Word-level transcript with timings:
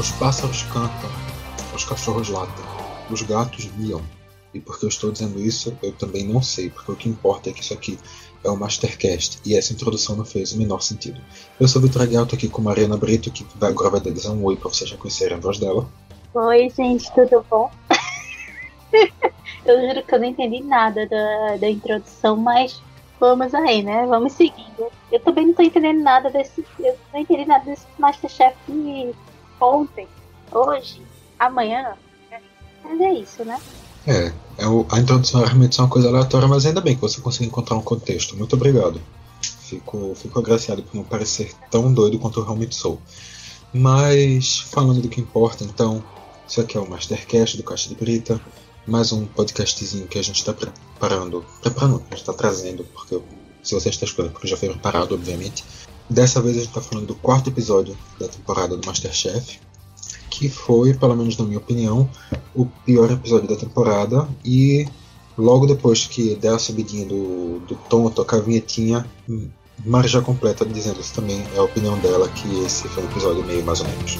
Os 0.00 0.10
pássaros 0.12 0.62
cantam, 0.62 1.10
os 1.74 1.84
cachorros 1.84 2.30
latem, 2.30 2.64
os 3.10 3.20
gatos 3.20 3.70
miam. 3.76 4.00
E 4.54 4.58
porque 4.58 4.86
eu 4.86 4.88
estou 4.88 5.12
dizendo 5.12 5.38
isso, 5.38 5.76
eu 5.82 5.92
também 5.92 6.26
não 6.26 6.40
sei, 6.40 6.70
porque 6.70 6.90
o 6.90 6.96
que 6.96 7.06
importa 7.06 7.50
é 7.50 7.52
que 7.52 7.60
isso 7.60 7.74
aqui 7.74 7.98
é 8.42 8.48
o 8.48 8.56
Mastercast 8.56 9.40
e 9.44 9.54
essa 9.54 9.74
introdução 9.74 10.16
não 10.16 10.24
fez 10.24 10.52
o 10.52 10.58
menor 10.58 10.80
sentido. 10.80 11.20
Eu 11.60 11.68
sou 11.68 11.82
Vitor 11.82 12.00
Aguiar, 12.00 12.22
aqui 12.22 12.48
com 12.48 12.62
Mariana 12.62 12.96
Brito, 12.96 13.30
que 13.30 13.46
agora 13.60 13.90
vai 13.90 14.00
dizer 14.00 14.30
um 14.30 14.42
oi 14.42 14.56
para 14.56 14.70
vocês 14.70 14.88
já 14.88 14.96
conhecerem 14.96 15.36
a 15.36 15.40
voz 15.40 15.58
dela. 15.58 15.86
Oi, 16.32 16.70
gente, 16.74 17.12
tudo 17.12 17.44
bom? 17.50 17.70
eu 19.66 19.80
juro 19.86 20.02
que 20.02 20.14
eu 20.14 20.18
não 20.18 20.26
entendi 20.28 20.62
nada 20.62 21.06
da, 21.06 21.58
da 21.58 21.68
introdução, 21.68 22.38
mas 22.38 22.80
vamos 23.20 23.54
aí, 23.54 23.82
né? 23.82 24.06
Vamos 24.06 24.32
seguindo. 24.32 24.90
Eu 25.12 25.20
também 25.20 25.48
não 25.48 25.52
tô 25.52 25.62
entendendo 25.62 26.00
nada 26.00 26.30
desse. 26.30 26.64
Eu 26.78 26.96
não 27.12 27.20
entendi 27.20 27.44
nada 27.44 27.66
desse 27.66 27.84
Masterchef 27.98 28.56
ontem, 29.60 30.08
hoje, 30.50 31.02
amanhã. 31.38 31.94
Mas 32.82 33.00
é 33.00 33.12
isso, 33.14 33.44
né? 33.44 33.60
É, 34.06 34.32
é 34.58 34.66
o, 34.66 34.86
a 34.90 34.98
introdução 34.98 35.42
é 35.42 35.46
realmente 35.46 35.78
uma 35.80 35.88
coisa 35.88 36.08
aleatória, 36.08 36.48
mas 36.48 36.64
ainda 36.64 36.80
bem 36.80 36.94
que 36.94 37.00
você 37.00 37.20
conseguiu 37.20 37.48
encontrar 37.48 37.76
um 37.76 37.82
contexto. 37.82 38.36
Muito 38.36 38.56
obrigado. 38.56 39.00
Fico, 39.40 40.14
fico 40.14 40.38
agraciado 40.38 40.82
por 40.82 40.96
não 40.96 41.04
parecer 41.04 41.52
tão 41.70 41.92
doido 41.92 42.18
quanto 42.18 42.40
eu 42.40 42.44
realmente 42.44 42.74
sou. 42.74 43.00
Mas, 43.72 44.58
falando 44.58 45.00
do 45.00 45.08
que 45.08 45.20
importa, 45.20 45.62
então, 45.62 46.02
isso 46.48 46.60
aqui 46.60 46.76
é 46.76 46.80
o 46.80 46.88
Mastercast 46.88 47.56
do 47.56 47.62
Caixa 47.62 47.88
de 47.88 47.94
Brita. 47.94 48.40
Mais 48.86 49.12
um 49.12 49.26
podcastzinho 49.26 50.08
que 50.08 50.18
a 50.18 50.22
gente 50.22 50.38
está 50.38 50.52
preparando. 50.52 51.44
Preparando, 51.60 51.96
a 51.96 52.10
gente 52.10 52.22
está 52.22 52.32
trazendo, 52.32 52.84
porque 52.92 53.20
se 53.62 53.74
você 53.74 53.90
está 53.90 54.04
escutando, 54.04 54.32
porque 54.32 54.48
já 54.48 54.56
foi 54.56 54.70
preparado, 54.70 55.14
obviamente. 55.14 55.62
Dessa 56.10 56.42
vez 56.42 56.56
a 56.56 56.60
gente 56.60 56.68
está 56.68 56.80
falando 56.80 57.06
do 57.06 57.14
quarto 57.14 57.48
episódio 57.48 57.96
da 58.18 58.28
temporada 58.28 58.76
do 58.76 58.86
Masterchef 58.86 59.60
que 60.30 60.48
foi, 60.48 60.94
pelo 60.94 61.14
menos 61.14 61.36
na 61.36 61.44
minha 61.44 61.58
opinião, 61.58 62.08
o 62.54 62.64
pior 62.64 63.10
episódio 63.10 63.48
da 63.48 63.56
temporada. 63.56 64.26
E 64.42 64.88
logo 65.36 65.66
depois 65.66 66.06
que 66.06 66.34
der 66.36 66.54
a 66.54 66.58
subidinha 66.58 67.04
do, 67.04 67.58
do 67.60 67.74
tom, 67.88 68.08
tocar 68.08 68.38
a 68.38 68.40
vinhetinha, 68.40 69.04
Mari 69.84 70.08
já 70.08 70.22
completa 70.22 70.64
dizendo 70.64 71.00
isso 71.00 71.12
também 71.12 71.42
é 71.54 71.58
a 71.58 71.62
opinião 71.62 71.98
dela, 71.98 72.28
que 72.28 72.64
esse 72.64 72.88
foi 72.88 73.02
um 73.02 73.06
episódio 73.06 73.44
meio 73.44 73.64
mais 73.64 73.80
ou 73.80 73.88
menos. 73.88 74.18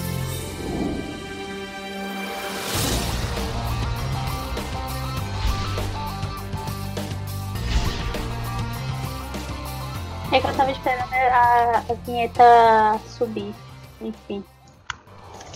A, 11.30 11.84
a 11.88 11.94
vinheta 12.04 13.00
subir, 13.16 13.54
enfim. 14.00 14.44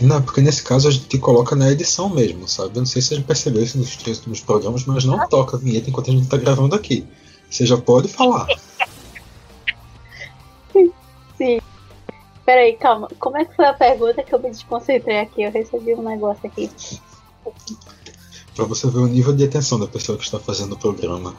Não, 0.00 0.20
porque 0.20 0.40
nesse 0.40 0.62
caso 0.62 0.88
a 0.88 0.90
gente 0.90 1.18
coloca 1.18 1.54
na 1.54 1.70
edição 1.70 2.08
mesmo, 2.08 2.48
sabe? 2.48 2.76
Eu 2.76 2.80
não 2.80 2.86
sei 2.86 3.00
se 3.00 3.14
gente 3.14 3.26
percebeu 3.26 3.62
isso 3.62 3.78
nos 3.78 3.96
três 3.96 4.18
últimos 4.18 4.40
programas, 4.40 4.84
mas 4.84 5.04
não 5.04 5.28
toca 5.28 5.56
a 5.56 5.60
vinheta 5.60 5.88
enquanto 5.88 6.10
a 6.10 6.12
gente 6.12 6.28
tá 6.28 6.36
gravando 6.36 6.74
aqui. 6.74 7.06
Você 7.48 7.64
já 7.64 7.76
pode 7.76 8.08
falar. 8.08 8.46
Sim. 11.38 11.60
Peraí, 12.44 12.74
calma. 12.74 13.08
Como 13.18 13.36
é 13.36 13.44
que 13.44 13.54
foi 13.54 13.66
a 13.66 13.72
pergunta 13.72 14.22
que 14.22 14.34
eu 14.34 14.38
me 14.38 14.50
desconcentrei 14.50 15.20
aqui? 15.20 15.42
Eu 15.42 15.52
recebi 15.52 15.94
um 15.94 16.02
negócio 16.02 16.46
aqui. 16.46 16.70
Pra 18.54 18.64
você 18.64 18.88
ver 18.88 18.98
o 18.98 19.06
nível 19.06 19.34
de 19.34 19.44
atenção 19.44 19.78
da 19.78 19.86
pessoa 19.86 20.18
que 20.18 20.24
está 20.24 20.38
fazendo 20.38 20.74
o 20.74 20.78
programa. 20.78 21.34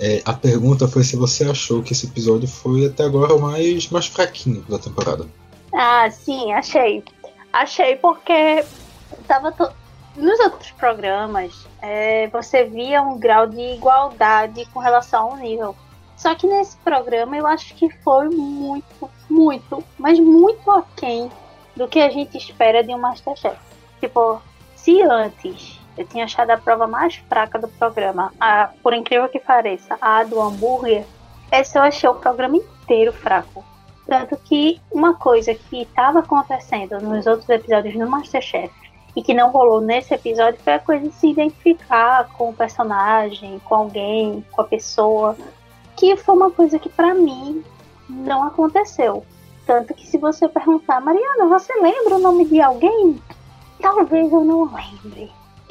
É, 0.00 0.22
a 0.24 0.32
pergunta 0.32 0.88
foi 0.88 1.04
se 1.04 1.14
você 1.14 1.44
achou 1.44 1.82
que 1.82 1.92
esse 1.92 2.06
episódio 2.06 2.48
foi 2.48 2.86
até 2.86 3.04
agora 3.04 3.34
o 3.34 3.40
mais, 3.40 3.90
mais 3.90 4.06
fraquinho 4.06 4.62
da 4.62 4.78
temporada. 4.78 5.26
Ah, 5.74 6.10
sim, 6.10 6.52
achei. 6.54 7.04
Achei 7.52 7.96
porque 7.96 8.64
tava 9.28 9.52
to... 9.52 9.70
nos 10.16 10.40
outros 10.40 10.70
programas 10.70 11.66
é, 11.82 12.28
você 12.28 12.64
via 12.64 13.02
um 13.02 13.18
grau 13.18 13.46
de 13.46 13.60
igualdade 13.60 14.64
com 14.72 14.80
relação 14.80 15.32
ao 15.32 15.36
nível. 15.36 15.76
Só 16.16 16.34
que 16.34 16.46
nesse 16.46 16.76
programa 16.78 17.36
eu 17.36 17.46
acho 17.46 17.74
que 17.74 17.90
foi 18.02 18.28
muito, 18.28 19.10
muito, 19.28 19.84
mas 19.98 20.18
muito 20.18 20.70
aquém 20.70 21.30
do 21.76 21.88
que 21.88 21.98
a 21.98 22.10
gente 22.10 22.36
espera 22.36 22.82
de 22.82 22.94
um 22.94 22.98
Masterchef. 22.98 23.56
Tipo, 24.00 24.40
se 24.76 25.02
antes 25.02 25.79
eu 26.00 26.06
tinha 26.06 26.24
achado 26.24 26.50
a 26.50 26.56
prova 26.56 26.86
mais 26.86 27.16
fraca 27.28 27.58
do 27.58 27.68
programa, 27.68 28.32
a, 28.40 28.70
por 28.82 28.94
incrível 28.94 29.28
que 29.28 29.38
pareça, 29.38 29.98
a 30.00 30.24
do 30.24 30.40
hambúrguer, 30.40 31.04
essa 31.50 31.78
eu 31.78 31.82
achei 31.82 32.08
o 32.08 32.14
programa 32.14 32.56
inteiro 32.56 33.12
fraco. 33.12 33.64
Tanto 34.06 34.36
que 34.38 34.80
uma 34.90 35.14
coisa 35.14 35.54
que 35.54 35.82
estava 35.82 36.20
acontecendo 36.20 36.98
nos 37.00 37.26
outros 37.26 37.48
episódios 37.48 37.94
do 37.94 38.08
Masterchef 38.08 38.72
e 39.14 39.22
que 39.22 39.34
não 39.34 39.50
rolou 39.50 39.80
nesse 39.80 40.14
episódio 40.14 40.58
foi 40.62 40.74
a 40.74 40.78
coisa 40.78 41.06
de 41.06 41.14
se 41.14 41.28
identificar 41.28 42.28
com 42.36 42.50
o 42.50 42.54
personagem, 42.54 43.60
com 43.64 43.74
alguém, 43.74 44.44
com 44.52 44.62
a 44.62 44.64
pessoa, 44.64 45.36
que 45.96 46.16
foi 46.16 46.34
uma 46.34 46.50
coisa 46.50 46.78
que 46.78 46.88
para 46.88 47.14
mim 47.14 47.62
não 48.08 48.44
aconteceu. 48.44 49.24
Tanto 49.66 49.94
que 49.94 50.06
se 50.06 50.16
você 50.16 50.48
perguntar, 50.48 51.00
Mariana, 51.00 51.46
você 51.46 51.72
lembra 51.74 52.16
o 52.16 52.18
nome 52.18 52.46
de 52.46 52.60
alguém? 52.60 53.20
Talvez 53.80 54.32
eu 54.32 54.44
não 54.44 54.64
lembre. 54.64 55.30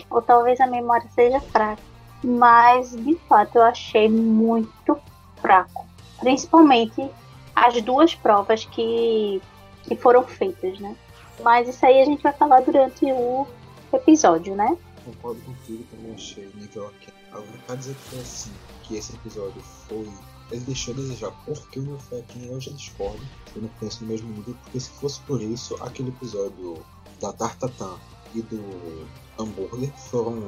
Ou 0.10 0.22
talvez 0.22 0.60
a 0.60 0.68
memória 0.68 1.08
seja 1.14 1.40
fraca. 1.40 1.82
Mas, 2.24 2.92
de 2.96 3.16
fato, 3.28 3.58
eu 3.58 3.64
achei 3.64 4.10
muito 4.10 5.00
fraco. 5.42 5.86
Principalmente 6.20 7.10
as 7.56 7.82
duas 7.82 8.16
provas 8.16 8.66
que, 8.66 9.42
que 9.84 9.96
foram 9.96 10.24
feitas, 10.24 10.80
né? 10.80 10.96
Mas 11.44 11.68
isso 11.68 11.86
aí 11.86 12.02
a 12.02 12.06
gente 12.06 12.22
vai 12.22 12.34
falar 12.34 12.62
durante 12.62 13.06
o 13.12 13.48
episódio, 13.94 14.56
né? 14.56 14.78
Concordo 15.06 15.42
contigo, 15.42 15.84
também 15.90 16.14
achei 16.14 16.50
nível 16.56 16.88
aqui. 16.88 17.12
Agora, 17.32 17.48
pra 17.66 17.76
dizer 17.76 17.96
que 17.96 18.02
foi 18.02 18.20
assim, 18.20 18.52
que 18.84 18.96
esse 18.98 19.16
episódio 19.16 19.62
foi. 19.62 20.08
Ele 20.52 20.62
deixou 20.62 20.94
a 20.94 20.98
desejar. 20.98 21.32
Por 21.46 21.70
que 21.70 21.80
o 21.80 21.84
meu 21.84 22.00
foi 22.00 22.20
aqui? 22.20 22.48
Eu 22.48 22.60
já 22.60 22.72
discordo. 22.72 23.22
Eu 23.56 23.62
não 23.62 23.70
penso 23.80 24.04
no 24.04 24.10
mesmo 24.10 24.30
nível, 24.30 24.56
porque 24.64 24.80
se 24.80 24.90
fosse 24.90 25.20
por 25.22 25.42
isso, 25.42 25.76
aquele 25.82 26.10
episódio 26.10 26.84
da 27.22 27.32
Tartatã 27.32 27.98
e 28.34 28.42
do 28.42 29.08
hambúrguer 29.40 29.92
foram, 30.10 30.42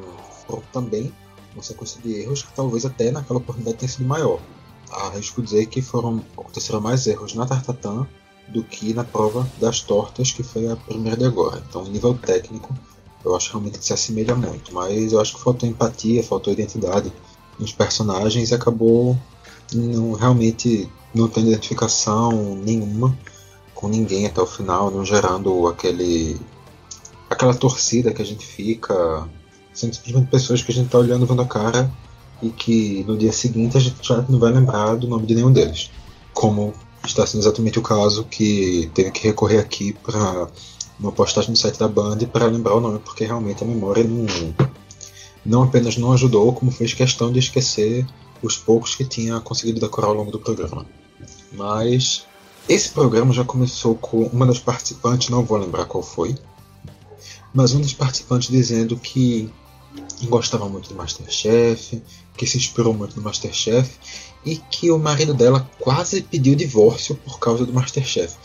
foram 0.45 0.63
também 0.71 1.11
uma 1.53 1.63
sequência 1.63 2.01
de 2.01 2.21
erros 2.21 2.43
que 2.43 2.53
talvez 2.53 2.85
até 2.85 3.11
naquela 3.11 3.39
oportunidade 3.39 3.77
tenha 3.77 3.89
sido 3.89 4.05
maior 4.05 4.39
arrisco 4.91 5.41
dizer 5.41 5.67
que 5.67 5.81
foram 5.81 6.23
aconteceram 6.37 6.81
mais 6.81 7.07
erros 7.07 7.33
na 7.33 7.45
Tartatã 7.45 8.05
do 8.49 8.63
que 8.63 8.93
na 8.93 9.03
prova 9.03 9.49
das 9.59 9.81
tortas, 9.81 10.31
que 10.31 10.43
foi 10.43 10.69
a 10.69 10.75
primeira 10.75 11.15
de 11.15 11.25
agora. 11.25 11.63
Então, 11.67 11.83
nível 11.83 12.13
técnico, 12.13 12.75
eu 13.23 13.35
acho 13.35 13.51
realmente 13.51 13.79
que 13.79 13.85
se 13.85 13.93
assemelha 13.93 14.35
muito, 14.35 14.73
mas 14.73 15.13
eu 15.13 15.21
acho 15.21 15.35
que 15.35 15.41
faltou 15.41 15.69
empatia, 15.69 16.23
faltou 16.23 16.51
identidade 16.51 17.11
nos 17.57 17.71
personagens 17.71 18.51
e 18.51 18.55
acabou 18.55 19.17
não, 19.73 20.13
realmente 20.13 20.89
não 21.13 21.27
tendo 21.27 21.47
identificação 21.47 22.55
nenhuma 22.55 23.17
com 23.73 23.87
ninguém 23.87 24.25
até 24.25 24.41
o 24.41 24.45
final, 24.45 24.91
não 24.91 25.05
gerando 25.05 25.67
aquele 25.67 26.39
aquela 27.31 27.53
torcida 27.53 28.13
que 28.13 28.21
a 28.21 28.25
gente 28.25 28.45
fica, 28.45 29.27
sendo 29.73 29.95
simplesmente 29.95 30.29
pessoas 30.29 30.61
que 30.61 30.71
a 30.71 30.75
gente 30.75 30.87
está 30.87 30.97
olhando 30.97 31.25
vendo 31.25 31.41
a 31.41 31.47
cara 31.47 31.89
e 32.41 32.49
que 32.49 33.05
no 33.07 33.17
dia 33.17 33.31
seguinte 33.31 33.77
a 33.77 33.79
gente 33.79 33.95
já 34.05 34.21
não 34.27 34.37
vai 34.37 34.51
lembrar 34.51 34.95
do 34.95 35.07
nome 35.07 35.25
de 35.25 35.35
nenhum 35.35 35.51
deles. 35.51 35.89
Como 36.33 36.73
está 37.05 37.25
sendo 37.25 37.41
exatamente 37.41 37.79
o 37.79 37.81
caso 37.81 38.25
que 38.25 38.91
teve 38.93 39.11
que 39.11 39.23
recorrer 39.25 39.59
aqui 39.59 39.93
para 39.93 40.49
uma 40.99 41.11
postagem 41.11 41.51
no 41.51 41.55
site 41.55 41.79
da 41.79 41.87
Band 41.87 42.17
para 42.31 42.47
lembrar 42.47 42.75
o 42.75 42.81
nome, 42.81 42.99
porque 42.99 43.23
realmente 43.23 43.63
a 43.63 43.67
memória 43.67 44.03
não, 44.03 44.25
não 45.45 45.63
apenas 45.63 45.95
não 45.95 46.11
ajudou, 46.11 46.51
como 46.51 46.69
fez 46.69 46.93
questão 46.93 47.31
de 47.31 47.39
esquecer 47.39 48.05
os 48.43 48.57
poucos 48.57 48.93
que 48.93 49.05
tinha 49.05 49.39
conseguido 49.39 49.79
decorar 49.79 50.07
ao 50.07 50.13
longo 50.13 50.31
do 50.31 50.39
programa. 50.39 50.85
Mas 51.53 52.25
esse 52.67 52.89
programa 52.89 53.31
já 53.31 53.45
começou 53.45 53.95
com 53.95 54.23
uma 54.27 54.45
das 54.45 54.59
participantes, 54.59 55.29
não 55.29 55.45
vou 55.45 55.57
lembrar 55.57 55.85
qual 55.85 56.03
foi, 56.03 56.35
mas 57.53 57.73
um 57.73 57.81
dos 57.81 57.93
participantes 57.93 58.49
dizendo 58.49 58.97
que 58.97 59.51
gostava 60.23 60.69
muito 60.69 60.89
do 60.89 60.95
Masterchef, 60.95 62.01
que 62.37 62.47
se 62.47 62.57
inspirou 62.57 62.93
muito 62.93 63.15
no 63.15 63.23
Masterchef 63.23 63.91
e 64.45 64.57
que 64.57 64.89
o 64.91 64.97
marido 64.97 65.33
dela 65.33 65.67
quase 65.79 66.21
pediu 66.21 66.55
divórcio 66.55 67.15
por 67.15 67.39
causa 67.39 67.65
do 67.65 67.73
Masterchef. 67.73 68.35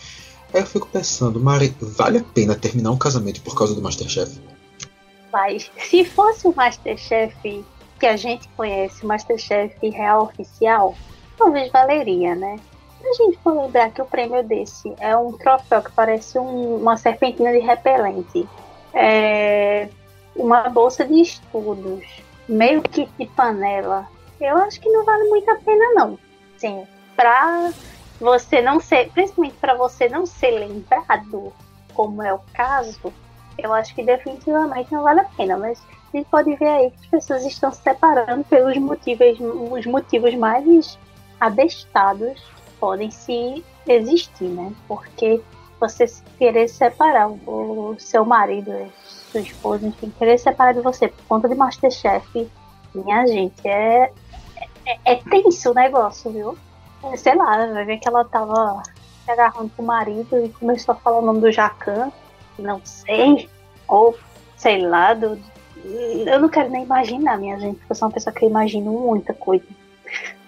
Aí 0.53 0.61
eu 0.61 0.67
fico 0.67 0.88
pensando, 0.88 1.41
Mari, 1.41 1.75
vale 1.81 2.19
a 2.19 2.25
pena 2.25 2.55
terminar 2.55 2.91
um 2.91 2.99
casamento 2.99 3.41
por 3.43 3.55
causa 3.55 3.75
do 3.75 3.82
Masterchef? 3.82 4.41
Mas 5.32 5.70
se 5.88 6.05
fosse 6.05 6.47
o 6.47 6.55
Masterchef 6.55 7.64
que 7.99 8.06
a 8.06 8.17
gente 8.17 8.49
conhece, 8.56 9.05
o 9.05 9.09
Masterchef 9.09 9.75
real 9.88 10.25
oficial, 10.25 10.94
talvez 11.37 11.70
valeria, 11.70 12.35
né? 12.35 12.59
A 13.05 13.12
gente 13.12 13.38
for 13.43 13.62
lembrar 13.62 13.91
que 13.91 14.02
o 14.02 14.06
prêmio 14.06 14.43
desse 14.43 14.93
é 14.99 15.17
um 15.17 15.32
troféu 15.32 15.82
que 15.82 15.93
parece 15.93 16.38
um, 16.38 16.76
uma 16.76 16.97
serpentina 16.97 17.52
de 17.52 17.61
repelente, 17.61 18.49
é 18.96 19.88
uma 20.34 20.69
bolsa 20.70 21.04
de 21.04 21.20
estudos, 21.20 22.04
meio 22.48 22.82
kit 22.82 23.10
de 23.19 23.26
panela, 23.26 24.08
eu 24.40 24.56
acho 24.56 24.81
que 24.81 24.88
não 24.88 25.04
vale 25.04 25.28
muito 25.28 25.50
a 25.50 25.56
pena 25.56 25.84
não. 25.94 26.19
Sim, 26.56 26.87
pra 27.14 27.72
você 28.19 28.62
não 28.62 28.81
ser, 28.81 29.10
principalmente 29.10 29.56
para 29.60 29.75
você 29.75 30.08
não 30.08 30.25
ser 30.25 30.50
lembrado, 30.50 31.52
como 31.94 32.22
é 32.22 32.32
o 32.32 32.40
caso, 32.54 33.12
eu 33.58 33.72
acho 33.72 33.94
que 33.94 34.02
definitivamente 34.02 34.93
não 34.93 35.02
vale 35.02 35.20
a 35.20 35.25
pena, 35.25 35.56
mas 35.56 35.82
a 36.12 36.16
gente 36.16 36.28
pode 36.31 36.54
ver 36.56 36.69
aí 36.69 36.90
que 36.90 36.99
as 37.02 37.06
pessoas 37.06 37.44
estão 37.44 37.70
se 37.70 37.82
separando 37.82 38.44
pelos 38.44 38.76
motivos, 38.78 39.38
os 39.40 39.87
motivos 39.87 40.34
mais 40.34 40.99
abestados 41.38 42.42
podem 42.81 43.10
se 43.10 43.62
existir, 43.87 44.49
né? 44.49 44.72
Porque 44.88 45.40
você 45.78 46.06
querer 46.38 46.69
separar 46.69 47.28
o 47.28 47.96
seu 47.99 48.25
marido, 48.25 48.73
sua 49.31 49.40
esposa, 49.40 49.87
enfim, 49.87 50.12
querer 50.19 50.38
separar 50.38 50.73
de 50.73 50.81
você 50.81 51.08
por 51.08 51.25
conta 51.26 51.49
de 51.49 51.55
Masterchef, 51.55 52.50
minha 52.94 53.26
gente, 53.26 53.67
é, 53.67 54.11
é, 54.87 54.99
é 55.05 55.14
tenso 55.17 55.70
o 55.70 55.75
negócio, 55.75 56.31
viu? 56.31 56.58
É, 57.05 57.17
sei 57.17 57.34
lá, 57.34 57.67
vai 57.67 57.84
ver 57.84 57.99
que 57.99 58.08
ela 58.08 58.25
tava 58.25 58.82
se 59.25 59.31
agarrando 59.31 59.70
com 59.76 59.82
o 59.82 59.87
marido 59.87 60.44
e 60.44 60.49
começou 60.50 60.94
a 60.94 60.99
falar 60.99 61.19
o 61.19 61.26
nome 61.26 61.40
do 61.40 61.52
Jacan, 61.52 62.11
não 62.58 62.81
sei, 62.84 63.49
ou 63.87 64.17
sei 64.56 64.87
lá, 64.87 65.12
do, 65.12 65.38
eu 65.84 66.40
não 66.40 66.49
quero 66.49 66.70
nem 66.70 66.84
imaginar, 66.84 67.38
minha 67.38 67.58
gente, 67.58 67.76
porque 67.76 67.93
eu 67.93 67.96
sou 67.96 68.08
uma 68.08 68.14
pessoa 68.14 68.34
que 68.34 68.44
imagina 68.44 68.90
muita 68.90 69.32
coisa. 69.34 69.64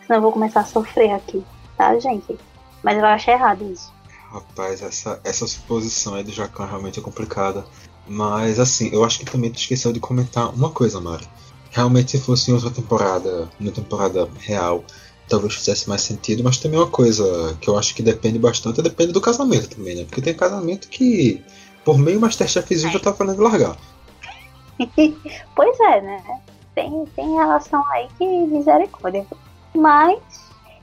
Senão 0.02 0.18
eu 0.18 0.22
vou 0.22 0.32
começar 0.32 0.60
a 0.60 0.64
sofrer 0.64 1.12
aqui, 1.12 1.44
tá, 1.76 1.96
gente? 1.98 2.38
Mas 2.82 2.98
eu 2.98 3.04
acho 3.04 3.30
errado 3.30 3.70
isso. 3.70 3.92
Rapaz, 4.30 4.82
essa, 4.82 5.20
essa 5.24 5.46
suposição 5.46 6.14
aí 6.14 6.22
do 6.22 6.30
Jacan 6.30 6.66
realmente 6.66 6.98
é 6.98 7.02
complicada. 7.02 7.64
Mas 8.06 8.60
assim, 8.60 8.90
eu 8.92 9.04
acho 9.04 9.18
que 9.18 9.24
também 9.24 9.50
tu 9.50 9.58
esqueceu 9.58 9.92
de 9.92 10.00
comentar 10.00 10.54
uma 10.54 10.70
coisa, 10.70 11.00
Mari. 11.00 11.26
Realmente 11.70 12.12
se 12.12 12.20
fosse 12.20 12.50
em 12.50 12.54
outra 12.54 12.70
temporada, 12.70 13.48
na 13.58 13.70
temporada 13.70 14.28
real, 14.38 14.84
talvez 15.28 15.54
fizesse 15.54 15.88
mais 15.88 16.02
sentido, 16.02 16.42
mas 16.42 16.58
também 16.58 16.78
uma 16.78 16.88
coisa 16.88 17.56
que 17.60 17.68
eu 17.68 17.78
acho 17.78 17.94
que 17.94 18.02
depende 18.02 18.38
bastante, 18.38 18.82
depende 18.82 19.12
do 19.12 19.20
casamento 19.20 19.76
também, 19.76 19.94
né? 19.94 20.04
Porque 20.04 20.22
tem 20.22 20.34
casamento 20.34 20.88
que, 20.88 21.42
por 21.84 21.98
meio 21.98 22.20
Masterchefzinho, 22.20 22.92
já 22.92 22.98
tá 22.98 23.12
falando 23.12 23.42
largar. 23.42 23.76
pois 25.54 25.80
é, 25.80 26.00
né? 26.00 26.40
Tem, 26.74 27.04
tem 27.16 27.34
relação 27.34 27.82
aí 27.92 28.08
que 28.16 28.26
misericórdia. 28.26 29.26
Mas 29.74 30.18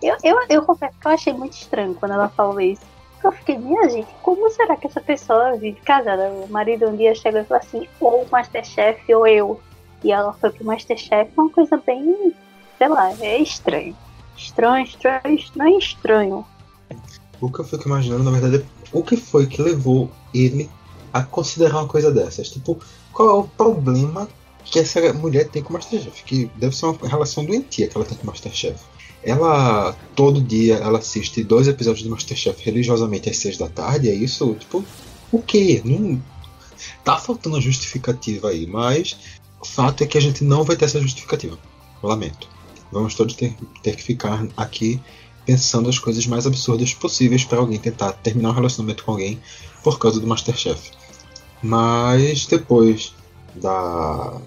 eu, 0.02 0.16
eu, 0.24 0.38
eu 0.50 0.62
confesso 0.64 0.98
que 1.00 1.08
eu 1.08 1.12
achei 1.12 1.34
muito 1.34 1.54
estranho 1.54 1.96
quando 1.96 2.14
ela 2.14 2.30
falou 2.30 2.60
isso. 2.60 2.95
Eu 3.24 3.32
fiquei, 3.32 3.58
minha 3.58 3.90
gente, 3.90 4.08
como 4.22 4.50
será 4.52 4.76
que 4.78 4.88
essa 4.88 5.02
pessoa 5.02 5.58
vive 5.58 5.80
casada? 5.82 6.30
O 6.30 6.48
marido 6.50 6.88
um 6.88 6.96
dia 6.96 7.16
chegou 7.16 7.42
e 7.42 7.46
falou 7.46 7.64
assim, 7.64 7.88
ou 8.00 8.24
o 8.24 8.30
Masterchef 8.30 9.14
ou 9.14 9.26
eu. 9.26 9.60
E 10.04 10.12
ela 10.12 10.34
foi 10.34 10.52
pro 10.52 10.66
Masterchef, 10.66 11.32
uma 11.36 11.50
coisa 11.50 11.78
bem, 11.78 12.34
sei 12.78 12.88
lá, 12.88 13.12
é 13.20 13.40
estranho. 13.40 13.96
Estranho, 14.38 14.86
estranho, 14.86 15.36
estranho, 15.36 15.80
estranho. 15.80 16.46
O 17.42 17.52
que 17.52 17.60
eu 17.60 17.66
fico 17.66 17.88
imaginando, 17.88 18.24
na 18.24 18.32
verdade, 18.32 18.58
é 18.58 18.66
o 18.92 19.04
que 19.04 19.18
foi 19.18 19.48
que 19.48 19.62
levou 19.62 20.10
ele 20.34 20.70
a 21.12 21.24
considerar 21.24 21.80
uma 21.80 21.88
coisa 21.88 22.12
dessas? 22.12 22.50
Tipo, 22.50 22.78
qual 23.12 23.30
é 23.30 23.34
o 23.34 23.44
problema 23.44 24.28
que 24.64 24.80
essa 24.80 25.14
mulher 25.14 25.50
tem 25.50 25.64
com 25.64 25.70
o 25.70 25.74
Masterchef? 25.74 26.24
Que 26.24 26.46
deve 26.56 26.76
ser 26.76 26.86
uma 26.86 27.08
relação 27.08 27.44
doentia 27.46 27.88
que 27.88 27.98
ela 27.98 28.06
tem 28.06 28.18
com 28.18 28.24
o 28.24 28.28
Masterchef. 28.28 28.80
Ela, 29.26 29.94
todo 30.16 30.40
dia, 30.40 30.76
ela 30.76 31.00
assiste 31.00 31.44
dois 31.44 31.68
episódios 31.68 32.04
do 32.04 32.12
Masterchef 32.12 32.64
religiosamente 32.64 33.28
às 33.28 33.38
seis 33.38 33.58
da 33.58 33.68
tarde, 33.68 34.08
é 34.08 34.14
isso? 34.14 34.54
Tipo, 34.60 34.86
o 35.32 35.42
quê? 35.42 35.82
Não... 35.84 36.22
Tá 37.04 37.18
faltando 37.18 37.58
a 37.58 37.60
justificativa 37.60 38.50
aí, 38.50 38.68
mas 38.68 39.18
o 39.60 39.66
fato 39.66 40.04
é 40.04 40.08
que 40.08 40.18
a 40.18 40.22
gente 40.22 40.44
não 40.44 40.64
vai 40.64 40.76
ter 40.76 40.86
essa 40.86 41.02
justificativa. 41.02 41.58
Lamento. 42.04 42.48
Vamos 42.92 43.16
todos 43.16 43.34
ter, 43.34 43.56
ter 43.82 43.96
que 43.96 44.04
ficar 44.04 44.48
aqui 44.56 45.02
pensando 45.44 45.90
as 45.90 45.98
coisas 45.98 46.28
mais 46.28 46.46
absurdas 46.46 46.94
possíveis 46.94 47.44
para 47.44 47.58
alguém 47.58 47.80
tentar 47.80 48.12
terminar 48.14 48.52
um 48.52 48.54
relacionamento 48.54 49.04
com 49.04 49.12
alguém 49.12 49.40
por 49.84 49.98
causa 49.98 50.20
do 50.20 50.28
Masterchef. 50.28 50.92
Mas 51.64 52.46
depois 52.46 53.16
da, 53.56 54.40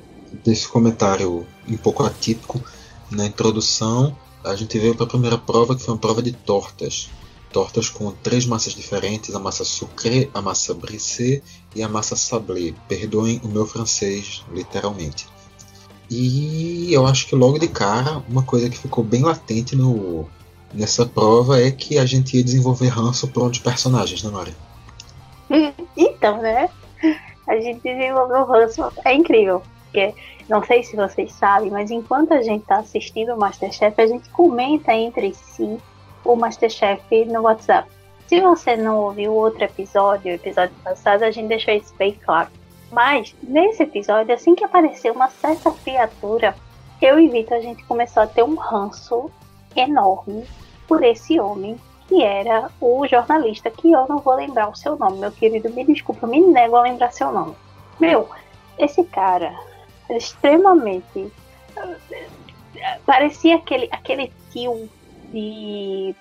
desse 0.44 0.68
comentário 0.68 1.44
um 1.68 1.76
pouco 1.76 2.04
atípico 2.04 2.62
na 3.10 3.26
introdução, 3.26 4.16
a 4.48 4.56
gente 4.56 4.78
veio 4.78 4.94
para 4.94 5.04
a 5.04 5.08
primeira 5.08 5.38
prova, 5.38 5.76
que 5.76 5.82
foi 5.82 5.94
uma 5.94 6.00
prova 6.00 6.22
de 6.22 6.32
tortas. 6.32 7.10
Tortas 7.52 7.88
com 7.88 8.10
três 8.10 8.46
massas 8.46 8.74
diferentes: 8.74 9.34
a 9.34 9.38
massa 9.38 9.64
sucré, 9.64 10.28
a 10.34 10.40
massa 10.40 10.74
brisée 10.74 11.42
e 11.74 11.82
a 11.82 11.88
massa 11.88 12.16
sablé. 12.16 12.74
Perdoem 12.88 13.40
o 13.44 13.48
meu 13.48 13.66
francês, 13.66 14.44
literalmente. 14.52 15.26
E 16.10 16.92
eu 16.92 17.06
acho 17.06 17.26
que 17.26 17.34
logo 17.34 17.58
de 17.58 17.68
cara, 17.68 18.22
uma 18.28 18.42
coisa 18.42 18.70
que 18.70 18.78
ficou 18.78 19.04
bem 19.04 19.22
latente 19.22 19.76
no, 19.76 20.26
nessa 20.72 21.04
prova 21.04 21.60
é 21.60 21.70
que 21.70 21.98
a 21.98 22.06
gente 22.06 22.36
ia 22.36 22.44
desenvolver 22.44 22.88
ranço 22.88 23.28
por 23.28 23.42
um 23.42 23.50
dos 23.50 23.58
personagens, 23.58 24.22
né, 24.22 24.30
Maria? 24.30 24.56
Então, 25.96 26.40
né? 26.40 26.68
A 27.48 27.56
gente 27.56 27.80
desenvolveu 27.80 28.44
ranço. 28.44 28.82
É 29.04 29.14
incrível. 29.14 29.62
Porque 29.90 30.14
não 30.48 30.62
sei 30.62 30.82
se 30.82 30.96
vocês 30.96 31.32
sabem, 31.32 31.70
mas 31.70 31.90
enquanto 31.90 32.32
a 32.32 32.42
gente 32.42 32.62
está 32.62 32.78
assistindo 32.78 33.34
o 33.34 33.38
Masterchef, 33.38 34.00
a 34.00 34.06
gente 34.06 34.28
comenta 34.30 34.92
entre 34.92 35.34
si 35.34 35.78
o 36.24 36.36
Masterchef 36.36 37.24
no 37.26 37.42
WhatsApp. 37.42 37.88
Se 38.26 38.40
você 38.40 38.76
não 38.76 38.98
ouviu 38.98 39.32
outro 39.32 39.64
episódio, 39.64 40.30
o 40.30 40.34
episódio 40.34 40.74
passado, 40.84 41.22
a 41.22 41.30
gente 41.30 41.48
deixou 41.48 41.74
isso 41.74 41.94
bem 41.96 42.12
claro. 42.12 42.50
Mas, 42.90 43.34
nesse 43.42 43.82
episódio, 43.82 44.34
assim 44.34 44.54
que 44.54 44.64
apareceu 44.64 45.14
uma 45.14 45.28
certa 45.28 45.70
criatura, 45.70 46.54
eu 47.00 47.18
e 47.18 47.28
Vitor, 47.28 47.56
a 47.56 47.60
gente 47.60 47.84
começou 47.84 48.22
a 48.22 48.26
ter 48.26 48.42
um 48.42 48.54
ranço 48.54 49.30
enorme 49.74 50.44
por 50.86 51.02
esse 51.02 51.38
homem, 51.38 51.76
que 52.06 52.22
era 52.22 52.70
o 52.80 53.06
jornalista, 53.06 53.70
que 53.70 53.92
eu 53.92 54.06
não 54.08 54.18
vou 54.18 54.34
lembrar 54.34 54.68
o 54.68 54.76
seu 54.76 54.96
nome, 54.96 55.18
meu 55.18 55.30
querido, 55.30 55.70
me 55.70 55.84
desculpa, 55.84 56.26
me 56.26 56.40
nego 56.40 56.76
a 56.76 56.82
lembrar 56.82 57.12
seu 57.12 57.30
nome. 57.30 57.54
Meu, 58.00 58.28
esse 58.78 59.04
cara, 59.04 59.54
extremamente. 60.10 61.32
Parecia 63.04 63.56
aquele, 63.56 63.88
aquele 63.90 64.32
tio 64.50 64.88
de, 65.32 66.14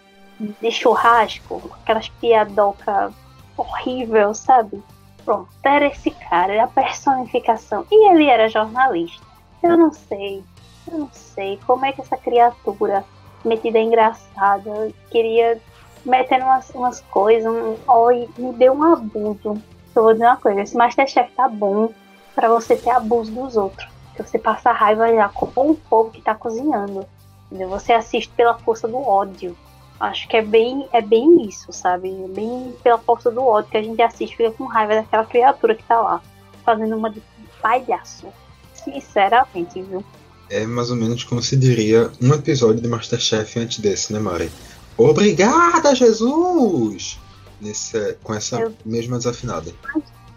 de 0.62 0.72
churrasco, 0.72 1.72
aquelas 1.82 2.10
piadoca 2.10 3.14
horrível, 3.58 4.34
sabe? 4.34 4.82
Pronto, 5.24 5.50
era 5.64 5.88
esse 5.88 6.12
cara, 6.12 6.54
era 6.54 6.64
a 6.64 6.68
personificação. 6.68 7.86
E 7.92 8.10
ele 8.12 8.26
era 8.26 8.48
jornalista. 8.48 9.26
Eu 9.62 9.78
não 9.78 9.92
sei, 9.92 10.44
eu 10.90 11.00
não 11.00 11.10
sei 11.12 11.60
como 11.66 11.86
é 11.86 11.92
que 11.92 12.02
essa 12.02 12.16
criatura 12.16 13.04
metida 13.44 13.80
engraçada 13.80 14.92
queria 15.10 15.60
metendo 16.06 16.46
umas, 16.46 16.70
umas 16.70 17.02
coisas, 17.02 17.52
um, 17.52 17.76
oh, 17.88 18.10
me 18.38 18.54
deu 18.54 18.74
um 18.74 18.84
abuso. 18.94 19.62
Eu 19.96 20.04
vou 20.04 20.14
dizer 20.14 20.26
uma 20.26 20.38
coisa, 20.38 20.62
esse 20.62 20.78
Masterchef 20.78 21.32
tá 21.34 21.50
bom, 21.50 21.92
para 22.38 22.50
você 22.50 22.76
ter 22.76 22.92
abuso 22.92 23.32
dos 23.32 23.58
outros. 23.58 23.90
Que 24.16 24.22
você 24.22 24.38
passa 24.38 24.72
raiva 24.72 25.12
já 25.12 25.28
com 25.28 25.72
o 25.72 25.76
povo 25.76 26.12
que 26.12 26.22
tá 26.22 26.36
cozinhando. 26.36 27.04
Entendeu? 27.48 27.68
Você 27.70 27.94
assiste 27.94 28.32
pela 28.38 28.56
força 28.60 28.88
do 28.88 28.98
ódio. 28.98 29.58
Acho 30.00 30.28
que 30.28 30.38
é 30.38 30.44
bem, 30.44 30.88
é 30.94 31.02
bem 31.02 31.48
isso, 31.48 31.74
sabe? 31.74 32.10
É 32.10 32.28
bem 32.28 32.76
pela 32.84 33.00
força 33.00 33.32
do 33.32 33.44
ódio 33.44 33.72
que 33.72 33.78
a 33.78 33.82
gente 33.82 34.00
assiste 34.04 34.38
fica 34.38 34.52
com 34.52 34.66
raiva 34.66 34.94
daquela 34.94 35.26
criatura 35.26 35.74
que 35.74 35.84
tá 35.84 36.00
lá, 36.00 36.22
fazendo 36.64 36.96
uma 36.96 37.10
de 37.10 37.24
palhaço. 37.60 38.28
Sinceramente, 38.76 39.82
viu? 39.82 40.06
É 40.48 40.64
mais 40.68 40.92
ou 40.92 40.96
menos 40.96 41.24
como 41.24 41.42
se 41.42 41.58
diria 41.58 42.12
um 42.22 42.32
episódio 42.36 42.80
de 42.80 42.88
Masterchef 42.88 43.60
antes 43.60 43.80
desse, 43.80 44.14
né, 44.14 44.20
Mari? 44.20 44.52
Obrigada, 44.96 45.96
Jesus! 45.96 47.20
Nesse, 47.60 48.16
com 48.22 48.36
essa 48.36 48.60
Eu... 48.60 48.74
mesma 48.86 49.18
desafinada. 49.18 49.74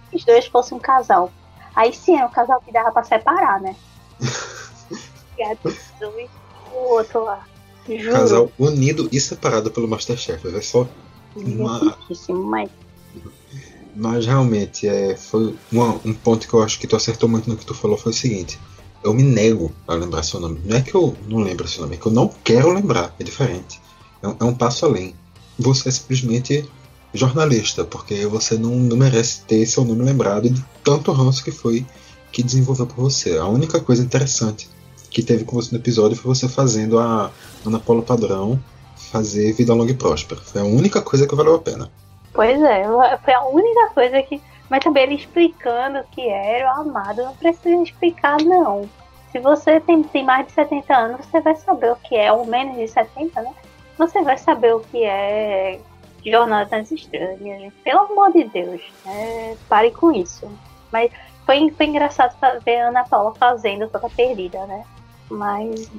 Se 0.08 0.16
os 0.16 0.24
dois 0.24 0.46
fossem 0.46 0.78
um 0.78 0.80
casal, 0.80 1.30
Aí 1.80 1.94
sim 1.94 2.14
é 2.14 2.26
um 2.26 2.28
casal 2.28 2.60
que 2.60 2.70
dava 2.70 2.92
pra 2.92 3.02
separar, 3.02 3.58
né? 3.58 3.74
o 6.74 6.76
outro 6.92 7.24
lá. 7.24 7.42
Juro. 7.88 8.12
Casal 8.12 8.52
unido 8.58 9.08
e 9.10 9.18
separado 9.18 9.70
pelo 9.70 9.88
Masterchef. 9.88 10.46
É 10.54 10.60
só 10.60 10.86
uma... 11.34 11.96
mas... 12.28 12.70
mas 13.96 14.26
realmente 14.26 14.86
é, 14.86 15.16
foi 15.16 15.56
uma, 15.72 15.98
um 16.04 16.12
ponto 16.12 16.46
que 16.46 16.52
eu 16.52 16.62
acho 16.62 16.78
que 16.78 16.86
tu 16.86 16.96
acertou 16.96 17.30
muito 17.30 17.48
no 17.48 17.56
que 17.56 17.64
tu 17.64 17.72
falou 17.72 17.96
foi 17.96 18.12
o 18.12 18.14
seguinte. 18.14 18.60
Eu 19.02 19.14
me 19.14 19.22
nego 19.22 19.72
a 19.88 19.94
lembrar 19.94 20.22
seu 20.22 20.38
nome. 20.38 20.60
Não 20.62 20.76
é 20.76 20.82
que 20.82 20.94
eu 20.94 21.16
não 21.28 21.38
lembro 21.38 21.66
seu 21.66 21.80
nome, 21.80 21.94
é 21.96 21.98
que 21.98 22.04
eu 22.04 22.12
não 22.12 22.28
quero 22.44 22.74
lembrar. 22.74 23.14
É 23.18 23.24
diferente. 23.24 23.80
É 24.22 24.28
um, 24.28 24.36
é 24.38 24.44
um 24.44 24.54
passo 24.54 24.84
além. 24.84 25.14
Você 25.58 25.90
simplesmente 25.90 26.68
jornalista, 27.12 27.84
porque 27.84 28.26
você 28.26 28.56
não, 28.56 28.70
não 28.70 28.96
merece 28.96 29.42
ter 29.42 29.64
seu 29.66 29.84
nome 29.84 30.02
lembrado 30.02 30.48
de 30.48 30.64
tanto 30.84 31.12
ranço 31.12 31.42
que 31.42 31.50
foi 31.50 31.84
que 32.32 32.42
desenvolveu 32.42 32.86
por 32.86 32.96
você. 32.96 33.36
A 33.38 33.46
única 33.46 33.80
coisa 33.80 34.02
interessante 34.02 34.68
que 35.10 35.22
teve 35.22 35.44
com 35.44 35.56
você 35.56 35.74
no 35.74 35.80
episódio 35.80 36.16
foi 36.16 36.34
você 36.34 36.48
fazendo 36.48 36.98
a 36.98 37.30
Ana 37.66 37.80
Paula 37.80 38.02
Padrão 38.02 38.60
fazer 39.10 39.52
Vida 39.52 39.74
Longa 39.74 39.90
e 39.90 39.96
Próspera. 39.96 40.40
Foi 40.40 40.60
a 40.60 40.64
única 40.64 41.02
coisa 41.02 41.26
que 41.26 41.34
valeu 41.34 41.56
a 41.56 41.58
pena. 41.58 41.90
Pois 42.32 42.62
é, 42.62 42.84
foi 43.24 43.34
a 43.34 43.44
única 43.46 43.88
coisa 43.92 44.22
que. 44.22 44.40
Mas 44.68 44.84
também 44.84 45.02
ele 45.02 45.14
explicando 45.16 45.98
o 45.98 46.04
que 46.04 46.28
era 46.28 46.66
o 46.66 46.80
amado, 46.82 47.24
não 47.24 47.34
precisa 47.34 47.82
explicar, 47.82 48.40
não. 48.40 48.88
Se 49.32 49.40
você 49.40 49.80
tem, 49.80 50.00
tem 50.04 50.24
mais 50.24 50.46
de 50.46 50.52
70 50.52 50.96
anos, 50.96 51.26
você 51.26 51.40
vai 51.40 51.56
saber 51.56 51.90
o 51.90 51.96
que 51.96 52.14
é, 52.14 52.32
ou 52.32 52.46
menos 52.46 52.76
de 52.76 52.86
70, 52.86 53.42
né? 53.42 53.52
Você 53.98 54.22
vai 54.22 54.38
saber 54.38 54.72
o 54.72 54.80
que 54.80 55.02
é 55.02 55.80
Jornada 56.24 56.84
gente. 56.84 57.72
Pelo 57.84 58.00
amor 58.00 58.32
de 58.32 58.44
Deus, 58.44 58.80
né? 59.04 59.56
pare 59.68 59.90
com 59.90 60.12
isso. 60.12 60.50
Mas 60.92 61.10
foi, 61.46 61.70
foi 61.70 61.86
engraçado 61.86 62.34
ver 62.64 62.80
a 62.80 62.88
Ana 62.88 63.04
Paula 63.04 63.34
fazendo 63.34 63.88
toda 63.88 64.08
perdida, 64.10 64.66
né? 64.66 64.84
Mas. 65.30 65.90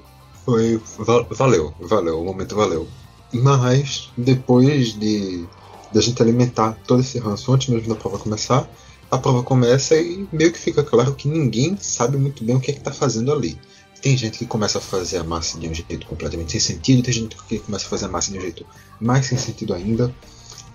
Foi. 0.46 0.82
Valeu, 1.30 1.74
valeu, 1.80 2.22
o 2.22 2.26
momento 2.26 2.56
valeu. 2.56 2.88
Mas 3.34 4.12
depois 4.18 4.94
de 5.00 5.48
da 5.92 6.02
gente 6.02 6.22
alimentar 6.22 6.78
todo 6.88 7.02
esse 7.02 7.20
ranço 7.20 7.52
antes 7.54 7.68
mesmo 7.68 7.94
da 7.94 8.00
prova 8.00 8.18
começar, 8.18 8.68
a 9.10 9.18
prova 9.18 9.44
começa 9.44 9.96
e 9.96 10.26
meio 10.32 10.52
que 10.54 10.60
fica 10.60 10.84
claro 10.84 11.14
que 11.14 11.28
ninguém 11.28 11.76
sabe 11.78 12.18
muito 12.18 12.44
bem 12.44 12.56
o 12.56 12.62
que 12.62 12.72
é 12.72 12.74
que 12.74 12.80
tá 12.80 12.94
fazendo 12.94 13.32
ali. 13.32 13.60
Tem 14.02 14.18
gente 14.18 14.40
que 14.40 14.46
começa 14.48 14.80
a 14.80 14.82
fazer 14.82 15.18
a 15.18 15.24
massa 15.24 15.60
de 15.60 15.68
um 15.68 15.74
jeito 15.74 16.08
completamente 16.08 16.54
sem 16.54 16.60
sentido, 16.60 17.04
tem 17.04 17.14
gente 17.14 17.38
que 17.48 17.60
começa 17.60 17.86
a 17.86 17.90
fazer 17.90 18.06
a 18.06 18.10
massa 18.10 18.32
de 18.32 18.40
um 18.40 18.42
jeito 18.42 18.66
mais 19.00 19.28
sem 19.28 19.38
sentido 19.38 19.76
ainda. 19.76 20.14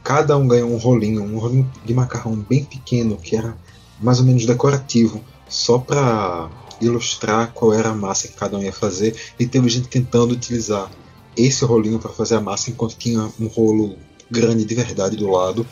Cada 0.04 0.37
um 0.37 0.47
ganhou 0.47 0.71
um 0.71 0.76
rolinho, 0.76 1.25
um 1.25 1.37
rolinho 1.37 1.68
de 1.85 1.92
macarrão 1.92 2.37
bem 2.37 2.64
pequeno, 2.64 3.16
que 3.16 3.35
era 3.35 3.56
mais 4.00 4.21
ou 4.21 4.25
menos 4.25 4.47
decorativo, 4.47 5.21
só 5.49 5.78
para 5.78 6.49
ilustrar 6.80 7.52
qual 7.52 7.75
era 7.75 7.88
a 7.88 7.95
massa 7.95 8.28
que 8.28 8.35
cada 8.35 8.56
um 8.56 8.62
ia 8.62 8.73
fazer. 8.73 9.16
E 9.37 9.45
teve 9.45 9.68
gente 9.68 9.88
tentando 9.88 10.33
utilizar 10.33 10.88
esse 11.37 11.64
rolinho 11.64 11.99
para 11.99 12.12
fazer 12.12 12.37
a 12.37 12.40
massa, 12.40 12.71
enquanto 12.71 12.97
tinha 12.97 13.28
um 13.40 13.49
rolo 13.49 13.97
grande 14.30 14.64
de 14.64 14.75
verdade 14.76 15.16
do 15.16 15.28
lado. 15.28 15.66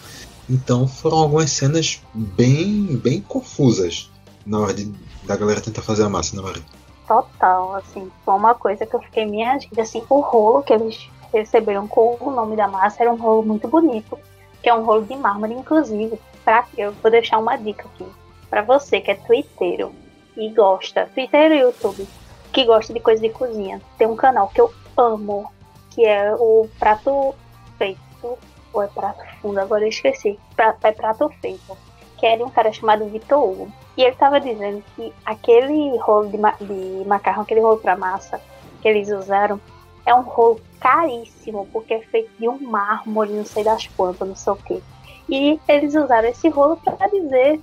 Então 0.50 0.88
foram 0.88 1.18
algumas 1.18 1.52
cenas 1.52 2.00
bem, 2.12 2.96
bem 2.96 3.20
confusas 3.20 4.10
na 4.44 4.58
hora 4.58 4.74
de, 4.74 4.92
da 5.22 5.36
galera 5.36 5.60
tentar 5.60 5.82
fazer 5.82 6.02
a 6.02 6.08
massa, 6.08 6.34
né, 6.34 6.42
Maria? 6.42 6.62
Total, 7.06 7.74
assim, 7.76 8.10
foi 8.24 8.34
uma 8.34 8.54
coisa 8.54 8.86
que 8.86 8.94
eu 8.94 9.00
fiquei 9.00 9.26
minha 9.26 9.58
gente, 9.58 9.78
assim, 9.80 10.02
o 10.08 10.20
rolo 10.20 10.62
que 10.62 10.72
eles 10.72 11.08
receberam 11.32 11.86
com 11.86 12.16
o 12.20 12.30
nome 12.30 12.56
da 12.56 12.68
massa 12.68 13.02
era 13.02 13.12
um 13.12 13.16
rolo 13.16 13.42
muito 13.42 13.68
bonito, 13.68 14.18
que 14.62 14.68
é 14.68 14.74
um 14.74 14.84
rolo 14.84 15.04
de 15.04 15.14
mármore, 15.16 15.54
inclusive. 15.54 16.18
Pra, 16.44 16.66
eu 16.76 16.92
vou 16.92 17.10
deixar 17.10 17.38
uma 17.38 17.56
dica 17.56 17.86
aqui 17.86 18.06
para 18.48 18.62
você 18.62 19.00
que 19.00 19.10
é 19.10 19.14
twitteiro 19.14 19.92
e 20.36 20.48
gosta, 20.50 21.10
twitteiro 21.14 21.54
e 21.54 21.60
YouTube, 21.60 22.06
que 22.52 22.64
gosta 22.64 22.92
de 22.92 23.00
coisa 23.00 23.20
de 23.20 23.30
cozinha. 23.30 23.80
Tem 23.98 24.06
um 24.06 24.16
canal 24.16 24.48
que 24.48 24.60
eu 24.60 24.72
amo, 24.96 25.50
que 25.90 26.04
é 26.04 26.34
o 26.34 26.68
Prato 26.78 27.34
Feito 27.76 28.38
ou 28.74 28.82
é 28.82 28.88
prato 28.88 29.22
fundo, 29.40 29.58
agora 29.58 29.84
eu 29.84 29.88
esqueci. 29.88 30.38
é 30.58 30.92
prato 30.92 31.28
feito. 31.40 31.76
Que 32.18 32.42
um 32.42 32.48
cara 32.48 32.72
chamado 32.72 33.06
Vitor 33.06 33.42
Hugo. 33.42 33.72
E 33.96 34.02
ele 34.02 34.14
tava 34.16 34.40
dizendo 34.40 34.82
que 34.94 35.12
aquele 35.24 35.96
rolo 35.98 36.28
de, 36.28 36.38
ma 36.38 36.52
de 36.60 37.04
macarrão, 37.06 37.42
aquele 37.42 37.60
rolo 37.60 37.78
para 37.78 37.96
massa 37.96 38.40
que 38.80 38.88
eles 38.88 39.10
usaram, 39.10 39.60
é 40.06 40.14
um 40.14 40.22
rolo 40.22 40.60
caríssimo, 40.80 41.68
porque 41.72 41.94
é 41.94 42.00
feito 42.00 42.30
de 42.38 42.48
um 42.48 42.58
mármore, 42.58 43.32
não 43.32 43.44
sei 43.44 43.64
das 43.64 43.86
quantas, 43.88 44.28
não 44.28 44.36
sei 44.36 44.52
o 44.52 44.56
que. 44.56 44.82
E 45.28 45.60
eles 45.68 45.94
usaram 45.94 46.28
esse 46.28 46.48
rolo 46.48 46.76
para 46.76 47.06
dizer 47.08 47.60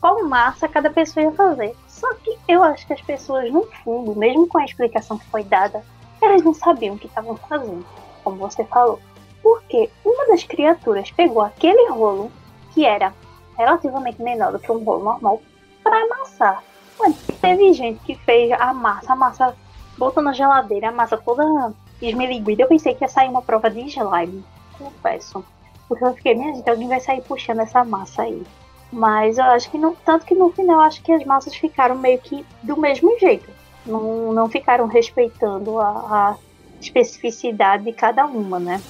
qual 0.00 0.24
massa 0.24 0.68
cada 0.68 0.90
pessoa 0.90 1.24
ia 1.24 1.32
fazer. 1.32 1.74
Só 1.88 2.12
que 2.14 2.38
eu 2.48 2.62
acho 2.62 2.86
que 2.86 2.92
as 2.92 3.00
pessoas, 3.00 3.50
no 3.50 3.64
fundo, 3.82 4.14
mesmo 4.14 4.46
com 4.46 4.58
a 4.58 4.64
explicação 4.64 5.18
que 5.18 5.26
foi 5.26 5.42
dada, 5.42 5.84
elas 6.20 6.42
não 6.42 6.54
sabiam 6.54 6.94
o 6.94 6.98
que 6.98 7.06
estavam 7.06 7.36
fazendo, 7.36 7.84
como 8.22 8.36
você 8.36 8.64
falou 8.64 8.98
porque 9.42 9.90
uma 10.04 10.26
das 10.28 10.44
criaturas 10.44 11.10
pegou 11.10 11.42
aquele 11.42 11.90
rolo, 11.90 12.30
que 12.72 12.84
era 12.84 13.12
relativamente 13.60 14.22
menor 14.22 14.52
do 14.52 14.58
que 14.58 14.72
um 14.72 14.82
rolo 14.82 15.04
normal, 15.04 15.42
para 15.82 16.02
amassar. 16.02 16.62
Mano, 16.98 17.14
teve 17.40 17.72
gente 17.72 18.00
que 18.00 18.14
fez 18.14 18.52
a 18.52 18.72
massa, 18.72 19.12
a 19.12 19.16
massa 19.16 19.56
botou 19.96 20.22
na 20.22 20.32
geladeira, 20.32 20.88
a 20.88 20.92
massa 20.92 21.16
toda 21.16 21.72
esmeliguida. 22.00 22.62
Eu 22.62 22.68
pensei 22.68 22.94
que 22.94 23.04
ia 23.04 23.08
sair 23.08 23.28
uma 23.28 23.42
prova 23.42 23.70
de 23.70 23.80
slime, 23.80 24.44
confesso. 24.78 25.44
Porque 25.88 26.04
eu 26.04 26.14
fiquei, 26.14 26.34
minha 26.34 26.54
gente, 26.54 26.68
alguém 26.68 26.88
vai 26.88 27.00
sair 27.00 27.22
puxando 27.22 27.60
essa 27.60 27.84
massa 27.84 28.22
aí. 28.22 28.42
Mas 28.92 29.38
eu 29.38 29.44
acho 29.44 29.70
que 29.70 29.78
não. 29.78 29.94
Tanto 29.94 30.26
que 30.26 30.34
no 30.34 30.50
final 30.50 30.80
acho 30.80 31.02
que 31.02 31.12
as 31.12 31.24
massas 31.24 31.54
ficaram 31.54 31.96
meio 31.96 32.18
que 32.18 32.44
do 32.62 32.76
mesmo 32.76 33.18
jeito. 33.18 33.48
Não, 33.86 34.32
não 34.32 34.48
ficaram 34.48 34.86
respeitando 34.86 35.78
a, 35.78 35.88
a 35.88 36.36
especificidade 36.80 37.84
de 37.84 37.92
cada 37.92 38.26
uma, 38.26 38.58
né? 38.58 38.80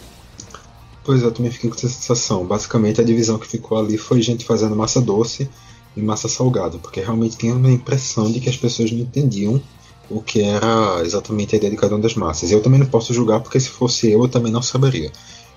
Pois 1.04 1.22
é, 1.22 1.26
eu 1.26 1.32
também 1.32 1.50
fiquei 1.50 1.70
com 1.70 1.76
essa 1.76 1.88
sensação. 1.88 2.46
Basicamente, 2.46 3.00
a 3.00 3.04
divisão 3.04 3.38
que 3.38 3.46
ficou 3.46 3.78
ali 3.78 3.96
foi 3.96 4.20
gente 4.20 4.44
fazendo 4.44 4.76
massa 4.76 5.00
doce 5.00 5.48
e 5.96 6.02
massa 6.02 6.28
salgada, 6.28 6.78
porque 6.78 7.00
realmente 7.00 7.36
tinha 7.36 7.54
uma 7.54 7.70
impressão 7.70 8.30
de 8.30 8.40
que 8.40 8.48
as 8.48 8.56
pessoas 8.56 8.92
não 8.92 9.00
entendiam 9.00 9.60
o 10.08 10.20
que 10.20 10.42
era 10.42 11.02
exatamente 11.04 11.54
a 11.54 11.58
ideia 11.58 11.70
de 11.70 11.76
cada 11.76 11.94
uma 11.94 12.02
das 12.02 12.14
massas. 12.14 12.50
Eu 12.50 12.60
também 12.60 12.80
não 12.80 12.86
posso 12.86 13.14
julgar, 13.14 13.40
porque 13.40 13.58
se 13.58 13.68
fosse 13.68 14.10
eu, 14.10 14.22
eu 14.22 14.28
também 14.28 14.52
não 14.52 14.60
saberia. 14.60 15.10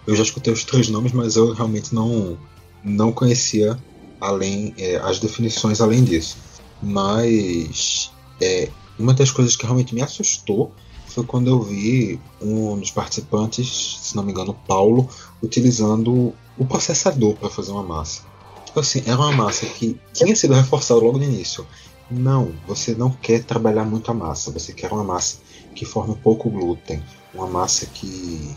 Eu 0.06 0.16
já 0.16 0.24
escutei 0.24 0.54
os 0.54 0.64
três 0.64 0.90
nomes, 0.90 1.12
mas 1.12 1.36
eu 1.36 1.54
realmente 1.54 1.94
não, 1.94 2.38
não 2.84 3.12
conhecia 3.12 3.78
além 4.22 4.74
é, 4.78 4.98
as 4.98 5.20
definições 5.20 5.82
além 5.82 6.04
disso. 6.04 6.38
Mas 6.82 8.12
é, 8.40 8.70
uma 8.98 9.14
das 9.14 9.32
coisas 9.32 9.56
que 9.56 9.64
realmente 9.66 9.96
me 9.96 10.02
assustou 10.02 10.72
foi 11.14 11.24
quando 11.24 11.48
eu 11.48 11.62
vi 11.62 12.20
um 12.42 12.78
dos 12.78 12.90
participantes, 12.90 14.00
se 14.02 14.16
não 14.16 14.24
me 14.24 14.32
engano, 14.32 14.56
Paulo, 14.68 15.08
utilizando 15.42 16.34
o 16.58 16.66
processador 16.66 17.36
para 17.36 17.50
fazer 17.50 17.72
uma 17.72 17.84
massa. 17.84 18.24
Tipo 18.66 18.80
assim, 18.80 19.04
era 19.06 19.18
uma 19.18 19.32
massa 19.32 19.66
que 19.68 20.00
tinha 20.12 20.36
sido 20.36 20.54
reforçada 20.54 21.00
logo 21.00 21.20
no 21.20 21.24
início. 21.24 21.66
Não, 22.10 22.52
você 22.68 22.96
não 22.96 23.12
quer 23.12 23.44
trabalhar 23.44 23.86
muito 23.86 24.10
a 24.10 24.14
massa, 24.14 24.52
você 24.52 24.74
quer 24.74 24.92
uma 24.92 25.04
massa 25.04 25.38
que 25.76 25.86
forme 25.86 26.16
pouco 26.16 26.50
glúten, 26.50 27.04
uma 27.34 27.48
massa 27.48 27.86
que 27.86 28.56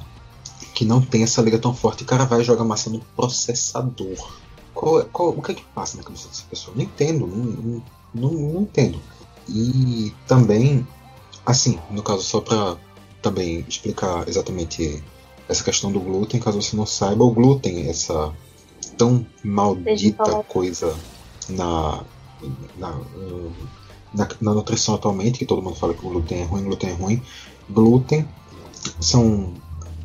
que 0.74 0.84
não 0.84 1.00
tem 1.00 1.22
essa 1.22 1.40
liga 1.40 1.58
tão 1.58 1.74
forte. 1.74 2.02
O 2.02 2.06
cara 2.06 2.26
vai 2.26 2.44
jogar 2.44 2.62
massa 2.62 2.90
no 2.90 3.00
processador. 3.16 4.30
Qual, 4.74 5.02
qual, 5.06 5.30
o 5.30 5.40
que 5.40 5.52
é 5.52 5.54
que 5.54 5.64
passa 5.74 5.96
na 5.96 6.02
cabeça 6.02 6.28
dessa 6.28 6.44
pessoa? 6.50 6.76
Não 6.76 6.84
entendo, 6.84 7.26
não, 7.26 7.82
não, 8.14 8.30
não 8.30 8.60
entendo. 8.60 9.00
E 9.48 10.12
também 10.26 10.86
Assim, 11.46 11.78
no 11.90 12.02
caso, 12.02 12.22
só 12.22 12.40
para 12.40 12.76
também 13.22 13.64
explicar 13.68 14.28
exatamente 14.28 15.02
essa 15.48 15.62
questão 15.62 15.92
do 15.92 16.00
glúten, 16.00 16.40
caso 16.40 16.60
você 16.60 16.76
não 16.76 16.84
saiba, 16.84 17.22
o 17.22 17.30
glúten, 17.30 17.88
essa 17.88 18.34
tão 18.98 19.24
maldita 19.44 20.42
coisa 20.48 20.92
na, 21.48 22.04
na, 22.76 23.00
na, 24.12 24.28
na, 24.40 24.54
nutrição 24.54 24.96
atualmente, 24.96 25.38
que 25.38 25.46
todo 25.46 25.62
mundo 25.62 25.76
fala 25.76 25.94
que 25.94 26.04
o 26.04 26.10
glúten 26.10 26.40
é 26.40 26.44
ruim, 26.44 26.64
glúten 26.64 26.90
é 26.90 26.92
ruim. 26.94 27.22
Glúten 27.70 28.28
são 29.00 29.54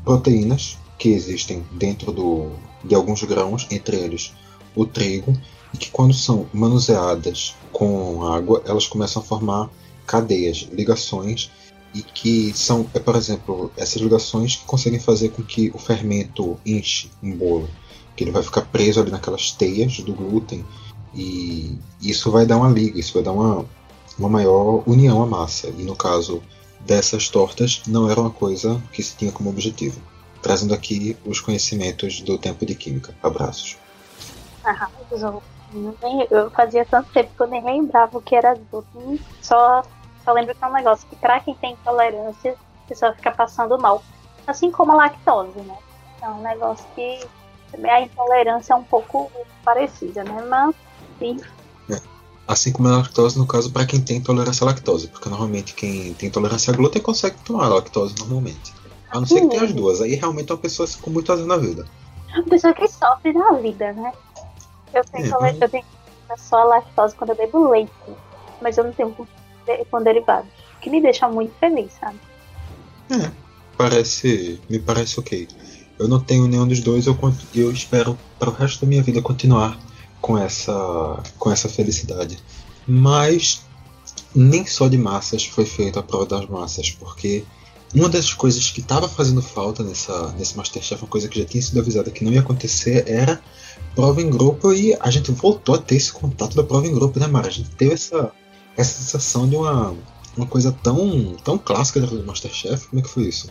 proteínas 0.04 0.78
que 1.00 1.10
existem 1.10 1.66
dentro 1.72 2.12
do, 2.12 2.52
de 2.84 2.94
alguns 2.94 3.24
grãos, 3.24 3.66
entre 3.72 3.98
eles 3.98 4.32
o 4.76 4.86
trigo, 4.86 5.34
e 5.74 5.78
que 5.78 5.90
quando 5.90 6.14
são 6.14 6.46
manuseadas 6.54 7.56
com 7.72 8.28
água, 8.28 8.62
elas 8.66 8.86
começam 8.86 9.24
a 9.24 9.26
formar 9.26 9.70
cadeias, 10.12 10.68
ligações 10.74 11.50
e 11.94 12.02
que 12.02 12.52
são, 12.54 12.86
é, 12.94 13.00
por 13.00 13.16
exemplo, 13.16 13.72
essas 13.78 14.02
ligações 14.02 14.58
que 14.58 14.66
conseguem 14.66 15.00
fazer 15.00 15.30
com 15.30 15.42
que 15.42 15.72
o 15.74 15.78
fermento 15.78 16.60
enche 16.66 17.10
um 17.24 17.34
bolo, 17.34 17.70
que 18.14 18.26
ele 18.26 18.32
vai 18.32 18.44
ficar 18.44 18.64
preso 18.64 19.00
ali 19.00 19.10
naquelas 19.10 19.52
teias 19.52 20.00
do 20.00 20.14
glúten 20.14 20.66
e 21.14 21.78
isso 22.02 22.30
vai 22.30 22.46
dar 22.46 22.58
uma 22.58 22.70
liga, 22.70 23.00
isso 23.00 23.14
vai 23.14 23.24
dar 23.24 23.32
uma, 23.32 23.66
uma 24.20 24.30
maior 24.30 24.84
união 24.86 25.22
à 25.24 25.26
massa. 25.26 25.68
E 25.68 25.84
no 25.84 25.96
caso 25.96 26.42
dessas 26.82 27.30
tortas, 27.30 27.82
não 27.88 28.10
era 28.10 28.20
uma 28.20 28.32
coisa 28.32 28.82
que 28.92 29.02
se 29.02 29.16
tinha 29.16 29.32
como 29.32 29.50
objetivo. 29.50 30.02
Trazendo 30.42 30.74
aqui 30.74 31.16
os 31.26 31.40
conhecimentos 31.40 32.20
do 32.22 32.38
tempo 32.38 32.66
de 32.66 32.76
química. 32.76 33.14
Abraços. 33.24 33.78
Ah, 34.64 34.90
eu 36.30 36.50
fazia 36.52 36.86
tanto 36.86 37.12
tempo 37.12 37.32
que 37.36 37.44
eu 37.44 37.48
nem 37.48 37.64
lembrava 37.64 38.18
o 38.18 38.22
que 38.22 38.36
era 38.36 38.58
glúten. 38.72 39.20
Só 39.42 39.84
só 40.32 40.34
lembro 40.34 40.56
que 40.56 40.64
é 40.64 40.68
um 40.68 40.74
negócio 40.74 41.08
que 41.10 41.16
para 41.18 41.42
quem 41.42 41.54
tem 41.56 41.74
intolerância, 41.74 42.56
a 42.86 42.88
pessoa 42.88 43.14
fica 43.14 43.32
passando 43.32 43.78
mal. 43.78 44.02
Assim 44.48 44.72
como 44.72 44.94
a 44.94 44.96
lactose, 44.96 45.60
né? 45.60 45.78
É 46.22 46.30
um 46.30 46.42
negócio 46.42 46.86
que 46.96 47.20
a 47.84 48.02
intolerância 48.02 48.74
é 48.74 48.76
um 48.78 48.84
pouco 48.84 49.30
parecida, 49.64 50.24
né? 50.24 50.42
Mas, 50.48 50.74
enfim. 51.16 51.42
É. 51.90 52.00
Assim 52.48 52.72
como 52.72 52.88
a 52.88 52.98
lactose, 52.98 53.38
no 53.38 53.46
caso, 53.46 53.72
para 53.72 53.86
quem 53.86 54.02
tem 54.02 54.18
intolerância 54.18 54.64
à 54.64 54.68
lactose, 54.68 55.10
porque 55.10 55.28
normalmente 55.28 55.74
quem 55.74 56.14
tem 56.14 56.30
intolerância 56.30 56.74
à 56.74 56.78
glúten 56.78 57.02
consegue 57.02 57.38
tomar 57.44 57.68
lactose 57.68 58.16
normalmente. 58.18 58.74
A 59.10 59.20
não 59.20 59.28
ser 59.28 59.42
que 59.42 59.48
tenha 59.48 59.64
as 59.64 59.74
duas. 59.74 60.02
Aí 60.02 60.16
realmente 60.16 60.50
é 60.50 60.56
uma 60.56 60.62
pessoa 60.62 60.88
com 61.02 61.10
muito 61.10 61.32
azar 61.32 61.46
na 61.46 61.58
vida. 61.58 61.86
Uma 62.34 62.44
pessoa 62.44 62.74
que 62.74 62.88
sofre 62.88 63.34
na 63.34 63.52
vida, 63.54 63.92
né? 63.92 64.14
Eu 64.94 65.04
tenho, 65.04 65.26
é, 65.26 65.40
mas... 65.42 65.62
eu 65.62 65.70
tenho 65.70 65.86
só 66.38 66.62
a 66.62 66.64
lactose 66.64 67.16
quando 67.16 67.32
eu 67.32 67.36
bebo 67.36 67.70
leite, 67.70 67.92
mas 68.62 68.78
eu 68.78 68.86
não 68.86 68.94
tenho 68.94 69.14
com 69.90 70.04
derivados. 70.04 70.50
Que 70.82 70.90
me 70.90 71.02
deixa 71.02 71.28
muito 71.28 71.54
feliz, 71.60 71.92
sabe? 72.00 72.18
É, 73.10 73.32
parece. 73.78 74.60
Me 74.70 74.80
parece 74.80 75.20
ok. 75.20 75.48
Eu 76.00 76.08
não 76.08 76.20
tenho 76.20 76.48
nenhum 76.48 76.68
dos 76.68 76.80
dois, 76.80 77.06
eu, 77.06 77.18
eu 77.54 77.72
espero 77.72 78.18
para 78.40 78.50
o 78.50 78.54
resto 78.54 78.82
da 78.82 78.88
minha 78.88 79.04
vida 79.04 79.22
continuar 79.22 79.78
com 80.20 80.38
essa, 80.38 81.22
com 81.38 81.52
essa 81.52 81.70
felicidade. 81.70 82.40
Mas 82.88 83.64
nem 84.34 84.66
só 84.66 84.88
de 84.88 84.98
massas 84.98 85.46
foi 85.46 85.66
feita 85.66 86.00
a 86.00 86.04
prova 86.04 86.26
das 86.26 86.48
massas, 86.48 86.90
porque 86.90 87.44
uma 87.94 88.08
das 88.08 88.34
coisas 88.34 88.70
que 88.70 88.80
estava 88.80 89.08
fazendo 89.08 89.42
falta 89.42 89.84
nessa, 89.84 90.32
nesse 90.38 90.56
Masterchef, 90.56 91.04
uma 91.04 91.10
coisa 91.10 91.28
que 91.28 91.40
já 91.40 91.46
tinha 91.46 91.62
sido 91.62 91.80
avisada 91.80 92.10
que 92.10 92.24
não 92.24 92.32
ia 92.32 92.40
acontecer, 92.40 93.04
era 93.08 93.42
prova 93.94 94.22
em 94.22 94.30
grupo 94.30 94.72
e 94.72 94.96
a 95.00 95.10
gente 95.10 95.32
voltou 95.32 95.76
a 95.76 95.78
ter 95.78 95.96
esse 95.96 96.12
contato 96.12 96.56
da 96.56 96.64
prova 96.64 96.88
em 96.88 96.94
grupo, 96.94 97.20
né, 97.20 97.28
Mara? 97.28 97.48
A 97.48 97.52
gente 97.52 97.70
teve 97.72 97.94
essa, 97.94 98.32
essa 98.82 99.02
sensação 99.02 99.48
de 99.48 99.56
uma, 99.56 99.96
uma 100.36 100.48
coisa 100.48 100.76
tão, 100.84 101.36
tão 101.44 101.58
clássica 101.58 102.02
do 102.02 102.24
Masterchef. 102.26 102.88
Como 102.88 103.00
é 103.00 103.04
que 103.04 103.10
foi 103.10 103.24
isso? 103.24 103.50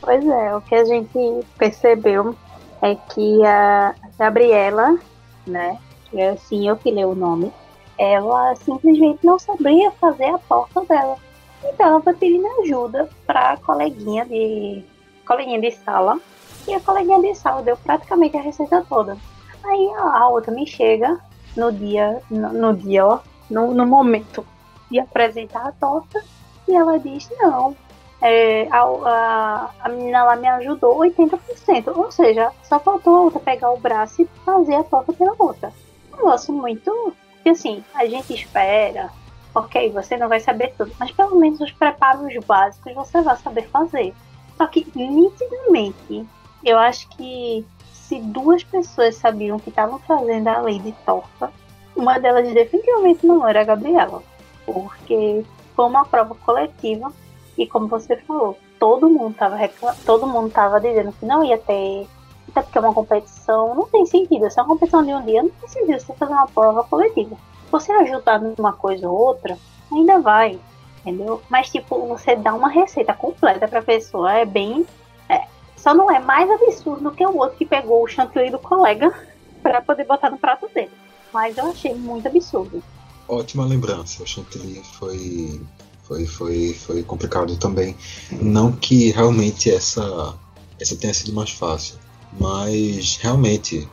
Pois 0.00 0.24
é, 0.24 0.54
o 0.54 0.60
que 0.60 0.74
a 0.74 0.84
gente 0.84 1.18
percebeu 1.56 2.34
é 2.80 2.94
que 2.94 3.44
a 3.44 3.94
Gabriela, 4.18 4.98
né, 5.46 5.78
que 6.04 6.20
é 6.20 6.30
assim 6.30 6.68
eu 6.68 6.76
que 6.76 6.90
leu 6.90 7.10
o 7.10 7.14
nome, 7.14 7.52
ela 7.98 8.54
simplesmente 8.56 9.26
não 9.26 9.38
sabia 9.38 9.90
fazer 9.92 10.26
a 10.26 10.38
porta 10.38 10.84
dela. 10.84 11.16
Então 11.64 11.86
ela 11.86 12.00
foi 12.00 12.14
pedindo 12.14 12.46
ajuda 12.62 13.08
para 13.26 13.56
coleguinha 13.58 14.24
de 14.24 14.84
coleguinha 15.26 15.60
de 15.60 15.72
sala 15.72 16.18
e 16.66 16.72
a 16.72 16.80
coleguinha 16.80 17.20
de 17.20 17.34
sala 17.34 17.62
deu 17.62 17.76
praticamente 17.76 18.36
a 18.36 18.40
receita 18.40 18.84
toda. 18.88 19.16
Aí 19.64 19.90
a 19.96 20.28
outra 20.28 20.52
me 20.52 20.66
chega 20.66 21.18
no 21.56 21.72
dia, 21.72 22.22
no, 22.30 22.52
no 22.52 22.76
dia, 22.76 23.04
ó, 23.04 23.18
no, 23.50 23.74
no 23.74 23.86
momento 23.86 24.44
de 24.90 24.98
apresentar 24.98 25.66
a 25.66 25.72
torta 25.72 26.22
e 26.66 26.74
ela 26.74 26.98
diz 26.98 27.28
não, 27.40 27.76
é, 28.20 28.68
a, 28.70 28.82
a, 28.82 29.70
a, 29.80 29.88
menina 29.88 30.24
lá 30.24 30.36
me 30.36 30.48
ajudou 30.48 30.98
80%. 30.98 31.96
Ou 31.96 32.10
seja, 32.10 32.50
só 32.62 32.78
faltou 32.78 33.16
a 33.16 33.20
outra 33.22 33.40
pegar 33.40 33.70
o 33.70 33.78
braço 33.78 34.22
e 34.22 34.28
fazer 34.44 34.74
a 34.74 34.84
torta 34.84 35.12
pela 35.12 35.34
outra. 35.38 35.72
Um 36.12 36.16
negócio 36.16 36.52
muito. 36.52 37.14
que 37.42 37.50
assim, 37.50 37.82
a 37.94 38.06
gente 38.06 38.34
espera 38.34 39.10
ok, 39.54 39.90
você 39.90 40.16
não 40.16 40.28
vai 40.28 40.40
saber 40.40 40.72
tudo, 40.76 40.92
mas 40.98 41.10
pelo 41.10 41.36
menos 41.36 41.60
os 41.60 41.72
preparos 41.72 42.34
básicos 42.44 42.94
você 42.94 43.22
vai 43.22 43.36
saber 43.36 43.68
fazer. 43.68 44.14
Só 44.56 44.66
que, 44.66 44.86
nitidamente, 44.94 46.26
eu 46.64 46.78
acho 46.78 47.08
que 47.10 47.64
se 47.92 48.20
duas 48.20 48.64
pessoas 48.64 49.16
sabiam 49.16 49.58
que 49.58 49.70
estavam 49.70 49.98
fazendo 50.00 50.48
a 50.48 50.60
lei 50.60 50.78
de 50.78 50.92
torta, 51.04 51.52
uma 51.98 52.18
delas 52.18 52.52
definitivamente 52.52 53.26
não 53.26 53.46
era 53.46 53.60
a 53.60 53.64
Gabriela. 53.64 54.22
Porque 54.64 55.44
foi 55.74 55.84
uma 55.84 56.04
prova 56.04 56.34
coletiva 56.34 57.12
e, 57.56 57.66
como 57.66 57.88
você 57.88 58.16
falou, 58.16 58.58
todo 58.78 59.10
mundo 59.10 59.32
estava 59.32 59.56
todo 60.04 60.26
mundo 60.26 60.50
tava 60.50 60.80
dizendo 60.80 61.12
que 61.12 61.26
não 61.26 61.44
ia 61.44 61.58
ter. 61.58 62.06
Até 62.50 62.62
porque 62.62 62.78
é 62.78 62.80
uma 62.80 62.94
competição, 62.94 63.74
não 63.74 63.86
tem 63.86 64.06
sentido. 64.06 64.50
Se 64.50 64.58
é 64.58 64.62
uma 64.62 64.68
competição 64.68 65.04
de 65.04 65.12
um 65.12 65.22
dia, 65.22 65.42
não 65.42 65.50
tem 65.50 65.68
sentido 65.68 66.00
você 66.00 66.14
fazer 66.14 66.32
uma 66.32 66.46
prova 66.46 66.82
coletiva 66.84 67.36
você 67.70 67.92
ajudar 67.92 68.40
numa 68.40 68.72
coisa 68.72 69.08
ou 69.08 69.16
outra, 69.16 69.58
ainda 69.92 70.18
vai, 70.18 70.58
entendeu? 71.00 71.42
Mas, 71.48 71.70
tipo, 71.70 72.06
você 72.06 72.34
dá 72.34 72.54
uma 72.54 72.68
receita 72.68 73.12
completa 73.12 73.68
pra 73.68 73.82
pessoa 73.82 74.32
é 74.32 74.44
bem. 74.44 74.86
É, 75.28 75.44
só 75.76 75.94
não 75.94 76.10
é 76.10 76.18
mais 76.18 76.50
absurdo 76.50 77.10
que 77.10 77.24
o 77.24 77.36
outro 77.36 77.56
que 77.56 77.66
pegou 77.66 78.02
o 78.02 78.08
chantilly 78.08 78.50
do 78.50 78.58
colega 78.58 79.12
para 79.62 79.80
poder 79.82 80.04
botar 80.04 80.30
no 80.30 80.38
prato 80.38 80.68
dele. 80.68 80.90
Mas 81.32 81.56
eu 81.56 81.70
achei 81.70 81.94
muito 81.94 82.26
absurdo. 82.26 82.82
Ótima 83.28 83.64
lembrança, 83.66 84.22
o 84.22 84.26
chantilly 84.26 84.82
foi. 84.98 85.60
Foi, 86.02 86.24
foi, 86.24 86.72
foi 86.72 87.02
complicado 87.02 87.54
também. 87.58 87.94
Não 88.40 88.72
que 88.72 89.10
realmente 89.10 89.70
essa, 89.70 90.34
essa 90.80 90.96
tenha 90.96 91.12
sido 91.12 91.34
mais 91.34 91.50
fácil, 91.50 91.96
mas 92.40 93.18
realmente, 93.20 93.86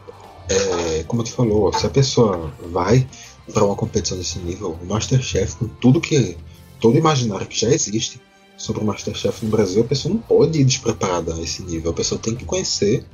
é, 0.48 1.04
como 1.04 1.25
tu 1.25 1.32
falou, 1.32 1.74
se 1.74 1.86
a 1.86 1.89
pessoa 1.89 2.54
vai 2.72 3.06
para 3.54 3.65
uma 3.65 3.75
competição 3.75 4.18
desse 4.18 4.39
nível, 4.39 4.77
o 4.82 4.86
Masterchef, 4.86 5.58
com 5.58 5.68
tudo 5.68 6.00
que. 6.00 6.38
todo 6.80 6.98
imaginário 6.98 7.46
que 7.48 7.60
já 7.60 7.70
existe 7.70 8.22
sobre 8.58 8.82
o 8.82 8.86
Masterchef 8.86 9.44
no 9.44 9.51
Brasil, 9.51 9.82
a 9.82 9.86
pessoa 9.86 10.13
não 10.13 10.22
pode 10.22 10.60
ir 10.60 10.63
despreparada 10.63 11.34
a 11.34 11.42
esse 11.42 11.62
nível. 11.63 11.92
A 11.92 11.94
pessoa 11.94 12.20
tem 12.20 12.36
que 12.36 12.46
conhecer. 12.46 13.05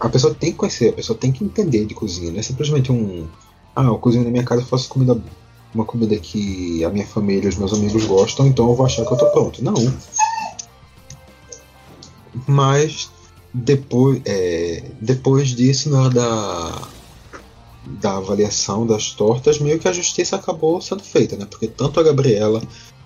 A 0.00 0.08
pessoa 0.08 0.34
tem 0.34 0.50
que 0.50 0.56
conhecer, 0.56 0.88
a 0.88 0.92
pessoa 0.94 1.18
tem 1.18 1.30
que 1.30 1.44
entender 1.44 1.84
de 1.84 1.94
cozinha. 1.94 2.32
Não 2.32 2.40
é 2.40 2.42
simplesmente 2.42 2.90
um. 2.90 3.28
Ah, 3.76 3.84
eu 3.84 3.98
cozinho 3.98 4.24
na 4.24 4.30
minha 4.30 4.44
casa 4.44 4.62
e 4.62 4.64
faço 4.64 4.88
comida. 4.88 5.20
Uma 5.72 5.84
comida 5.84 6.16
que 6.16 6.84
a 6.84 6.90
minha 6.90 7.06
família 7.06 7.48
os 7.48 7.56
meus 7.56 7.72
amigos 7.72 8.04
gostam, 8.04 8.46
então 8.46 8.68
eu 8.68 8.74
vou 8.74 8.84
achar 8.84 9.04
que 9.06 9.12
eu 9.12 9.16
tô 9.16 9.26
pronto. 9.26 9.62
Não. 9.62 9.74
Mas 12.46 13.10
depois, 13.52 14.20
é, 14.24 14.82
depois 15.00 15.50
disso, 15.50 15.90
na 15.90 16.02
hora 16.02 16.10
da, 16.10 16.88
da 17.86 18.16
avaliação 18.16 18.86
das 18.86 19.10
tortas, 19.10 19.58
meio 19.58 19.78
que 19.78 19.86
a 19.86 19.92
justiça 19.92 20.36
acabou 20.36 20.80
sendo 20.80 21.02
feita, 21.02 21.36
né? 21.36 21.46
Porque 21.48 21.68
tanto 21.68 22.00
a 22.00 22.02
Gabriela 22.02 22.60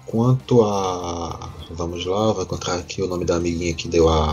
quanto 0.07 0.63
a. 0.63 1.51
Vamos 1.71 2.07
lá, 2.07 2.33
vou 2.33 2.43
encontrar 2.43 2.77
aqui 2.77 3.03
o 3.03 3.09
nome 3.09 3.25
da 3.25 3.37
amiguinha 3.37 3.75
que 3.75 3.89
deu 3.89 4.09
a, 4.09 4.33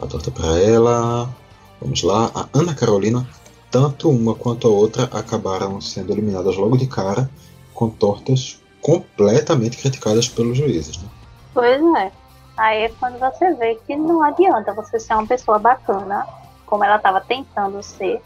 a 0.00 0.06
torta 0.06 0.30
para 0.30 0.58
ela. 0.58 1.32
Vamos 1.80 2.02
lá, 2.02 2.30
a 2.34 2.48
Ana 2.52 2.74
Carolina, 2.74 3.26
tanto 3.70 4.10
uma 4.10 4.34
quanto 4.34 4.68
a 4.68 4.70
outra 4.70 5.04
acabaram 5.04 5.80
sendo 5.80 6.12
eliminadas 6.12 6.56
logo 6.56 6.76
de 6.76 6.86
cara 6.86 7.30
com 7.72 7.88
tortas 7.88 8.60
completamente 8.82 9.78
criticadas 9.78 10.28
pelos 10.28 10.58
juízes. 10.58 11.02
Né? 11.02 11.08
Pois 11.54 11.82
é. 11.96 12.12
Aí 12.56 12.82
é 12.82 12.88
quando 13.00 13.18
você 13.18 13.54
vê 13.54 13.78
que 13.86 13.96
não 13.96 14.22
adianta 14.22 14.74
você 14.74 15.00
ser 15.00 15.14
uma 15.14 15.26
pessoa 15.26 15.58
bacana, 15.58 16.26
como 16.66 16.84
ela 16.84 16.96
estava 16.96 17.20
tentando 17.20 17.82
ser, 17.82 18.20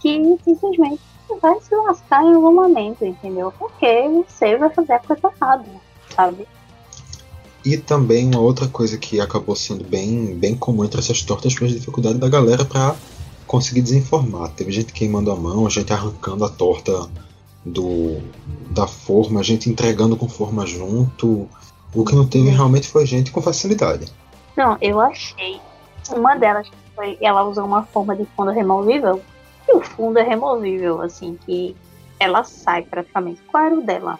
que 0.00 0.36
simplesmente 0.44 1.00
vai 1.40 1.60
se 1.60 1.74
lascar 1.76 2.24
em 2.24 2.34
algum 2.34 2.52
momento, 2.52 3.04
entendeu? 3.04 3.52
Porque 3.56 4.08
você 4.26 4.56
vai 4.56 4.70
fazer 4.70 4.94
a 4.94 4.98
coisa 4.98 5.30
errada, 5.36 5.64
sabe? 6.14 6.48
E 7.64 7.76
também 7.76 8.26
uma 8.26 8.40
outra 8.40 8.66
coisa 8.66 8.96
que 8.96 9.20
acabou 9.20 9.54
sendo 9.54 9.84
bem, 9.84 10.34
bem 10.34 10.54
comum 10.56 10.84
entre 10.84 11.00
essas 11.00 11.22
tortas 11.22 11.52
foi 11.52 11.68
a 11.68 11.72
dificuldade 11.72 12.18
da 12.18 12.28
galera 12.28 12.64
para 12.64 12.96
conseguir 13.46 13.82
desinformar. 13.82 14.50
Teve 14.50 14.72
gente 14.72 14.92
queimando 14.92 15.30
a 15.30 15.36
mão, 15.36 15.68
gente 15.68 15.92
arrancando 15.92 16.44
a 16.44 16.48
torta 16.48 17.08
do 17.64 18.22
da 18.70 18.86
forma, 18.86 19.42
gente 19.42 19.68
entregando 19.68 20.16
com 20.16 20.28
forma 20.28 20.64
junto. 20.66 21.48
O 21.94 22.04
que 22.04 22.14
não 22.14 22.26
teve 22.26 22.48
realmente 22.48 22.88
foi 22.88 23.04
gente 23.04 23.30
com 23.30 23.42
facilidade. 23.42 24.06
Não, 24.56 24.78
eu 24.80 25.00
achei. 25.00 25.60
Uma 26.10 26.36
delas 26.36 26.68
foi. 26.94 27.18
Ela 27.20 27.42
usou 27.42 27.64
uma 27.64 27.82
forma 27.82 28.14
de 28.16 28.24
fundo 28.36 28.52
removível 28.52 29.20
e 29.68 29.76
o 29.76 29.80
fundo 29.80 30.18
é 30.18 30.22
removível, 30.22 31.02
assim, 31.02 31.38
que 31.44 31.76
ela 32.18 32.44
sai 32.44 32.82
praticamente. 32.82 33.40
Qual 33.50 33.64
era 33.64 33.74
o 33.74 33.82
dela? 33.82 34.18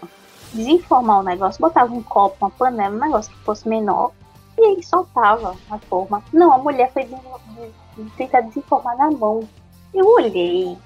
Desenformar 0.53 1.21
o 1.21 1.23
negócio, 1.23 1.61
botava 1.61 1.93
um 1.93 2.03
copo, 2.03 2.37
uma 2.41 2.51
panela, 2.51 2.95
um 2.95 2.99
negócio 2.99 3.33
que 3.33 3.39
fosse 3.45 3.69
menor, 3.69 4.13
e 4.59 4.65
aí 4.65 4.83
soltava 4.83 5.57
a 5.71 5.79
forma. 5.79 6.23
Não, 6.33 6.53
a 6.53 6.59
mulher 6.59 6.93
foi 6.93 7.05
de, 7.05 7.15
de, 7.15 8.05
de 8.05 8.11
tentar 8.17 8.43
desenformar 8.43 8.97
na 8.97 9.11
mão. 9.11 9.49
Eu 9.95 10.07
olhei, 10.07 10.77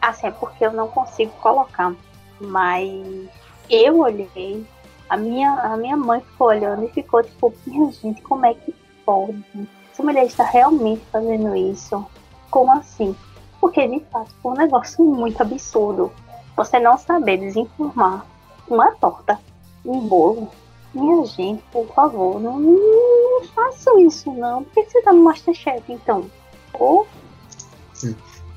assim, 0.00 0.26
é 0.26 0.30
porque 0.30 0.64
eu 0.66 0.72
não 0.72 0.88
consigo 0.88 1.32
colocar, 1.40 1.94
mas 2.40 3.28
eu 3.70 4.00
olhei, 4.00 4.66
a 5.08 5.16
minha, 5.16 5.52
a 5.52 5.76
minha 5.76 5.96
mãe 5.96 6.20
ficou 6.20 6.48
olhando 6.48 6.84
e 6.84 6.88
ficou 6.88 7.22
tipo, 7.22 7.52
minha 7.66 7.90
gente, 7.92 8.22
como 8.22 8.46
é 8.46 8.54
que 8.54 8.74
pode? 9.04 9.44
Essa 9.92 10.02
mulher 10.02 10.24
está 10.24 10.44
realmente 10.44 11.04
fazendo 11.12 11.54
isso? 11.54 12.04
Como 12.50 12.72
assim? 12.72 13.14
Porque, 13.60 13.86
de 13.86 14.00
fato, 14.10 14.34
foi 14.42 14.52
um 14.52 14.56
negócio 14.56 15.04
muito 15.04 15.40
absurdo. 15.40 16.10
Você 16.56 16.78
não 16.78 16.98
saber 16.98 17.36
desinformar 17.36 18.26
uma 18.68 18.90
torta, 18.92 19.38
um 19.84 20.00
bolo. 20.00 20.48
Minha 20.94 21.24
gente, 21.24 21.62
por 21.72 21.86
favor, 21.94 22.38
não, 22.38 22.60
não 22.60 23.44
façam 23.54 23.98
isso, 23.98 24.30
não. 24.32 24.62
Por 24.62 24.84
que 24.84 24.90
você 24.90 25.02
tá 25.02 25.12
no 25.12 25.24
Masterchef, 25.24 25.82
então? 25.90 26.30
Ou... 26.74 27.06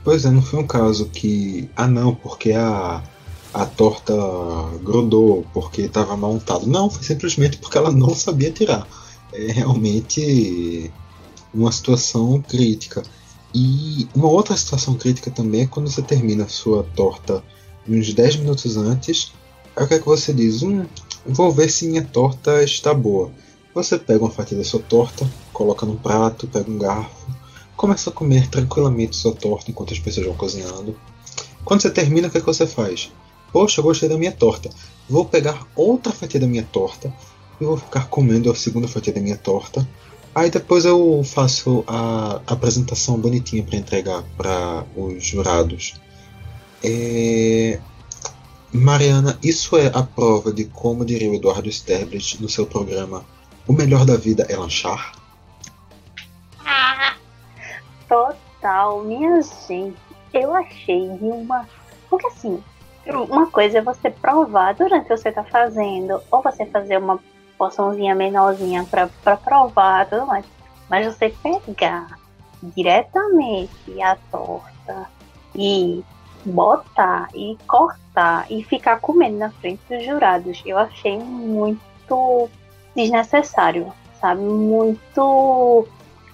Pois 0.03 0.25
é, 0.25 0.29
não 0.29 0.41
foi 0.41 0.59
um 0.59 0.67
caso 0.67 1.07
que. 1.07 1.69
Ah, 1.75 1.87
não, 1.87 2.13
porque 2.13 2.51
a, 2.51 3.01
a 3.53 3.65
torta 3.65 4.13
grudou, 4.83 5.45
porque 5.53 5.83
estava 5.83 6.17
mal 6.17 6.33
montado. 6.33 6.67
Não, 6.67 6.89
foi 6.89 7.03
simplesmente 7.03 7.57
porque 7.57 7.77
ela 7.77 7.91
não 7.91 8.13
sabia 8.13 8.51
tirar. 8.51 8.85
É 9.33 9.51
realmente 9.51 10.91
uma 11.53 11.71
situação 11.71 12.41
crítica. 12.41 13.01
E 13.53 14.07
uma 14.13 14.27
outra 14.27 14.57
situação 14.57 14.95
crítica 14.95 15.31
também 15.31 15.61
é 15.61 15.67
quando 15.67 15.89
você 15.89 16.01
termina 16.01 16.43
a 16.43 16.49
sua 16.49 16.83
torta 16.95 17.41
uns 17.87 18.13
10 18.13 18.37
minutos 18.37 18.75
antes. 18.75 19.33
Aí 19.75 19.83
o 19.83 19.87
que 19.87 19.95
é 19.95 19.99
que 19.99 20.05
você 20.05 20.33
diz? 20.33 20.63
Hum, 20.63 20.85
vou 21.25 21.51
ver 21.51 21.69
se 21.69 21.87
minha 21.87 22.03
torta 22.03 22.63
está 22.63 22.93
boa. 22.93 23.31
Você 23.73 23.97
pega 23.97 24.23
uma 24.23 24.31
fatia 24.31 24.57
da 24.57 24.63
sua 24.63 24.79
torta, 24.79 25.29
coloca 25.51 25.85
num 25.85 25.97
prato, 25.97 26.47
pega 26.47 26.69
um 26.69 26.77
garfo, 26.77 27.27
começa 27.75 28.09
a 28.09 28.13
comer 28.13 28.47
tranquilamente 28.49 29.15
sua 29.15 29.33
torta 29.33 29.69
enquanto 29.69 29.93
as 29.93 29.99
pessoas 29.99 30.25
vão 30.25 30.35
cozinhando. 30.35 30.97
Quando 31.63 31.81
você 31.81 31.89
termina, 31.89 32.27
o 32.27 32.31
que, 32.31 32.37
é 32.37 32.41
que 32.41 32.47
você 32.47 32.65
faz? 32.65 33.11
Poxa, 33.51 33.81
gostei 33.81 34.07
da 34.07 34.17
minha 34.17 34.31
torta. 34.31 34.69
Vou 35.09 35.25
pegar 35.25 35.67
outra 35.75 36.11
fatia 36.11 36.39
da 36.39 36.47
minha 36.47 36.63
torta 36.63 37.13
e 37.59 37.65
vou 37.65 37.77
ficar 37.77 38.07
comendo 38.07 38.51
a 38.51 38.55
segunda 38.55 38.87
fatia 38.87 39.13
da 39.13 39.21
minha 39.21 39.37
torta 39.37 39.87
Aí 40.35 40.49
depois 40.49 40.83
eu 40.83 41.23
faço 41.23 41.85
a 41.87 42.41
apresentação 42.45 43.17
bonitinha 43.17 43.63
para 43.63 43.77
entregar 43.77 44.21
para 44.35 44.83
os 44.93 45.25
jurados. 45.25 45.93
É... 46.83 47.79
Mariana, 48.75 49.39
isso 49.41 49.77
é 49.77 49.87
a 49.87 50.03
prova 50.03 50.51
de 50.51 50.65
como 50.65 51.05
diria 51.05 51.31
o 51.31 51.35
Eduardo 51.35 51.69
Sterblich 51.69 52.41
no 52.41 52.49
seu 52.49 52.65
programa 52.65 53.23
O 53.67 53.73
Melhor 53.73 54.05
da 54.05 54.17
Vida 54.17 54.45
é 54.49 54.55
Lanchar? 54.55 55.13
Total, 58.07 59.03
minha 59.03 59.41
gente. 59.41 59.97
Eu 60.33 60.53
achei 60.53 61.09
de 61.17 61.23
uma. 61.23 61.67
Porque 62.09 62.27
assim, 62.27 62.61
uma 63.29 63.47
coisa 63.47 63.79
é 63.79 63.81
você 63.81 64.09
provar 64.09 64.75
durante 64.75 65.05
o 65.05 65.07
que 65.07 65.17
você 65.17 65.31
tá 65.31 65.43
fazendo, 65.43 66.21
ou 66.29 66.41
você 66.41 66.65
fazer 66.65 66.97
uma 66.97 67.19
porçãozinha 67.57 68.13
menorzinha 68.13 68.85
para 68.85 69.37
provar 69.37 70.07
tudo 70.07 70.25
mais. 70.25 70.45
Mas 70.89 71.07
você 71.07 71.29
pegar 71.29 72.19
diretamente 72.61 74.01
a 74.01 74.15
torta 74.31 75.09
e 75.55 76.03
botar 76.45 77.27
e 77.33 77.57
cortar 77.67 78.45
e 78.49 78.63
ficar 78.63 78.99
comendo 78.99 79.37
na 79.37 79.49
frente 79.51 79.81
dos 79.89 80.03
jurados, 80.05 80.61
eu 80.65 80.77
achei 80.77 81.17
muito 81.17 82.49
desnecessário, 82.95 83.91
sabe? 84.19 84.41
Muito 84.41 85.87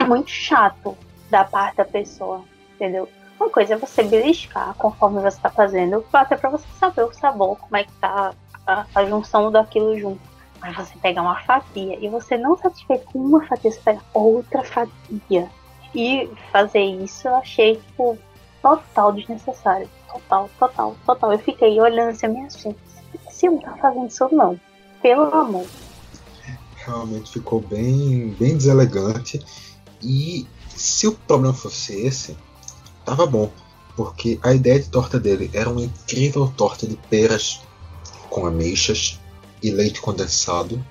muito 0.07 0.29
chato 0.29 0.97
da 1.29 1.43
parte 1.43 1.77
da 1.77 1.85
pessoa, 1.85 2.43
entendeu? 2.75 3.07
Uma 3.39 3.49
coisa 3.49 3.73
é 3.73 3.77
você 3.77 4.03
beliscar 4.03 4.75
conforme 4.75 5.21
você 5.21 5.37
está 5.37 5.49
fazendo, 5.49 6.05
até 6.13 6.35
para 6.35 6.49
você 6.49 6.67
saber 6.79 7.03
o 7.03 7.13
sabor, 7.13 7.57
como 7.57 7.77
é 7.77 7.83
que 7.83 7.91
tá 7.93 8.33
a, 8.67 8.85
a, 8.93 9.05
junção 9.05 9.51
daquilo 9.51 9.97
junto. 9.97 10.21
Mas 10.59 10.75
você 10.75 10.93
pegar 10.99 11.23
uma 11.23 11.39
fatia 11.41 11.97
e 11.99 12.07
você 12.07 12.37
não 12.37 12.55
satisfeito 12.55 13.05
com 13.05 13.19
uma 13.19 13.43
fatia, 13.47 13.71
você 13.71 13.79
pega 13.79 14.01
outra 14.13 14.63
fatia. 14.63 15.49
E 15.95 16.29
fazer 16.51 16.81
isso 16.81 17.27
eu 17.27 17.35
achei, 17.35 17.77
tipo, 17.77 18.17
total 18.61 19.11
desnecessário. 19.11 19.89
Total, 20.11 20.49
total, 20.59 20.95
total. 21.05 21.33
Eu 21.33 21.39
fiquei 21.39 21.79
olhando 21.79 22.09
assim, 22.09 22.27
minha 22.27 22.49
gente, 22.49 22.75
se 23.29 23.47
não 23.47 23.59
tá 23.59 23.75
fazendo 23.77 24.07
isso 24.07 24.27
não. 24.31 24.59
Pelo 25.01 25.23
amor. 25.33 25.65
Realmente 26.75 27.31
ficou 27.31 27.61
bem, 27.61 28.35
bem 28.39 28.57
deselegante. 28.57 29.39
E 30.01 30.45
se 30.69 31.07
o 31.07 31.13
problema 31.13 31.53
fosse 31.53 31.93
esse, 31.93 32.35
tava 33.05 33.25
bom. 33.25 33.49
Porque 33.95 34.39
a 34.41 34.53
ideia 34.53 34.79
de 34.79 34.89
torta 34.89 35.19
dele 35.19 35.49
era 35.53 35.69
uma 35.69 35.81
incrível 35.81 36.51
torta 36.55 36.87
de 36.87 36.95
peras 37.09 37.61
com 38.29 38.45
ameixas 38.45 39.19
e 39.61 39.71
leite 39.71 40.01
condensado. 40.01 40.83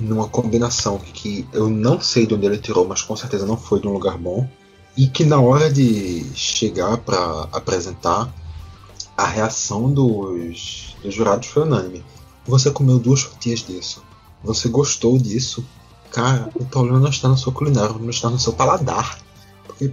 Numa 0.00 0.28
combinação 0.28 0.98
que 0.98 1.46
eu 1.52 1.68
não 1.68 2.00
sei 2.00 2.26
de 2.26 2.34
onde 2.34 2.46
ele 2.46 2.58
tirou, 2.58 2.86
mas 2.86 3.02
com 3.02 3.14
certeza 3.14 3.46
não 3.46 3.56
foi 3.56 3.80
de 3.80 3.86
um 3.86 3.92
lugar 3.92 4.18
bom. 4.18 4.48
E 4.96 5.06
que 5.06 5.24
na 5.24 5.40
hora 5.40 5.72
de 5.72 6.24
chegar 6.34 6.96
para 6.98 7.48
apresentar, 7.52 8.32
a 9.16 9.26
reação 9.26 9.92
dos, 9.92 10.96
dos 11.02 11.14
jurados 11.14 11.48
foi 11.48 11.62
unânime. 11.62 12.04
Você 12.46 12.70
comeu 12.70 12.98
duas 12.98 13.22
fatias 13.22 13.60
disso. 13.60 14.02
Você 14.42 14.68
gostou 14.68 15.18
disso. 15.18 15.64
Cara, 16.10 16.50
o 16.54 16.64
problema 16.64 17.00
não 17.00 17.08
está 17.08 17.28
na 17.28 17.36
sua 17.36 17.52
culinária, 17.52 17.96
não 17.98 18.10
está 18.10 18.28
no 18.28 18.38
seu 18.38 18.52
paladar. 18.52 19.18
Porque 19.66 19.92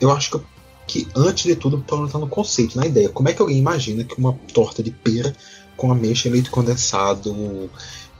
eu 0.00 0.10
acho 0.10 0.30
que, 0.30 0.40
que 0.86 1.08
antes 1.14 1.44
de 1.44 1.56
tudo 1.56 1.76
o 1.76 1.82
problema 1.82 2.08
está 2.08 2.18
no 2.18 2.28
conceito, 2.28 2.76
na 2.76 2.86
ideia. 2.86 3.08
Como 3.08 3.28
é 3.28 3.32
que 3.32 3.42
alguém 3.42 3.58
imagina 3.58 4.04
que 4.04 4.18
uma 4.18 4.32
torta 4.52 4.82
de 4.82 4.90
pera 4.90 5.34
com 5.76 5.90
ameixa 5.90 6.28
e 6.28 6.32
leite 6.32 6.50
condensado 6.50 7.70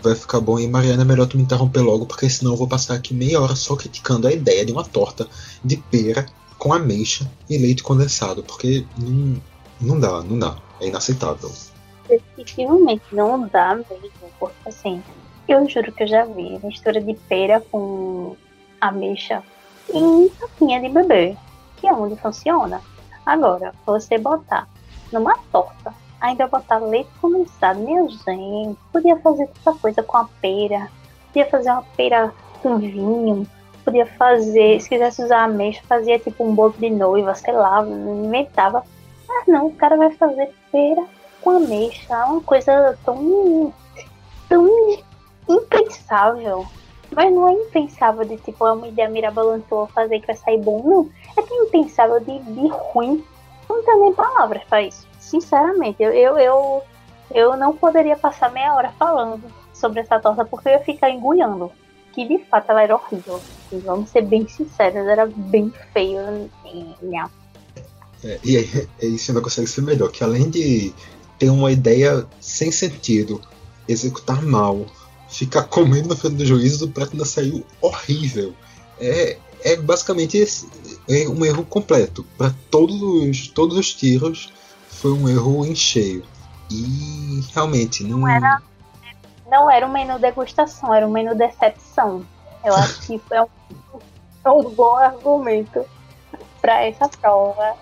vai 0.02 0.14
ficar 0.14 0.40
bom? 0.40 0.58
E 0.58 0.66
Mariana, 0.66 1.02
é 1.02 1.04
melhor 1.04 1.26
tu 1.26 1.36
me 1.36 1.44
interromper 1.44 1.80
logo, 1.80 2.06
porque 2.06 2.28
senão 2.28 2.52
eu 2.52 2.56
vou 2.56 2.68
passar 2.68 2.94
aqui 2.94 3.14
meia 3.14 3.40
hora 3.40 3.54
só 3.54 3.76
criticando 3.76 4.26
a 4.26 4.32
ideia 4.32 4.64
de 4.66 4.72
uma 4.72 4.84
torta 4.84 5.28
de 5.64 5.76
pera 5.76 6.26
com 6.58 6.72
ameixa 6.72 7.30
e 7.48 7.56
leite 7.56 7.82
condensado, 7.82 8.42
porque 8.42 8.84
não, 8.98 9.40
não 9.80 9.98
dá, 9.98 10.22
não 10.22 10.38
dá. 10.38 10.56
É 10.80 10.88
inaceitável. 10.88 11.50
Definitivamente 12.08 13.02
não 13.12 13.46
dá 13.48 13.74
mesmo, 13.74 14.10
porque 14.38 14.68
assim, 14.68 15.02
eu 15.48 15.68
juro 15.68 15.92
que 15.92 16.04
eu 16.04 16.06
já 16.06 16.24
vi 16.24 16.58
mistura 16.62 17.00
de 17.00 17.14
pera 17.14 17.60
com 17.60 18.36
ameixa 18.80 19.42
em 19.92 20.28
tapinha 20.28 20.80
de 20.80 20.88
bebê, 20.88 21.36
que 21.76 21.86
é 21.86 21.92
onde 21.92 22.16
funciona. 22.16 22.80
Agora, 23.24 23.72
você 23.84 24.18
botar 24.18 24.68
numa 25.12 25.36
torta, 25.50 25.94
ainda 26.20 26.46
botar 26.46 26.78
leite 26.78 27.10
condensado, 27.20 27.80
minha 27.80 28.08
gente, 28.08 28.78
podia 28.92 29.16
fazer 29.18 29.48
tanta 29.64 29.78
coisa 29.78 30.02
com 30.02 30.16
a 30.16 30.28
pera, 30.40 30.88
podia 31.28 31.46
fazer 31.48 31.70
uma 31.70 31.82
pera 31.96 32.32
com 32.62 32.78
vinho, 32.78 33.46
podia 33.84 34.06
fazer, 34.06 34.80
se 34.80 34.88
quisesse 34.88 35.22
usar 35.22 35.44
ameixa, 35.44 35.82
fazia 35.88 36.18
tipo 36.18 36.44
um 36.44 36.54
bolo 36.54 36.74
de 36.78 36.90
noiva, 36.90 37.34
sei 37.34 37.52
lá, 37.52 37.86
inventava. 37.86 38.82
Não, 39.46 39.66
o 39.66 39.74
cara 39.74 39.96
vai 39.96 40.10
fazer 40.12 40.52
pera 40.72 41.04
com 41.40 41.50
ameixa, 41.50 42.14
é 42.14 42.24
uma 42.24 42.40
coisa 42.40 42.98
tão, 43.04 43.72
tão 44.48 44.68
impensável. 45.48 46.66
Mas 47.14 47.32
não 47.32 47.48
é 47.48 47.52
impensável 47.52 48.24
de 48.24 48.36
tipo, 48.38 48.66
é 48.66 48.72
uma 48.72 48.88
ideia 48.88 49.08
mirabolante 49.08 49.66
fazer 49.94 50.20
que 50.20 50.26
vai 50.26 50.36
sair 50.36 50.58
bom, 50.58 50.82
não. 50.82 51.10
É 51.36 51.42
tão 51.42 51.64
impensável 51.64 52.18
de, 52.20 52.38
de 52.38 52.68
ruim. 52.68 53.24
Não 53.68 53.82
tenho 53.82 54.00
nem 54.00 54.12
palavras 54.12 54.64
para 54.64 54.82
isso. 54.82 55.06
Sinceramente, 55.18 56.02
eu, 56.02 56.12
eu, 56.12 56.38
eu, 56.38 56.82
eu 57.32 57.56
não 57.56 57.76
poderia 57.76 58.16
passar 58.16 58.50
meia 58.50 58.74
hora 58.74 58.92
falando 58.98 59.44
sobre 59.72 60.00
essa 60.00 60.18
torta 60.18 60.44
porque 60.44 60.68
eu 60.68 60.72
ia 60.72 60.80
ficar 60.80 61.10
engulhando. 61.10 61.70
Que 62.12 62.26
de 62.26 62.38
fato 62.38 62.70
ela 62.70 62.82
era 62.82 62.94
horrível. 62.94 63.40
Vamos 63.70 64.10
ser 64.10 64.22
bem 64.22 64.48
sinceros, 64.48 65.06
era 65.06 65.26
bem 65.26 65.70
feio. 65.92 66.50
É, 68.26 68.40
e 68.42 68.56
aí, 68.56 68.88
isso 69.14 69.30
ainda 69.30 69.40
consegue 69.40 69.68
ser 69.68 69.82
melhor, 69.82 70.10
que 70.10 70.24
além 70.24 70.50
de 70.50 70.92
ter 71.38 71.48
uma 71.48 71.70
ideia 71.70 72.26
sem 72.40 72.72
sentido, 72.72 73.40
executar 73.88 74.42
mal, 74.42 74.84
ficar 75.28 75.62
comendo 75.70 76.08
na 76.08 76.16
frente 76.16 76.36
do 76.36 76.44
juiz, 76.44 76.82
o 76.82 76.88
prato 76.88 77.12
ainda 77.12 77.24
saiu 77.24 77.64
horrível. 77.80 78.52
É, 79.00 79.38
é 79.62 79.76
basicamente 79.76 80.42
é 81.08 81.28
um 81.28 81.44
erro 81.44 81.64
completo. 81.64 82.26
Para 82.36 82.52
todos 82.70 83.00
os, 83.00 83.48
todos 83.48 83.76
os 83.76 83.94
tiros, 83.94 84.52
foi 84.88 85.12
um 85.12 85.28
erro 85.28 85.64
em 85.64 85.74
cheio. 85.74 86.24
E 86.70 87.44
realmente 87.54 88.02
não. 88.02 88.18
Não 88.18 88.28
era, 88.28 88.62
não 89.48 89.70
era 89.70 89.86
um 89.86 89.92
menu 89.92 90.18
degustação, 90.18 90.92
era 90.92 91.06
um 91.06 91.10
menu 91.10 91.36
decepção. 91.36 92.26
Eu 92.64 92.74
acho 92.74 93.00
que 93.02 93.20
é 93.30 93.42
um, 93.42 93.48
um 94.46 94.70
bom 94.70 94.96
argumento 94.96 95.84
para 96.60 96.84
essa 96.84 97.08
prova 97.08 97.76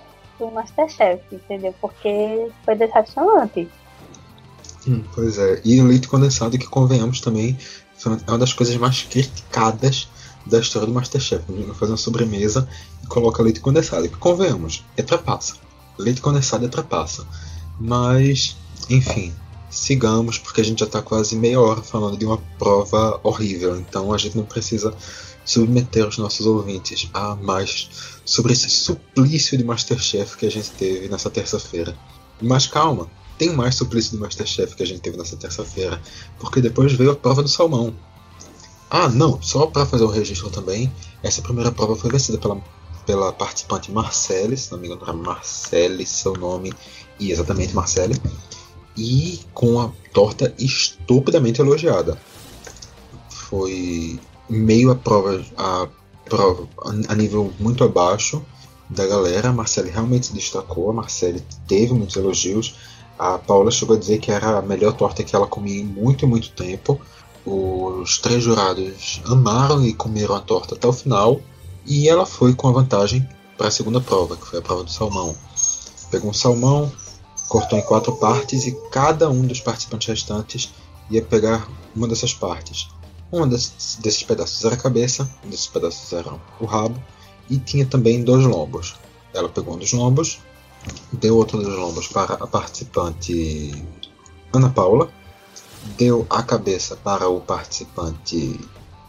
do 0.46 0.52
Masterchef, 0.52 1.22
entendeu? 1.32 1.74
Porque 1.80 2.50
foi 2.64 2.74
decepcionante. 2.76 3.68
Hum, 4.86 5.02
pois 5.14 5.38
é, 5.38 5.60
e 5.64 5.80
o 5.80 5.86
leite 5.86 6.08
condensado, 6.08 6.58
que 6.58 6.66
convenhamos 6.66 7.20
também, 7.20 7.56
é 8.26 8.30
uma 8.30 8.38
das 8.38 8.52
coisas 8.52 8.76
mais 8.76 9.02
criticadas 9.02 10.08
da 10.46 10.58
história 10.58 10.86
do 10.86 10.92
Masterchef. 10.92 11.42
Ele 11.48 11.72
faz 11.74 11.90
uma 11.90 11.96
sobremesa 11.96 12.68
e 13.02 13.06
coloca 13.06 13.42
leite 13.42 13.60
condensado. 13.60 14.08
Que 14.08 14.16
convenhamos, 14.16 14.84
é 14.96 15.02
trapaça. 15.02 15.54
Leite 15.98 16.20
condensado 16.20 16.64
é 16.66 16.68
trapaça. 16.68 17.26
Mas, 17.80 18.56
enfim, 18.90 19.32
sigamos, 19.74 20.38
porque 20.38 20.60
a 20.60 20.64
gente 20.64 20.80
já 20.80 20.86
está 20.86 21.02
quase 21.02 21.36
meia 21.36 21.60
hora 21.60 21.82
falando 21.82 22.16
de 22.16 22.24
uma 22.24 22.38
prova 22.58 23.20
horrível. 23.22 23.78
Então 23.78 24.12
a 24.12 24.18
gente 24.18 24.36
não 24.36 24.44
precisa 24.44 24.94
submeter 25.44 26.06
os 26.06 26.16
nossos 26.16 26.46
ouvintes 26.46 27.08
a 27.12 27.34
mais 27.36 27.90
sobre 28.24 28.52
esse 28.52 28.70
suplício 28.70 29.58
de 29.58 29.64
Masterchef 29.64 30.36
que 30.36 30.46
a 30.46 30.50
gente 30.50 30.70
teve 30.70 31.08
nessa 31.08 31.28
terça-feira. 31.28 31.96
Mas 32.40 32.66
calma, 32.66 33.10
tem 33.38 33.52
mais 33.52 33.74
suplício 33.74 34.12
do 34.12 34.20
Masterchef 34.20 34.74
que 34.74 34.82
a 34.82 34.86
gente 34.86 35.00
teve 35.00 35.16
nessa 35.16 35.36
terça-feira, 35.36 36.00
porque 36.38 36.60
depois 36.60 36.92
veio 36.92 37.10
a 37.10 37.16
prova 37.16 37.42
do 37.42 37.48
salmão. 37.48 37.94
Ah, 38.88 39.08
não, 39.08 39.42
só 39.42 39.66
para 39.66 39.86
fazer 39.86 40.04
o 40.04 40.08
registro 40.08 40.50
também, 40.50 40.92
essa 41.22 41.42
primeira 41.42 41.72
prova 41.72 41.96
foi 41.96 42.10
vencida 42.10 42.38
pela, 42.38 42.62
pela 43.04 43.32
participante 43.32 43.90
Marcele, 43.90 44.56
se 44.56 44.70
não 44.70 44.78
me 44.78 44.86
engano 44.86 45.02
era 45.02 45.12
Marcele 45.12 46.06
seu 46.06 46.34
nome, 46.34 46.72
e 47.18 47.32
exatamente 47.32 47.74
Marcele, 47.74 48.14
e 48.96 49.40
com 49.52 49.80
a 49.80 49.90
torta 50.12 50.54
estupidamente 50.58 51.60
elogiada. 51.60 52.18
Foi 53.28 54.18
meio 54.48 54.90
a 54.90 54.94
prova, 54.94 55.44
a 55.56 55.88
prova 56.24 56.68
a 57.08 57.14
nível 57.14 57.52
muito 57.58 57.84
abaixo 57.84 58.44
da 58.88 59.06
galera. 59.06 59.48
A 59.48 59.52
Marcele 59.52 59.90
realmente 59.90 60.26
se 60.26 60.34
destacou, 60.34 60.90
a 60.90 60.92
Marcele 60.92 61.42
teve 61.66 61.92
muitos 61.92 62.16
elogios 62.16 62.74
a 63.18 63.38
Paula 63.38 63.70
chegou 63.70 63.96
a 63.96 63.98
dizer 63.98 64.18
que 64.18 64.30
era 64.30 64.58
a 64.58 64.62
melhor 64.62 64.92
torta 64.92 65.22
que 65.22 65.34
ela 65.34 65.46
comia 65.46 65.80
em 65.80 65.84
muito, 65.84 66.26
muito 66.26 66.50
tempo. 66.50 67.00
Os 67.46 68.18
três 68.18 68.42
jurados 68.42 69.20
amaram 69.26 69.84
e 69.84 69.94
comeram 69.94 70.34
a 70.34 70.40
torta 70.40 70.74
até 70.74 70.86
o 70.86 70.92
final. 70.92 71.40
E 71.86 72.08
ela 72.08 72.26
foi 72.26 72.54
com 72.54 72.68
a 72.68 72.72
vantagem 72.72 73.26
para 73.56 73.68
a 73.68 73.70
segunda 73.70 74.00
prova, 74.00 74.36
que 74.36 74.46
foi 74.46 74.58
a 74.58 74.62
prova 74.62 74.82
do 74.82 74.90
salmão. 74.90 75.34
Pegou 76.10 76.30
um 76.30 76.34
salmão, 76.34 76.90
cortou 77.48 77.78
em 77.78 77.82
quatro 77.82 78.12
partes 78.16 78.66
e 78.66 78.72
cada 78.90 79.30
um 79.30 79.42
dos 79.42 79.60
participantes 79.60 80.08
restantes 80.08 80.74
ia 81.10 81.22
pegar 81.22 81.68
uma 81.94 82.08
dessas 82.08 82.32
partes. 82.32 82.88
Um 83.32 83.46
desses, 83.48 83.96
desses 84.00 84.22
pedaços 84.22 84.64
era 84.64 84.74
a 84.74 84.78
cabeça, 84.78 85.28
um 85.44 85.50
desses 85.50 85.66
pedaços 85.66 86.12
era 86.12 86.32
o 86.60 86.64
rabo 86.64 87.02
e 87.50 87.58
tinha 87.58 87.84
também 87.84 88.22
dois 88.22 88.44
lombos. 88.44 88.94
Ela 89.34 89.48
pegou 89.48 89.74
um 89.74 89.78
dos 89.78 89.92
lombos 89.92 90.38
deu 91.12 91.36
outro 91.36 91.62
dos 91.62 91.76
lombos 91.76 92.08
para 92.08 92.34
a 92.34 92.46
participante 92.46 93.84
Ana 94.52 94.70
Paula, 94.70 95.10
deu 95.96 96.26
a 96.30 96.42
cabeça 96.42 96.96
para 96.96 97.28
o 97.28 97.40
participante 97.40 98.60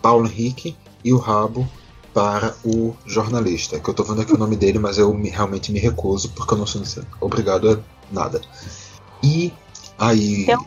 Paulo 0.01 0.27
Henrique 0.27 0.75
e 1.03 1.13
o 1.13 1.17
rabo 1.17 1.67
para 2.13 2.55
o 2.63 2.95
jornalista, 3.05 3.79
que 3.79 3.89
eu 3.89 3.93
tô 3.93 4.03
vendo 4.03 4.21
aqui 4.21 4.33
o 4.33 4.37
nome 4.37 4.55
dele, 4.55 4.79
mas 4.79 4.97
eu 4.97 5.13
me, 5.13 5.29
realmente 5.29 5.71
me 5.71 5.79
recuso 5.79 6.29
porque 6.29 6.53
eu 6.53 6.57
não 6.57 6.65
sou 6.65 6.81
obrigado 7.19 7.69
a 7.69 7.77
nada. 8.11 8.41
E 9.23 9.53
aí. 9.97 10.45
Deu 10.45 10.59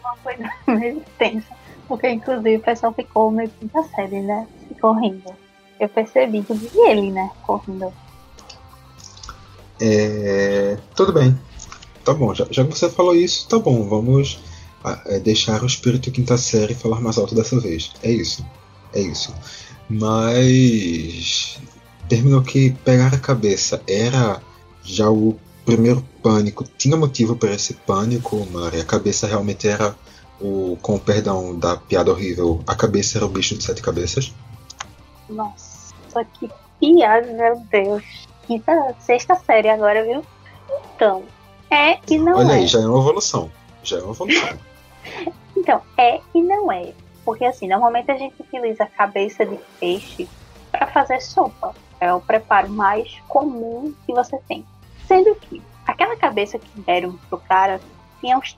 uma 0.00 0.16
coisa 0.22 0.50
meio 0.66 1.02
tensa, 1.18 1.54
porque 1.86 2.08
inclusive 2.10 2.56
o 2.56 2.60
pessoal 2.60 2.92
ficou 2.92 3.30
meio 3.30 3.50
quinta 3.50 3.82
série, 3.94 4.20
né? 4.20 4.46
Ficou 4.68 4.92
rindo. 4.94 5.34
Eu 5.78 5.88
percebi 5.88 6.42
que 6.42 6.54
vi 6.54 6.70
ele, 6.86 7.10
né? 7.12 7.30
Correndo. 7.46 7.92
É, 9.80 10.76
tudo 10.94 11.12
bem. 11.12 11.38
Tá 12.04 12.12
bom, 12.14 12.34
já, 12.34 12.46
já 12.50 12.64
que 12.64 12.76
você 12.76 12.88
falou 12.88 13.14
isso, 13.14 13.46
tá 13.48 13.58
bom, 13.58 13.86
vamos 13.88 14.40
é, 15.06 15.20
deixar 15.20 15.62
o 15.62 15.66
espírito 15.66 16.10
quinta 16.10 16.36
série 16.36 16.74
falar 16.74 17.00
mais 17.00 17.18
alto 17.18 17.34
dessa 17.34 17.60
vez. 17.60 17.92
É 18.02 18.10
isso. 18.10 18.44
É 18.92 19.00
isso. 19.00 19.34
Mas 19.88 21.60
terminou 22.08 22.42
que 22.42 22.70
pegar 22.84 23.14
a 23.14 23.18
cabeça 23.18 23.82
era 23.86 24.40
já 24.82 25.10
o 25.10 25.38
primeiro 25.68 26.02
pânico. 26.22 26.64
Tinha 26.78 26.96
motivo 26.96 27.36
para 27.36 27.52
esse 27.52 27.74
pânico, 27.74 28.46
Mari. 28.50 28.80
A 28.80 28.84
cabeça 28.84 29.26
realmente 29.26 29.68
era 29.68 29.94
o, 30.40 30.78
com 30.80 30.94
o 30.94 31.00
perdão 31.00 31.58
da 31.58 31.76
piada 31.76 32.10
horrível, 32.10 32.62
a 32.66 32.74
cabeça 32.74 33.18
era 33.18 33.26
o 33.26 33.28
bicho 33.28 33.56
de 33.56 33.62
sete 33.62 33.82
cabeças. 33.82 34.32
Nossa, 35.28 36.24
que 36.38 36.48
piada, 36.80 37.26
meu 37.32 37.60
Deus 37.70 38.28
quinta, 38.48 38.94
sexta 38.98 39.34
série 39.34 39.68
agora, 39.68 40.02
viu? 40.02 40.24
Então, 40.96 41.22
é 41.70 41.98
e 42.08 42.16
não 42.16 42.38
Olha 42.38 42.52
é. 42.52 42.54
aí, 42.56 42.66
já 42.66 42.80
é 42.80 42.86
uma 42.86 42.98
evolução. 42.98 43.52
Já 43.82 43.98
é 43.98 44.02
uma 44.02 44.12
evolução. 44.12 44.58
então, 45.54 45.82
é 45.98 46.20
e 46.34 46.42
não 46.42 46.72
é. 46.72 46.94
Porque 47.26 47.44
assim, 47.44 47.68
normalmente 47.68 48.10
a 48.10 48.16
gente 48.16 48.40
utiliza 48.40 48.84
a 48.84 48.86
cabeça 48.86 49.44
de 49.44 49.58
peixe 49.78 50.26
para 50.72 50.86
fazer 50.86 51.20
sopa. 51.20 51.74
É 52.00 52.10
o 52.12 52.20
preparo 52.20 52.70
mais 52.70 53.20
comum 53.28 53.92
que 54.06 54.14
você 54.14 54.38
tem. 54.48 54.64
Sendo 55.08 55.34
que 55.36 55.62
aquela 55.86 56.16
cabeça 56.16 56.58
que 56.58 56.80
deram 56.82 57.18
pro 57.28 57.38
cara 57.38 57.80
tinha 58.20 58.36
uns. 58.36 58.56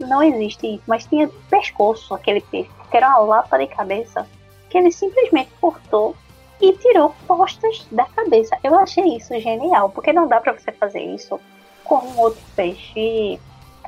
Não, 0.00 0.22
existe 0.22 0.74
isso, 0.74 0.82
mas 0.86 1.06
tinha 1.06 1.30
pescoço 1.48 2.12
aquele 2.12 2.40
peixe, 2.40 2.70
que 2.90 2.96
era 2.96 3.08
uma 3.08 3.36
lapa 3.36 3.56
de 3.56 3.68
cabeça, 3.68 4.26
que 4.68 4.76
ele 4.76 4.90
simplesmente 4.90 5.50
cortou 5.60 6.16
e 6.60 6.72
tirou 6.72 7.14
postas 7.26 7.86
da 7.92 8.04
cabeça. 8.06 8.58
Eu 8.64 8.76
achei 8.76 9.16
isso 9.16 9.38
genial, 9.38 9.90
porque 9.90 10.12
não 10.12 10.26
dá 10.26 10.40
para 10.40 10.52
você 10.52 10.72
fazer 10.72 11.00
isso 11.00 11.38
com 11.84 11.96
um 11.96 12.18
outro 12.18 12.42
peixe 12.56 13.38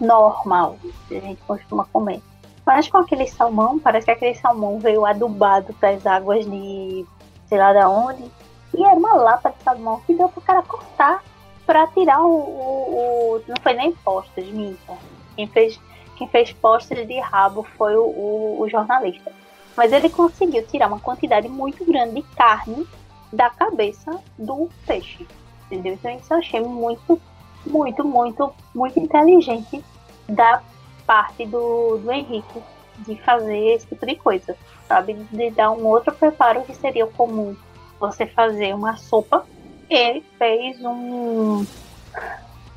normal, 0.00 0.76
que 1.08 1.16
a 1.16 1.20
gente 1.20 1.40
costuma 1.42 1.84
comer. 1.86 2.22
Mas 2.64 2.88
com 2.88 2.98
aquele 2.98 3.26
salmão, 3.26 3.78
parece 3.78 4.04
que 4.04 4.12
aquele 4.12 4.34
salmão 4.34 4.78
veio 4.78 5.04
adubado 5.04 5.74
das 5.80 6.06
águas 6.06 6.44
de 6.44 7.04
sei 7.46 7.58
lá 7.58 7.72
da 7.72 7.88
onde. 7.88 8.30
E 8.76 8.84
era 8.84 8.94
uma 8.94 9.14
lata 9.14 9.50
de 9.50 9.64
salmão 9.64 10.00
que 10.06 10.14
deu 10.14 10.28
pro 10.28 10.42
cara 10.42 10.62
cortar 10.62 11.22
para 11.68 11.86
tirar 11.88 12.22
o, 12.22 12.30
o, 12.30 13.34
o, 13.36 13.42
Não 13.46 13.56
foi 13.62 13.74
nem 13.74 13.92
postas, 13.92 14.46
minta. 14.46 14.96
Quem 15.36 15.46
fez, 15.46 15.78
quem 16.16 16.26
fez 16.26 16.50
postas 16.50 17.06
de 17.06 17.20
rabo 17.20 17.62
foi 17.76 17.94
o, 17.94 18.04
o, 18.04 18.60
o 18.62 18.68
jornalista. 18.70 19.30
Mas 19.76 19.92
ele 19.92 20.08
conseguiu 20.08 20.66
tirar 20.66 20.88
uma 20.88 20.98
quantidade 20.98 21.46
muito 21.46 21.84
grande 21.84 22.14
de 22.14 22.22
carne 22.34 22.88
da 23.30 23.50
cabeça 23.50 24.18
do 24.38 24.70
peixe. 24.86 25.26
Entendeu? 25.66 25.92
Então 25.92 26.10
isso 26.16 26.32
eu 26.32 26.38
achei 26.38 26.60
muito, 26.62 27.20
muito, 27.66 28.02
muito, 28.02 28.50
muito 28.74 28.98
inteligente 28.98 29.84
da 30.26 30.62
parte 31.06 31.44
do, 31.44 31.98
do 31.98 32.10
Henrique 32.10 32.62
de 33.00 33.14
fazer 33.16 33.74
esse 33.74 33.86
tipo 33.86 34.06
de 34.06 34.16
coisa, 34.16 34.56
sabe? 34.88 35.12
De 35.30 35.50
dar 35.50 35.70
um 35.72 35.86
outro 35.86 36.14
preparo 36.14 36.62
que 36.62 36.74
seria 36.74 37.06
comum 37.06 37.54
você 38.00 38.24
fazer 38.24 38.74
uma 38.74 38.96
sopa. 38.96 39.44
Ele 39.88 40.24
fez 40.38 40.78
um. 40.80 41.64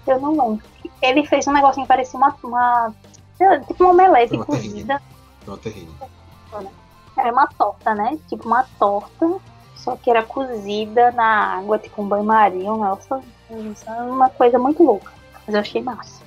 Eu 0.08 0.20
não 0.20 0.32
lembro. 0.32 0.64
Ele 1.02 1.26
fez 1.26 1.48
um 1.48 1.54
negocinho 1.54 1.86
que 1.86 1.90
parecia 1.90 2.18
uma. 2.18 2.36
uma 2.44 2.94
tipo 3.68 3.84
uma 3.84 3.92
omelete 3.92 4.36
uma 4.36 4.46
cozida. 4.46 5.02
Uma 5.46 5.58
terrine. 5.58 5.92
Era 7.18 7.32
uma 7.32 7.48
torta, 7.48 7.94
né? 7.94 8.18
Tipo 8.30 8.48
uma 8.48 8.64
torta, 8.80 9.38
só 9.76 9.96
que 9.96 10.10
era 10.10 10.24
cozida 10.24 11.12
na 11.12 11.58
água, 11.58 11.78
tipo 11.78 12.02
um 12.02 12.08
banho-maria, 12.08 12.72
um 12.72 12.82
negócio, 12.82 13.24
uma 13.50 14.30
coisa 14.30 14.58
muito 14.58 14.84
louca. 14.84 15.12
Mas 15.46 15.56
eu 15.56 15.62
achei 15.62 15.82
massa. 15.82 16.22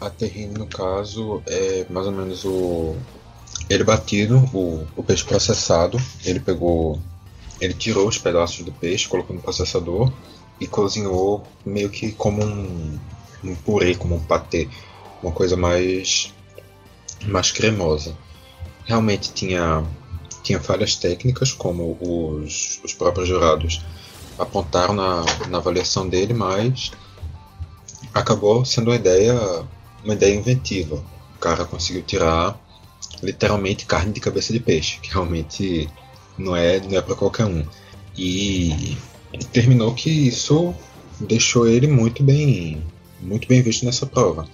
A 0.00 0.10
terrine, 0.10 0.54
no 0.54 0.66
caso, 0.66 1.42
é 1.46 1.86
mais 1.88 2.06
ou 2.06 2.12
menos 2.12 2.44
o. 2.44 2.96
Ele 3.68 3.82
batido, 3.82 4.38
o, 4.52 4.86
o 4.96 5.02
peixe 5.02 5.24
processado, 5.24 5.98
ele 6.24 6.40
pegou. 6.40 6.98
Ele 7.60 7.74
tirou 7.74 8.08
os 8.08 8.18
pedaços 8.18 8.64
do 8.64 8.72
peixe, 8.72 9.08
colocou 9.08 9.34
no 9.34 9.42
processador 9.42 10.12
e 10.60 10.66
cozinhou 10.66 11.42
meio 11.64 11.90
que 11.90 12.12
como 12.12 12.42
um, 12.42 12.98
um 13.44 13.54
purê, 13.54 13.94
como 13.94 14.14
um 14.14 14.20
patê. 14.20 14.68
Uma 15.22 15.32
coisa 15.32 15.56
mais, 15.56 16.32
mais 17.26 17.50
cremosa 17.50 18.16
realmente 18.86 19.32
tinha, 19.32 19.84
tinha 20.42 20.60
falhas 20.60 20.94
técnicas, 20.94 21.52
como 21.52 21.98
os, 22.00 22.80
os 22.82 22.94
próprios 22.94 23.28
jurados 23.28 23.82
apontaram 24.38 24.94
na, 24.94 25.24
na 25.48 25.58
avaliação 25.58 26.08
dele, 26.08 26.32
mas 26.32 26.92
acabou 28.14 28.64
sendo 28.64 28.90
uma 28.90 28.96
ideia, 28.96 29.34
uma 30.04 30.14
ideia 30.14 30.34
inventiva. 30.34 31.02
O 31.34 31.38
cara 31.38 31.64
conseguiu 31.64 32.02
tirar 32.02 32.58
literalmente 33.22 33.86
carne 33.86 34.12
de 34.12 34.20
cabeça 34.20 34.52
de 34.52 34.60
peixe, 34.60 35.00
que 35.00 35.10
realmente 35.10 35.88
não 36.38 36.56
é, 36.56 36.80
não 36.80 36.98
é 36.98 37.02
para 37.02 37.14
qualquer 37.14 37.46
um. 37.46 37.64
E 38.16 38.96
terminou 39.52 39.94
que 39.94 40.10
isso 40.10 40.74
deixou 41.20 41.66
ele 41.66 41.86
muito 41.86 42.22
bem, 42.22 42.82
muito 43.20 43.46
bem 43.48 43.62
visto 43.62 43.84
nessa 43.84 44.06
prova 44.06 44.46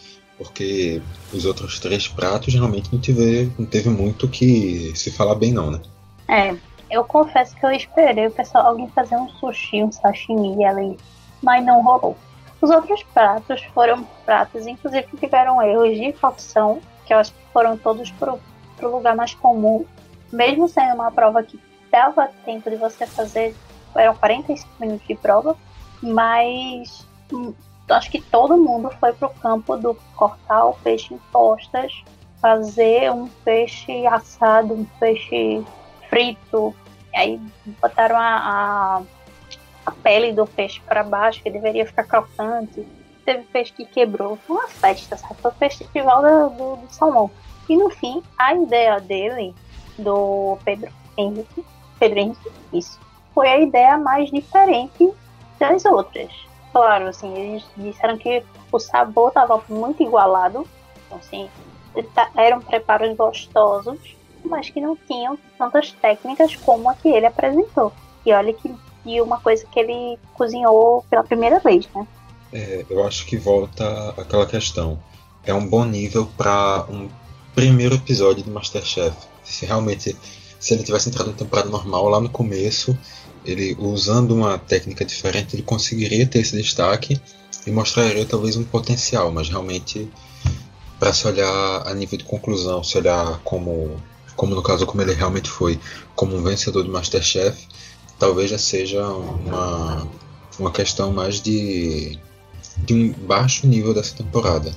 porque 0.42 1.00
os 1.32 1.44
outros 1.44 1.78
três 1.78 2.08
pratos 2.08 2.52
realmente 2.52 2.92
não 2.92 3.00
teve, 3.00 3.52
não 3.58 3.66
teve 3.66 3.88
muito 3.88 4.28
que 4.28 4.92
se 4.96 5.10
falar 5.10 5.34
bem 5.34 5.52
não, 5.52 5.70
né? 5.70 5.80
É, 6.28 6.56
eu 6.90 7.04
confesso 7.04 7.54
que 7.56 7.64
eu 7.64 7.70
esperei 7.70 8.26
o 8.26 8.30
pessoal 8.30 8.66
alguém 8.66 8.88
fazer 8.88 9.16
um 9.16 9.28
sushi, 9.28 9.82
um 9.82 9.92
sashimi 9.92 10.64
ali, 10.64 10.98
mas 11.42 11.64
não 11.64 11.82
rolou. 11.82 12.16
Os 12.60 12.70
outros 12.70 13.02
pratos 13.14 13.62
foram 13.74 14.04
pratos, 14.24 14.66
inclusive, 14.66 15.06
que 15.08 15.16
tiveram 15.16 15.60
erros 15.62 15.96
de 15.96 16.12
facção, 16.12 16.80
que 17.04 17.12
eu 17.12 17.18
acho 17.18 17.32
que 17.32 17.38
foram 17.52 17.76
todos 17.76 18.10
pro, 18.12 18.38
pro 18.76 18.94
lugar 18.94 19.16
mais 19.16 19.34
comum, 19.34 19.84
mesmo 20.32 20.68
sendo 20.68 20.94
uma 20.94 21.10
prova 21.10 21.42
que 21.42 21.58
dava 21.92 22.30
tempo 22.44 22.70
de 22.70 22.76
você 22.76 23.06
fazer, 23.06 23.54
eram 23.94 24.16
45 24.16 24.68
minutos 24.80 25.06
de 25.06 25.14
prova, 25.14 25.56
mas 26.02 27.06
hum, 27.30 27.52
acho 27.90 28.10
que 28.10 28.20
todo 28.20 28.56
mundo 28.56 28.90
foi 28.98 29.12
pro 29.12 29.28
campo 29.28 29.76
do 29.76 29.94
cortar 30.16 30.64
o 30.64 30.74
peixe 30.74 31.14
em 31.14 31.18
postas, 31.30 31.92
fazer 32.40 33.12
um 33.12 33.28
peixe 33.44 34.06
assado, 34.06 34.74
um 34.74 34.84
peixe 34.98 35.62
frito. 36.08 36.74
Aí 37.14 37.40
botaram 37.80 38.16
a, 38.16 38.22
a, 38.24 39.02
a 39.86 39.90
pele 40.02 40.32
do 40.32 40.46
peixe 40.46 40.80
para 40.80 41.04
baixo, 41.04 41.42
que 41.42 41.50
deveria 41.50 41.86
ficar 41.86 42.04
crocante. 42.04 42.86
Teve 43.24 43.44
peixe 43.44 43.72
que 43.72 43.84
quebrou. 43.84 44.36
Foi 44.46 44.56
uma 44.56 44.68
festa, 44.68 45.16
sabe? 45.16 45.36
Foi 45.40 45.50
o 45.50 45.54
festival 45.54 46.22
do, 46.22 46.56
do, 46.56 46.76
do 46.76 46.92
salmão. 46.92 47.30
E 47.68 47.76
no 47.76 47.90
fim, 47.90 48.22
a 48.36 48.54
ideia 48.54 48.98
dele, 48.98 49.54
do 49.96 50.58
Pedro 50.64 50.90
Henrique, 51.16 51.64
Pedro 52.02 52.18
Henrique, 52.18 52.50
isso, 52.72 52.98
foi 53.34 53.48
a 53.48 53.58
ideia 53.60 53.96
mais 53.96 54.30
diferente 54.30 55.12
das 55.58 55.84
outras 55.84 56.32
claro, 56.72 57.08
assim, 57.08 57.32
eles 57.36 57.64
disseram 57.76 58.16
que 58.16 58.42
o 58.72 58.78
sabor 58.78 59.28
estava 59.28 59.62
muito 59.68 60.02
igualado, 60.02 60.66
então, 61.06 61.18
assim, 61.18 61.48
tá, 62.14 62.30
eram 62.34 62.60
preparos 62.60 63.14
gostosos, 63.14 63.98
mas 64.42 64.70
que 64.70 64.80
não 64.80 64.96
tinham 64.96 65.38
tantas 65.58 65.92
técnicas 65.92 66.56
como 66.56 66.88
a 66.88 66.94
que 66.94 67.08
ele 67.08 67.26
apresentou. 67.26 67.92
E 68.24 68.32
olha 68.32 68.52
que 68.52 68.74
e 69.04 69.20
uma 69.20 69.40
coisa 69.40 69.66
que 69.66 69.80
ele 69.80 70.18
cozinhou 70.34 71.04
pela 71.10 71.24
primeira 71.24 71.58
vez, 71.58 71.88
né? 71.92 72.06
É, 72.52 72.86
eu 72.88 73.04
acho 73.04 73.26
que 73.26 73.36
volta 73.36 74.14
aquela 74.16 74.46
questão. 74.46 74.98
É 75.44 75.52
um 75.52 75.66
bom 75.66 75.84
nível 75.84 76.28
para 76.36 76.86
um 76.88 77.08
primeiro 77.52 77.96
episódio 77.96 78.44
de 78.44 78.50
Masterchef. 78.50 79.16
Se 79.42 79.66
realmente, 79.66 80.16
se 80.62 80.72
ele 80.72 80.84
tivesse 80.84 81.08
entrado 81.08 81.28
em 81.28 81.34
temporada 81.34 81.68
normal 81.68 82.08
lá 82.08 82.20
no 82.20 82.28
começo, 82.28 82.96
ele 83.44 83.76
usando 83.80 84.30
uma 84.30 84.56
técnica 84.56 85.04
diferente, 85.04 85.56
ele 85.56 85.64
conseguiria 85.64 86.24
ter 86.24 86.38
esse 86.38 86.56
destaque 86.56 87.20
e 87.66 87.70
mostraria 87.72 88.24
talvez 88.24 88.56
um 88.56 88.62
potencial, 88.62 89.32
mas 89.32 89.48
realmente 89.48 90.08
para 91.00 91.12
se 91.12 91.26
olhar 91.26 91.82
a 91.84 91.92
nível 91.94 92.16
de 92.16 92.22
conclusão, 92.22 92.84
se 92.84 92.96
olhar 92.96 93.40
como, 93.42 94.00
como 94.36 94.54
no 94.54 94.62
caso 94.62 94.86
como 94.86 95.02
ele 95.02 95.12
realmente 95.12 95.50
foi, 95.50 95.80
como 96.14 96.36
um 96.36 96.42
vencedor 96.44 96.84
do 96.84 96.92
MasterChef, 96.92 97.66
talvez 98.16 98.48
já 98.48 98.58
seja 98.58 99.04
uma, 99.04 100.06
uma 100.60 100.70
questão 100.70 101.12
mais 101.12 101.40
de, 101.40 102.16
de 102.78 102.94
um 102.94 103.12
baixo 103.12 103.66
nível 103.66 103.92
dessa 103.92 104.14
temporada. 104.14 104.72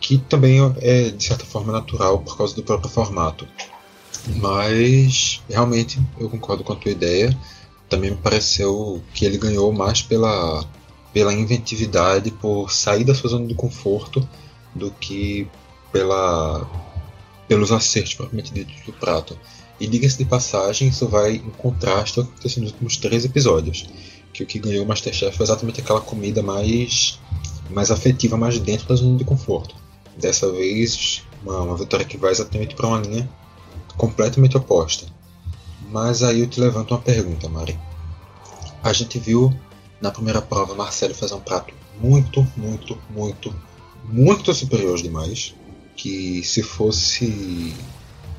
Que 0.00 0.18
também 0.18 0.60
é, 0.76 1.10
de 1.10 1.24
certa 1.24 1.44
forma, 1.44 1.72
natural 1.72 2.20
por 2.20 2.36
causa 2.36 2.54
do 2.54 2.62
próprio 2.62 2.88
formato. 2.88 3.44
Mas, 4.26 5.42
realmente, 5.48 6.00
eu 6.18 6.28
concordo 6.30 6.64
com 6.64 6.72
a 6.72 6.76
tua 6.76 6.90
ideia. 6.90 7.36
Também 7.88 8.10
me 8.10 8.16
pareceu 8.16 9.02
que 9.12 9.24
ele 9.24 9.36
ganhou 9.36 9.72
mais 9.72 10.00
pela, 10.00 10.64
pela 11.12 11.32
inventividade, 11.32 12.30
por 12.30 12.70
sair 12.72 13.04
da 13.04 13.14
sua 13.14 13.30
zona 13.30 13.46
de 13.46 13.54
conforto, 13.54 14.26
do 14.74 14.90
que 14.90 15.46
pela, 15.92 16.68
pelos 17.46 17.70
acertos 17.70 18.14
propriamente 18.14 18.52
ditos 18.52 18.74
do 18.86 18.92
prato. 18.92 19.38
E 19.78 19.86
diga-se 19.86 20.18
de 20.18 20.24
passagem, 20.24 20.88
isso 20.88 21.06
vai 21.06 21.36
em 21.36 21.50
contraste 21.50 22.18
ao 22.18 22.24
que 22.24 22.32
aconteceu 22.32 22.62
nos 22.62 22.72
últimos 22.72 22.96
três 22.96 23.24
episódios. 23.24 23.86
Que 24.32 24.42
o 24.42 24.46
que 24.46 24.58
ganhou 24.58 24.84
o 24.84 24.88
Masterchef 24.88 25.36
foi 25.36 25.44
exatamente 25.44 25.80
aquela 25.80 26.00
comida 26.00 26.42
mais, 26.42 27.20
mais 27.70 27.90
afetiva, 27.90 28.36
mais 28.36 28.58
dentro 28.58 28.88
da 28.88 28.94
zona 28.94 29.18
de 29.18 29.24
conforto. 29.24 29.76
Dessa 30.16 30.50
vez, 30.50 31.22
uma, 31.42 31.60
uma 31.60 31.76
vitória 31.76 32.06
que 32.06 32.16
vai 32.16 32.30
exatamente 32.30 32.74
para 32.74 32.86
uma 32.86 33.00
linha 33.00 33.28
completamente 33.96 34.56
oposta. 34.56 35.06
Mas 35.90 36.22
aí 36.22 36.40
eu 36.40 36.46
te 36.46 36.60
levanto 36.60 36.92
uma 36.92 37.00
pergunta, 37.00 37.48
Mari. 37.48 37.78
A 38.82 38.92
gente 38.92 39.18
viu 39.18 39.54
na 40.00 40.10
primeira 40.10 40.42
prova 40.42 40.74
Marcelo 40.74 41.14
fazer 41.14 41.34
um 41.34 41.40
prato 41.40 41.72
muito, 42.00 42.46
muito, 42.56 42.98
muito, 43.10 43.54
muito 44.04 44.52
superior 44.52 45.00
demais. 45.00 45.54
Que 45.96 46.42
se 46.42 46.62
fosse 46.62 47.74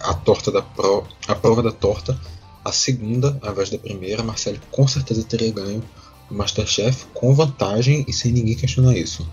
a 0.01 0.13
torta 0.13 0.51
da 0.51 0.61
pro, 0.61 1.05
a 1.27 1.35
prova 1.35 1.63
da 1.63 1.71
torta, 1.71 2.19
a 2.63 2.71
segunda, 2.71 3.39
ao 3.41 3.51
invés 3.51 3.69
da 3.69 3.77
primeira, 3.77 4.23
Marcelo 4.23 4.59
com 4.71 4.87
certeza 4.87 5.23
teria 5.23 5.51
ganho 5.51 5.81
o 6.29 6.33
Masterchef 6.33 7.05
com 7.13 7.33
vantagem 7.33 8.03
e 8.07 8.13
sem 8.13 8.31
ninguém 8.31 8.55
questionar 8.55 8.97
isso. 8.97 9.27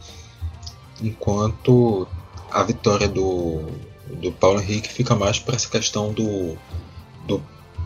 Enquanto 1.03 2.07
a 2.51 2.63
vitória 2.63 3.09
do, 3.09 3.65
do 4.17 4.33
Paulo 4.33 4.61
Henrique 4.61 4.89
fica 4.89 5.15
mais 5.15 5.39
para 5.39 5.57
essa 5.57 5.69
questão 5.69 6.13
do, 6.13 6.57
do 7.27 7.43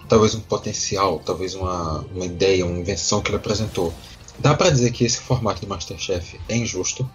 talvez 0.08 0.34
um 0.34 0.40
potencial, 0.40 1.18
talvez 1.18 1.54
uma, 1.54 2.04
uma 2.14 2.24
ideia, 2.24 2.66
uma 2.66 2.78
invenção 2.78 3.20
que 3.20 3.30
ele 3.30 3.36
apresentou. 3.36 3.92
Dá 4.38 4.54
para 4.54 4.70
dizer 4.70 4.92
que 4.92 5.04
esse 5.04 5.20
formato 5.20 5.60
do 5.62 5.68
Masterchef 5.68 6.38
é 6.48 6.56
injusto? 6.56 7.08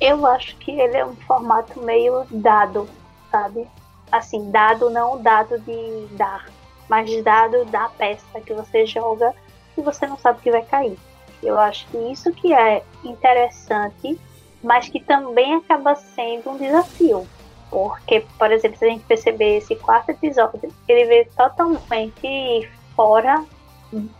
Eu 0.00 0.26
acho 0.26 0.56
que 0.56 0.70
ele 0.70 0.96
é 0.96 1.06
um 1.06 1.14
formato 1.14 1.80
meio 1.80 2.24
dado, 2.30 2.88
sabe? 3.30 3.66
assim, 4.12 4.50
dado 4.50 4.90
não 4.90 5.20
dado 5.20 5.58
de 5.60 6.06
dar, 6.14 6.46
mas 6.88 7.10
dado 7.24 7.64
da 7.64 7.88
peça 7.88 8.40
que 8.44 8.52
você 8.52 8.84
joga 8.84 9.34
e 9.76 9.80
você 9.80 10.06
não 10.06 10.18
sabe 10.18 10.38
o 10.38 10.42
que 10.42 10.50
vai 10.50 10.62
cair. 10.62 10.98
Eu 11.42 11.58
acho 11.58 11.86
que 11.88 11.96
isso 12.12 12.30
que 12.32 12.52
é 12.52 12.84
interessante, 13.02 14.20
mas 14.62 14.88
que 14.88 15.00
também 15.00 15.54
acaba 15.54 15.94
sendo 15.96 16.50
um 16.50 16.58
desafio. 16.58 17.26
Porque, 17.72 18.22
por 18.38 18.52
exemplo, 18.52 18.76
se 18.76 18.84
a 18.84 18.88
gente 18.88 19.02
perceber 19.04 19.56
esse 19.56 19.74
quarto 19.74 20.10
episódio, 20.10 20.70
ele 20.86 21.06
veio 21.06 21.26
totalmente 21.34 22.68
fora 22.94 23.42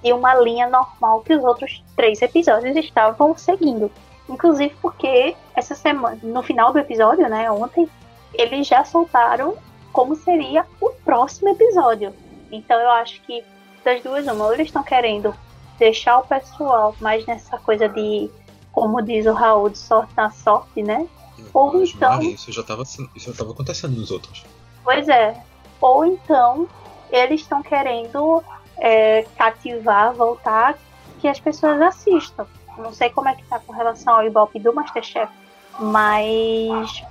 de 0.03 0.11
uma 0.11 0.35
linha 0.37 0.71
normal 0.71 1.21
que 1.21 1.35
os 1.35 1.45
outros 1.45 1.85
três 1.95 2.23
episódios 2.23 2.75
estavam 2.77 3.37
seguindo. 3.37 3.91
Inclusive 4.27 4.75
porque 4.81 5.37
essa 5.55 5.75
semana, 5.75 6.19
no 6.23 6.43
final 6.43 6.73
do 6.73 6.79
episódio, 6.79 7.29
né, 7.29 7.51
ontem, 7.51 7.87
eles 8.33 8.67
já 8.67 8.87
soltaram 8.87 9.55
como 9.93 10.17
seria 10.17 10.65
o 10.81 10.89
próximo 11.05 11.51
episódio. 11.51 12.15
Então 12.51 12.81
eu 12.81 12.89
acho 12.89 13.21
que 13.21 13.45
das 13.85 14.03
duas, 14.03 14.27
uma, 14.27 14.47
ou 14.47 14.55
eles 14.55 14.69
estão 14.69 14.83
querendo 14.83 15.35
deixar 15.79 16.21
o 16.21 16.27
pessoal 16.27 16.95
mais 17.01 17.27
nessa 17.27 17.59
coisa 17.59 17.87
de, 17.87 18.31
como 18.73 19.03
diz 19.03 19.27
o 19.27 19.35
Raul, 19.35 19.69
de 19.69 19.77
sorte 19.77 20.15
na 20.17 20.31
sorte, 20.31 20.83
né? 20.83 21.07
Ou 21.53 21.73
Mas, 21.75 21.95
então. 21.95 22.23
isso 22.23 22.53
já 22.53 22.61
estava 22.61 22.83
isso 22.83 23.09
já 23.17 23.31
estava 23.31 23.51
acontecendo 23.51 23.99
nos 23.99 24.11
outros. 24.11 24.45
Pois 24.85 25.09
é. 25.09 25.41
Ou 25.81 26.05
então 26.05 26.69
eles 27.11 27.43
estão 27.43 27.63
querendo 27.63 28.43
é, 28.79 29.25
cativar, 29.37 30.15
voltar, 30.15 30.77
que 31.21 31.29
as 31.29 31.39
pessoas 31.39 31.81
assistam. 31.81 32.47
Não 32.79 32.93
sei 32.93 33.11
como 33.11 33.29
é 33.29 33.35
que 33.35 33.45
tá 33.45 33.59
com 33.59 33.73
relação 33.73 34.15
ao 34.15 34.27
Ibope 34.27 34.59
do 34.59 34.73
Masterchef, 34.73 35.31
mas 35.79 37.05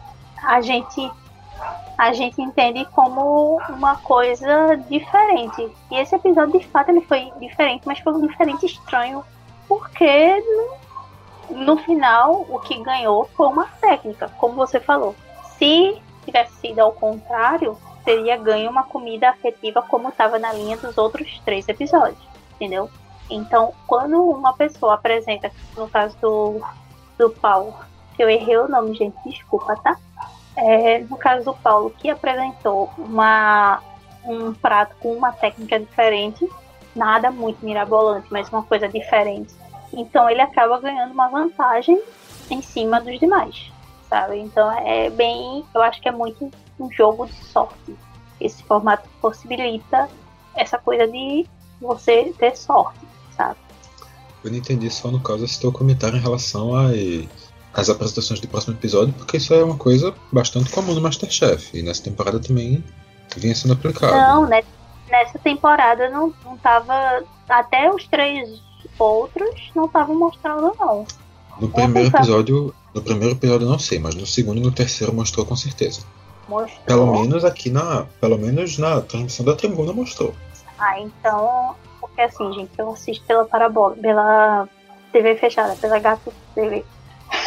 a 0.44 0.60
gente 0.62 1.12
a 1.98 2.12
gente 2.14 2.42
entende 2.42 2.84
como 2.86 3.62
uma 3.70 3.96
coisa 3.98 4.76
diferente. 4.90 5.72
E 5.92 5.96
esse 5.98 6.16
episódio, 6.16 6.60
de 6.60 6.68
fato, 6.68 6.90
ele 6.90 7.02
foi 7.02 7.32
diferente, 7.40 7.84
mas 7.86 8.00
foi 8.00 8.14
um 8.14 8.26
diferente 8.26 8.66
estranho, 8.66 9.24
porque 9.68 10.40
no, 10.40 10.76
no 11.52 11.78
final 11.78 12.46
o 12.50 12.60
que 12.60 12.82
ganhou 12.82 13.26
foi 13.36 13.48
uma 13.48 13.66
técnica, 13.80 14.30
como 14.38 14.56
você 14.56 14.80
falou. 14.80 15.16
Se 15.58 16.02
tivesse 16.26 16.56
sido 16.56 16.80
ao 16.80 16.92
contrário, 16.92 17.78
teria 18.04 18.38
ganho 18.38 18.70
uma 18.70 18.84
comida 18.84 19.30
afetiva 19.30 19.82
como 19.82 20.10
estava 20.10 20.40
na 20.40 20.52
linha 20.54 20.78
dos 20.78 20.98
outros 20.98 21.40
três 21.46 21.68
episódios, 21.68 22.20
entendeu? 22.56 22.90
Então, 23.30 23.74
quando 23.88 24.22
uma 24.30 24.54
pessoa 24.54 24.96
apresenta, 24.96 25.52
no 25.78 25.88
caso 25.88 26.18
do, 26.20 26.62
do 27.18 27.30
Paulo, 27.30 27.74
que 28.16 28.24
eu 28.24 28.30
errei 28.30 28.58
o 28.58 28.68
nome, 28.68 28.94
gente, 28.94 29.16
desculpa, 29.26 29.76
tá? 29.78 29.98
É, 30.56 31.00
no 31.00 31.18
caso 31.18 31.46
do 31.46 31.54
Paulo, 31.54 31.92
que 31.92 32.10
apresentou 32.10 32.90
uma, 32.98 33.82
um 34.26 34.54
prato 34.54 34.96
com 35.00 35.14
uma 35.14 35.32
técnica 35.32 35.80
diferente, 35.80 36.48
nada 36.94 37.32
muito 37.32 37.64
mirabolante, 37.64 38.28
mas 38.30 38.50
uma 38.50 38.64
coisa 38.64 38.88
diferente. 38.88 39.61
Então 39.94 40.30
ele 40.30 40.42
acaba 40.42 40.80
ganhando 40.80 41.12
uma 41.12 41.28
vantagem 41.28 42.02
em 42.50 42.62
cima 42.62 43.00
dos 43.02 43.20
demais, 43.20 43.72
sabe? 44.10 44.40
Então 44.40 44.72
é 44.72 45.10
bem, 45.10 45.64
eu 45.74 45.82
acho 45.82 46.02
que 46.02 46.10
é 46.10 46.12
muito 46.12 46.50
um 46.80 46.92
jogo 46.92 47.26
de 47.28 47.46
sorte. 47.46 47.96
Esse 48.40 48.64
formato 48.64 49.08
possibilita 49.22 50.10
essa 50.56 50.78
coisa 50.78 51.08
de 51.08 51.46
você 51.80 52.34
ter 52.38 52.56
sorte, 52.56 53.00
sabe? 53.36 53.58
Eu 54.44 54.52
não 54.52 54.58
entendi 54.58 54.90
só 54.90 55.12
no 55.12 55.20
caso 55.20 55.46
esse 55.46 55.60
teu 55.60 55.72
comentário 55.72 56.18
em 56.18 56.22
relação 56.22 56.72
as 57.74 57.90
apresentações 57.90 58.40
do 58.40 58.48
próximo 58.48 58.74
episódio, 58.74 59.14
porque 59.14 59.38
isso 59.38 59.54
é 59.54 59.64
uma 59.64 59.78
coisa 59.78 60.14
bastante 60.32 60.72
comum 60.72 60.94
no 60.94 61.02
Masterchef. 61.02 61.78
E 61.78 61.82
nessa 61.82 62.04
temporada 62.04 62.40
também 62.40 62.84
vinha 63.38 63.56
sendo 63.56 63.74
aplicado. 63.74 64.14
Não, 64.14 64.46
né? 64.46 64.62
nessa 65.12 65.38
temporada 65.38 66.10
não, 66.10 66.34
não 66.44 66.58
tava. 66.58 67.24
Até 67.48 67.94
os 67.94 68.08
três 68.08 68.62
outros 69.00 69.72
não 69.76 69.86
estavam 69.86 70.16
mostrando, 70.18 70.74
não. 70.80 71.06
No 71.60 71.70
primeiro 71.70 72.10
episódio. 72.10 72.74
No 72.94 73.02
primeiro 73.02 73.36
episódio 73.36 73.68
não 73.68 73.80
sei, 73.80 74.00
mas 74.00 74.16
no 74.16 74.26
segundo 74.26 74.58
e 74.58 74.62
no 74.62 74.72
terceiro 74.72 75.14
mostrou 75.14 75.46
com 75.46 75.56
certeza. 75.56 76.02
Mostrou. 76.48 76.84
Pelo 76.86 77.06
menos 77.06 77.46
aqui 77.46 77.70
na. 77.70 78.06
Pelo 78.20 78.38
menos 78.38 78.78
na 78.78 79.02
transmissão 79.02 79.46
da 79.46 79.56
tribuna 79.56 79.94
mostrou. 79.94 80.34
Ah, 80.78 81.00
então. 81.00 81.76
Porque 82.00 82.22
assim, 82.22 82.52
gente, 82.54 82.72
eu 82.78 82.92
assisto 82.92 83.24
pela 83.26 83.46
Parabola, 83.46 83.96
pela 83.96 84.68
TV 85.12 85.36
fechada, 85.36 85.76
pela 85.76 86.00
Gato 86.00 86.34
TV. 86.54 86.84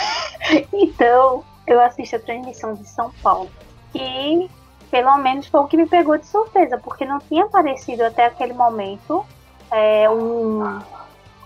então, 0.73 1.45
eu 1.67 1.81
assisto 1.81 2.17
a 2.17 2.21
transmissão 2.21 2.75
de 2.75 2.89
São 2.89 3.11
Paulo. 3.23 3.51
E 3.95 4.49
pelo 4.91 5.17
menos 5.19 5.49
foi 5.49 5.61
o 5.61 5.67
que 5.67 5.77
me 5.77 5.87
pegou 5.87 6.17
de 6.17 6.27
surpresa, 6.27 6.79
porque 6.79 7.05
não 7.05 7.19
tinha 7.19 7.45
aparecido 7.45 8.05
até 8.05 8.27
aquele 8.27 8.53
momento 8.53 9.25
é, 9.71 10.09
um. 10.09 10.81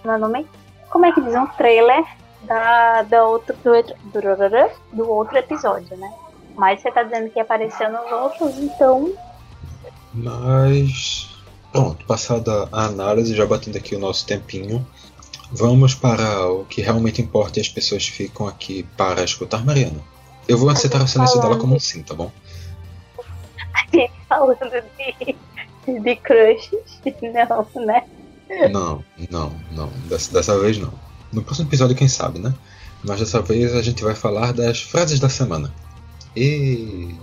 Não 0.08 0.14
é 0.14 0.18
nome? 0.18 0.46
Como 0.88 1.04
é 1.04 1.12
que 1.12 1.20
diz? 1.20 1.34
Um 1.34 1.46
trailer 1.48 2.02
da, 2.44 3.02
da 3.02 3.26
outro, 3.26 3.54
do, 3.62 3.72
do, 4.94 5.10
outro 5.10 5.36
episódio, 5.36 5.94
né? 5.98 6.10
Mas 6.56 6.80
você 6.80 6.90
tá 6.90 7.02
dizendo 7.02 7.28
que 7.28 7.38
apareceu 7.38 7.92
nos 7.92 8.10
outros, 8.10 8.56
então. 8.56 9.12
Mas. 10.14 11.28
Pronto, 11.70 12.06
passada 12.06 12.70
a 12.72 12.86
análise, 12.86 13.36
já 13.36 13.44
batendo 13.44 13.76
aqui 13.76 13.94
o 13.94 13.98
nosso 13.98 14.26
tempinho, 14.26 14.86
Vamos 15.50 15.94
para 15.94 16.46
o 16.50 16.66
que 16.66 16.82
realmente 16.82 17.22
importa 17.22 17.58
e 17.58 17.62
as 17.62 17.68
pessoas 17.68 18.06
ficam 18.06 18.46
aqui 18.46 18.82
para 18.98 19.24
escutar 19.24 19.64
Mariana. 19.64 19.98
Eu 20.46 20.58
vou 20.58 20.68
aceitar 20.68 21.00
o 21.00 21.08
silêncio 21.08 21.40
dela 21.40 21.56
como 21.58 21.74
um 21.74 21.80
sim, 21.80 22.02
tá 22.02 22.14
bom? 22.14 22.30
A 23.74 23.80
gente 23.90 24.12
falando 24.28 24.84
de, 24.98 26.00
de 26.00 26.16
crushes, 26.16 27.00
não, 27.22 27.84
né? 27.86 28.04
Não, 28.70 29.04
não, 29.30 29.52
não. 29.72 29.90
Dessa, 30.08 30.32
dessa 30.32 30.58
vez 30.58 30.78
não. 30.78 30.92
No 31.32 31.42
próximo 31.42 31.68
episódio, 31.68 31.96
quem 31.96 32.08
sabe, 32.08 32.38
né? 32.38 32.54
Mas 33.04 33.20
dessa 33.20 33.40
vez 33.40 33.74
a 33.74 33.82
gente 33.82 34.02
vai 34.02 34.14
falar 34.14 34.52
das 34.52 34.80
frases 34.80 35.20
da 35.20 35.28
semana. 35.28 35.72
E. 36.34 37.14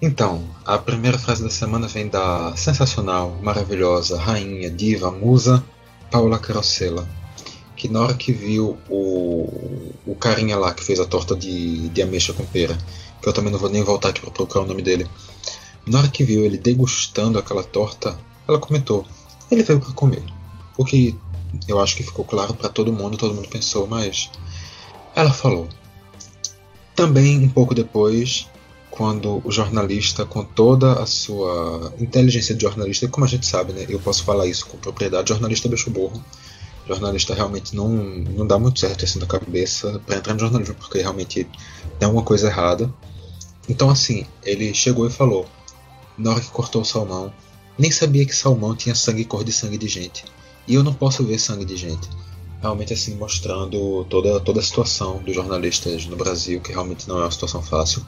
Então, 0.00 0.42
a 0.64 0.78
primeira 0.78 1.16
frase 1.16 1.42
da 1.42 1.50
semana 1.50 1.86
vem 1.86 2.08
da 2.08 2.54
sensacional, 2.56 3.38
maravilhosa, 3.40 4.18
rainha, 4.18 4.68
diva, 4.68 5.12
musa 5.12 5.64
Paula 6.10 6.38
Carosella, 6.38 7.08
que 7.76 7.88
na 7.88 8.00
hora 8.00 8.14
que 8.14 8.32
viu 8.32 8.76
o, 8.90 9.94
o 10.06 10.14
carinha 10.16 10.58
lá 10.58 10.74
que 10.74 10.84
fez 10.84 11.00
a 11.00 11.06
torta 11.06 11.34
de, 11.34 11.88
de 11.88 12.02
ameixa 12.02 12.32
com 12.32 12.44
pera, 12.44 12.76
que 13.20 13.28
eu 13.28 13.32
também 13.32 13.50
não 13.50 13.58
vou 13.58 13.70
nem 13.70 13.82
voltar 13.82 14.10
aqui 14.10 14.20
para 14.20 14.30
procurar 14.30 14.64
o 14.64 14.68
nome 14.68 14.82
dele, 14.82 15.08
na 15.86 16.00
hora 16.00 16.08
que 16.08 16.22
viu 16.22 16.44
ele 16.44 16.58
degustando 16.58 17.38
aquela 17.38 17.62
torta, 17.62 18.18
ela 18.46 18.58
comentou: 18.58 19.04
ele 19.50 19.62
veio 19.62 19.80
para 19.80 19.92
comer. 19.92 20.22
O 20.76 20.84
que 20.84 21.18
eu 21.68 21.80
acho 21.80 21.96
que 21.96 22.02
ficou 22.02 22.24
claro 22.24 22.54
para 22.54 22.68
todo 22.68 22.92
mundo, 22.92 23.16
todo 23.16 23.34
mundo 23.34 23.48
pensou, 23.48 23.86
mas 23.86 24.30
ela 25.14 25.32
falou. 25.32 25.68
Também 26.94 27.38
um 27.38 27.48
pouco 27.48 27.74
depois, 27.74 28.48
quando 28.90 29.40
o 29.44 29.50
jornalista, 29.50 30.24
com 30.24 30.44
toda 30.44 30.94
a 30.94 31.06
sua 31.06 31.92
inteligência 31.98 32.54
de 32.54 32.62
jornalista, 32.62 33.08
como 33.08 33.24
a 33.24 33.28
gente 33.28 33.46
sabe, 33.46 33.72
né, 33.72 33.86
eu 33.88 33.98
posso 33.98 34.24
falar 34.24 34.46
isso 34.46 34.66
com 34.66 34.76
propriedade, 34.78 35.28
jornalista 35.28 35.68
bicho 35.68 35.90
burro, 35.90 36.22
jornalista 36.86 37.34
realmente 37.34 37.74
não, 37.74 37.88
não 37.88 38.46
dá 38.46 38.58
muito 38.58 38.80
certo 38.80 39.04
assim 39.04 39.18
na 39.18 39.26
cabeça 39.26 40.00
para 40.06 40.16
entrar 40.16 40.34
no 40.34 40.40
jornalismo, 40.40 40.74
porque 40.74 40.98
realmente 40.98 41.46
tem 41.98 42.06
alguma 42.06 42.24
coisa 42.24 42.48
errada. 42.48 42.92
Então, 43.68 43.88
assim, 43.88 44.26
ele 44.42 44.74
chegou 44.74 45.06
e 45.06 45.10
falou: 45.10 45.46
na 46.18 46.30
hora 46.30 46.40
que 46.40 46.50
cortou 46.50 46.82
o 46.82 46.84
salmão, 46.84 47.32
nem 47.82 47.90
sabia 47.90 48.24
que 48.24 48.34
salmão 48.34 48.76
tinha 48.76 48.94
sangue 48.94 49.24
cor 49.24 49.42
de 49.42 49.52
sangue 49.52 49.76
de 49.76 49.88
gente. 49.88 50.24
E 50.68 50.74
eu 50.74 50.84
não 50.84 50.94
posso 50.94 51.24
ver 51.24 51.38
sangue 51.38 51.64
de 51.64 51.76
gente. 51.76 52.08
Realmente, 52.60 52.92
assim, 52.92 53.16
mostrando 53.16 54.04
toda, 54.04 54.38
toda 54.38 54.60
a 54.60 54.62
situação 54.62 55.20
dos 55.22 55.34
jornalistas 55.34 56.06
no 56.06 56.16
Brasil, 56.16 56.60
que 56.60 56.70
realmente 56.70 57.08
não 57.08 57.18
é 57.18 57.24
uma 57.24 57.30
situação 57.30 57.60
fácil. 57.60 58.06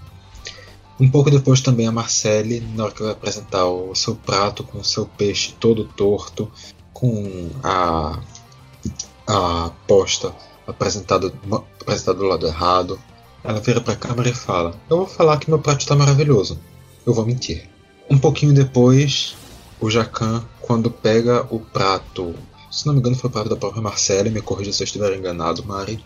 Um 1.00 1.10
pouco 1.10 1.28
depois 1.28 1.60
também 1.60 1.88
a 1.88 1.92
Marcelle, 1.92 2.60
na 2.76 2.84
hora 2.84 2.92
que 2.94 3.02
vai 3.02 3.10
apresentar 3.10 3.66
o 3.66 3.92
seu 3.96 4.14
prato 4.14 4.62
com 4.62 4.78
o 4.78 4.84
seu 4.84 5.06
peixe 5.06 5.52
todo 5.58 5.84
torto, 5.84 6.48
com 6.92 7.50
a 7.64 8.20
a 9.26 9.66
aposta 9.66 10.34
apresentada, 10.66 11.32
apresentada 11.80 12.18
do 12.18 12.26
lado 12.26 12.46
errado. 12.46 13.00
Ela 13.42 13.60
vira 13.60 13.80
para 13.80 13.94
a 13.94 13.96
câmera 13.96 14.28
e 14.28 14.34
fala: 14.34 14.74
Eu 14.88 14.98
vou 14.98 15.06
falar 15.06 15.38
que 15.38 15.50
meu 15.50 15.58
prato 15.58 15.80
está 15.80 15.96
maravilhoso. 15.96 16.58
Eu 17.04 17.12
vou 17.12 17.26
mentir. 17.26 17.68
Um 18.08 18.18
pouquinho 18.18 18.52
depois, 18.52 19.34
o 19.84 19.90
Jacan, 19.90 20.44
quando 20.60 20.90
pega 20.90 21.46
o 21.50 21.60
prato, 21.60 22.34
se 22.70 22.86
não 22.86 22.94
me 22.94 23.00
engano 23.00 23.16
foi 23.16 23.28
o 23.28 23.32
prato 23.32 23.48
da 23.48 23.56
própria 23.56 23.82
Marcela, 23.82 24.30
me 24.30 24.40
corrija 24.40 24.72
se 24.72 24.82
eu 24.82 24.84
estiver 24.84 25.16
enganado, 25.16 25.64
Mari, 25.64 26.02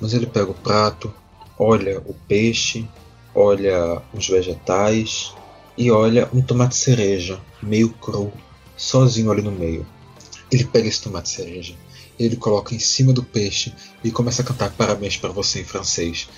mas 0.00 0.14
ele 0.14 0.26
pega 0.26 0.50
o 0.50 0.54
prato, 0.54 1.12
olha 1.58 2.00
o 2.06 2.14
peixe, 2.26 2.88
olha 3.34 4.02
os 4.12 4.28
vegetais 4.28 5.34
e 5.76 5.90
olha 5.90 6.28
um 6.32 6.40
tomate 6.40 6.76
cereja, 6.76 7.40
meio 7.62 7.90
cru, 7.90 8.32
sozinho 8.76 9.30
ali 9.30 9.42
no 9.42 9.52
meio. 9.52 9.86
Ele 10.50 10.64
pega 10.64 10.88
esse 10.88 11.02
tomate 11.02 11.28
cereja 11.28 11.76
ele 12.18 12.36
coloca 12.36 12.74
em 12.74 12.78
cima 12.78 13.12
do 13.12 13.22
peixe 13.22 13.72
e 14.02 14.10
começa 14.10 14.42
a 14.42 14.44
cantar 14.44 14.70
parabéns 14.72 15.16
para 15.16 15.30
você 15.30 15.60
em 15.60 15.64
francês. 15.64 16.28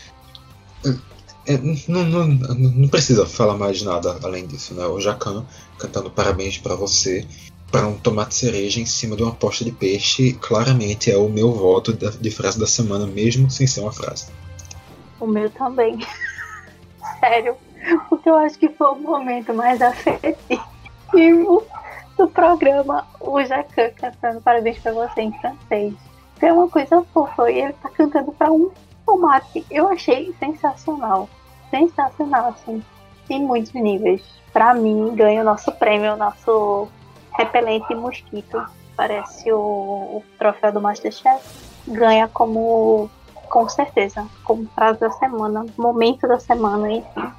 É, 1.47 1.57
não, 1.88 2.05
não, 2.05 2.26
não, 2.26 2.88
precisa 2.88 3.26
falar 3.26 3.57
mais 3.57 3.82
nada 3.82 4.18
além 4.22 4.47
disso, 4.47 4.74
né? 4.74 4.84
O 4.86 5.01
Jacan 5.01 5.45
cantando 5.78 6.11
parabéns 6.11 6.59
para 6.59 6.74
você 6.74 7.26
para 7.70 7.86
um 7.86 7.97
tomate 7.97 8.34
cereja 8.34 8.80
em 8.80 8.86
cima 8.86 9.16
de 9.16 9.22
uma 9.22 9.32
posta 9.32 9.64
de 9.64 9.70
peixe, 9.70 10.32
claramente 10.32 11.11
é 11.11 11.16
o 11.16 11.28
meu 11.28 11.53
voto 11.53 11.93
de 11.93 12.30
frase 12.30 12.59
da 12.59 12.66
semana, 12.66 13.07
mesmo 13.07 13.51
sem 13.51 13.66
ser 13.66 13.80
uma 13.80 13.93
frase. 13.93 14.26
O 15.20 15.26
meu 15.26 15.49
também. 15.51 15.99
Sério. 17.20 17.57
Porque 18.09 18.28
eu 18.28 18.34
acho 18.36 18.59
que 18.59 18.68
foi 18.68 18.88
o 18.88 18.97
momento 18.97 19.55
mais 19.55 19.80
afetivo 19.80 21.64
do 22.18 22.28
programa 22.28 23.07
o 23.20 23.43
Jacan 23.43 23.91
cantando 23.91 24.41
Parabéns 24.41 24.78
pra 24.78 24.93
você 24.93 25.22
em 25.22 25.32
francês. 25.41 25.95
É 26.43 26.53
uma 26.53 26.68
coisa 26.68 27.03
fofa 27.14 27.51
e 27.51 27.61
ele 27.61 27.72
tá 27.74 27.88
cantando 27.91 28.32
pra 28.32 28.51
um 28.51 28.70
tomate. 29.11 29.65
Eu 29.71 29.89
achei 29.89 30.33
sensacional. 30.39 31.29
Sensacional, 31.71 32.49
assim. 32.49 32.83
Em 33.29 33.43
muitos 33.43 33.73
níveis. 33.73 34.23
Pra 34.53 34.75
mim, 34.75 35.15
ganha 35.15 35.43
o 35.43 35.45
nosso 35.45 35.71
prêmio, 35.73 36.15
o 36.15 36.17
nosso 36.17 36.89
repelente 37.37 37.95
mosquito. 37.95 38.63
Parece 38.97 39.53
o, 39.53 39.59
o 39.59 40.23
troféu 40.39 40.73
do 40.73 40.81
Masterchef. 40.81 41.43
Ganha 41.87 42.29
como. 42.29 43.11
Com 43.49 43.69
certeza. 43.69 44.27
Como 44.45 44.69
frase 44.75 45.01
da 45.01 45.11
semana, 45.11 45.67
momento 45.77 46.29
da 46.29 46.39
semana, 46.39 46.91
enfim. 46.93 47.33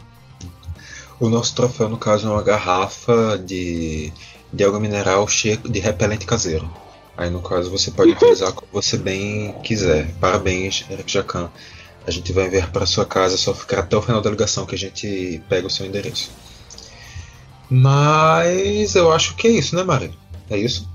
O 1.20 1.30
nosso 1.30 1.56
troféu, 1.56 1.88
no 1.88 1.98
caso, 1.98 2.28
é 2.28 2.32
uma 2.32 2.44
garrafa 2.44 3.38
de 3.38 4.12
de 4.54 4.64
água 4.66 4.80
mineral 4.80 5.28
cheia 5.28 5.58
de 5.58 5.80
repelente 5.80 6.26
caseiro. 6.26 6.70
Aí 7.22 7.30
no 7.30 7.40
caso 7.40 7.70
você 7.70 7.92
pode 7.92 8.14
utilizar 8.14 8.52
como 8.52 8.68
você 8.72 8.98
bem 8.98 9.54
quiser. 9.62 10.12
Parabéns, 10.20 10.84
Eric 10.90 11.12
Jacan. 11.12 11.52
A 12.08 12.10
gente 12.10 12.34
vai 12.34 12.48
enviar 12.48 12.72
para 12.72 12.84
sua 12.88 13.06
casa, 13.06 13.38
só 13.38 13.54
ficar 13.54 13.82
até 13.82 13.96
o 13.96 14.02
final 14.02 14.22
da 14.22 14.32
ligação 14.32 14.66
que 14.66 14.74
a 14.74 14.78
gente 14.78 15.40
pega 15.48 15.68
o 15.68 15.70
seu 15.70 15.86
endereço. 15.86 16.32
Mas 17.70 18.96
eu 18.96 19.14
acho 19.14 19.36
que 19.36 19.48
é 19.48 19.52
isso, 19.52 19.76
né, 19.76 19.84
Mari? 19.84 20.18
É 20.50 20.58
isso? 20.58 20.90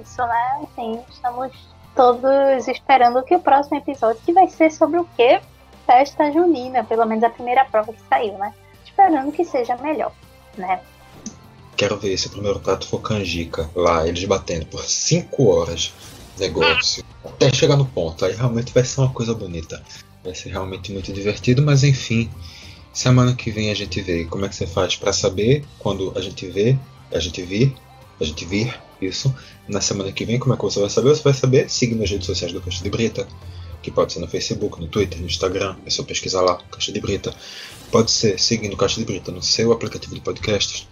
Isso, 0.00 0.22
né? 0.24 0.68
Sim, 0.76 1.00
estamos 1.10 1.50
todos 1.96 2.68
esperando 2.68 3.20
que 3.24 3.34
o 3.34 3.40
próximo 3.40 3.76
episódio, 3.78 4.22
que 4.24 4.32
vai 4.32 4.46
ser 4.46 4.70
sobre 4.70 5.00
o 5.00 5.08
quê? 5.16 5.40
Festa 5.84 6.30
junina, 6.30 6.84
pelo 6.84 7.04
menos 7.06 7.24
a 7.24 7.30
primeira 7.30 7.64
prova 7.64 7.92
que 7.92 8.00
saiu, 8.08 8.38
né? 8.38 8.54
Esperando 8.84 9.32
que 9.32 9.44
seja 9.44 9.76
melhor, 9.78 10.12
né? 10.56 10.80
Quero 11.84 11.98
ver 11.98 12.16
se 12.16 12.28
o 12.28 12.30
primeiro 12.30 12.58
prato 12.60 12.88
for 12.88 12.98
canjica. 12.98 13.70
Lá, 13.76 14.08
eles 14.08 14.24
batendo 14.24 14.64
por 14.64 14.82
5 14.82 15.44
horas 15.44 15.92
negócio. 16.38 17.04
Até 17.22 17.52
chegar 17.52 17.76
no 17.76 17.84
ponto. 17.84 18.24
Aí 18.24 18.32
realmente 18.32 18.72
vai 18.72 18.82
ser 18.82 19.02
uma 19.02 19.12
coisa 19.12 19.34
bonita. 19.34 19.84
Vai 20.24 20.34
ser 20.34 20.48
realmente 20.48 20.90
muito 20.90 21.12
divertido, 21.12 21.60
mas 21.60 21.84
enfim. 21.84 22.30
Semana 22.90 23.34
que 23.34 23.50
vem 23.50 23.70
a 23.70 23.74
gente 23.74 24.00
vê 24.00 24.24
como 24.24 24.46
é 24.46 24.48
que 24.48 24.56
você 24.56 24.66
faz 24.66 24.96
para 24.96 25.12
saber 25.12 25.62
quando 25.78 26.10
a 26.16 26.22
gente 26.22 26.46
vê, 26.46 26.74
a 27.12 27.18
gente 27.18 27.42
vir, 27.42 27.76
a 28.18 28.24
gente 28.24 28.46
vir, 28.46 28.74
isso. 28.98 29.34
Na 29.68 29.82
semana 29.82 30.10
que 30.10 30.24
vem, 30.24 30.38
como 30.38 30.54
é 30.54 30.56
que 30.56 30.62
você 30.62 30.80
vai 30.80 30.88
saber? 30.88 31.10
Você 31.10 31.22
vai 31.22 31.34
saber 31.34 31.68
seguindo 31.68 32.02
as 32.02 32.10
redes 32.10 32.24
sociais 32.24 32.50
do 32.50 32.62
Caixa 32.62 32.82
de 32.82 32.88
Brita, 32.88 33.28
que 33.82 33.90
pode 33.90 34.14
ser 34.14 34.20
no 34.20 34.26
Facebook, 34.26 34.80
no 34.80 34.88
Twitter, 34.88 35.20
no 35.20 35.26
Instagram, 35.26 35.76
é 35.84 35.90
só 35.90 36.02
pesquisar 36.02 36.40
lá, 36.40 36.56
Caixa 36.70 36.90
de 36.90 37.00
Brita. 37.00 37.34
Pode 37.90 38.10
ser 38.10 38.40
seguindo 38.40 38.74
Caixa 38.74 39.00
de 39.00 39.04
Brita 39.04 39.30
no 39.30 39.42
seu 39.42 39.70
aplicativo 39.70 40.14
de 40.14 40.22
podcasts 40.22 40.88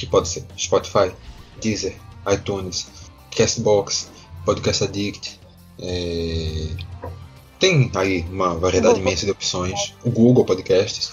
que 0.00 0.06
pode 0.06 0.28
ser 0.28 0.44
Spotify, 0.56 1.12
Deezer, 1.60 1.94
iTunes, 2.32 2.86
Castbox, 3.36 4.10
Podcast 4.44 4.84
Addict. 4.84 5.38
É... 5.78 6.68
Tem 7.58 7.90
aí 7.94 8.24
uma 8.30 8.54
variedade 8.54 8.98
imensa 8.98 9.26
de 9.26 9.32
opções. 9.32 9.94
O 10.02 10.10
Google 10.10 10.44
Podcasts. 10.44 11.12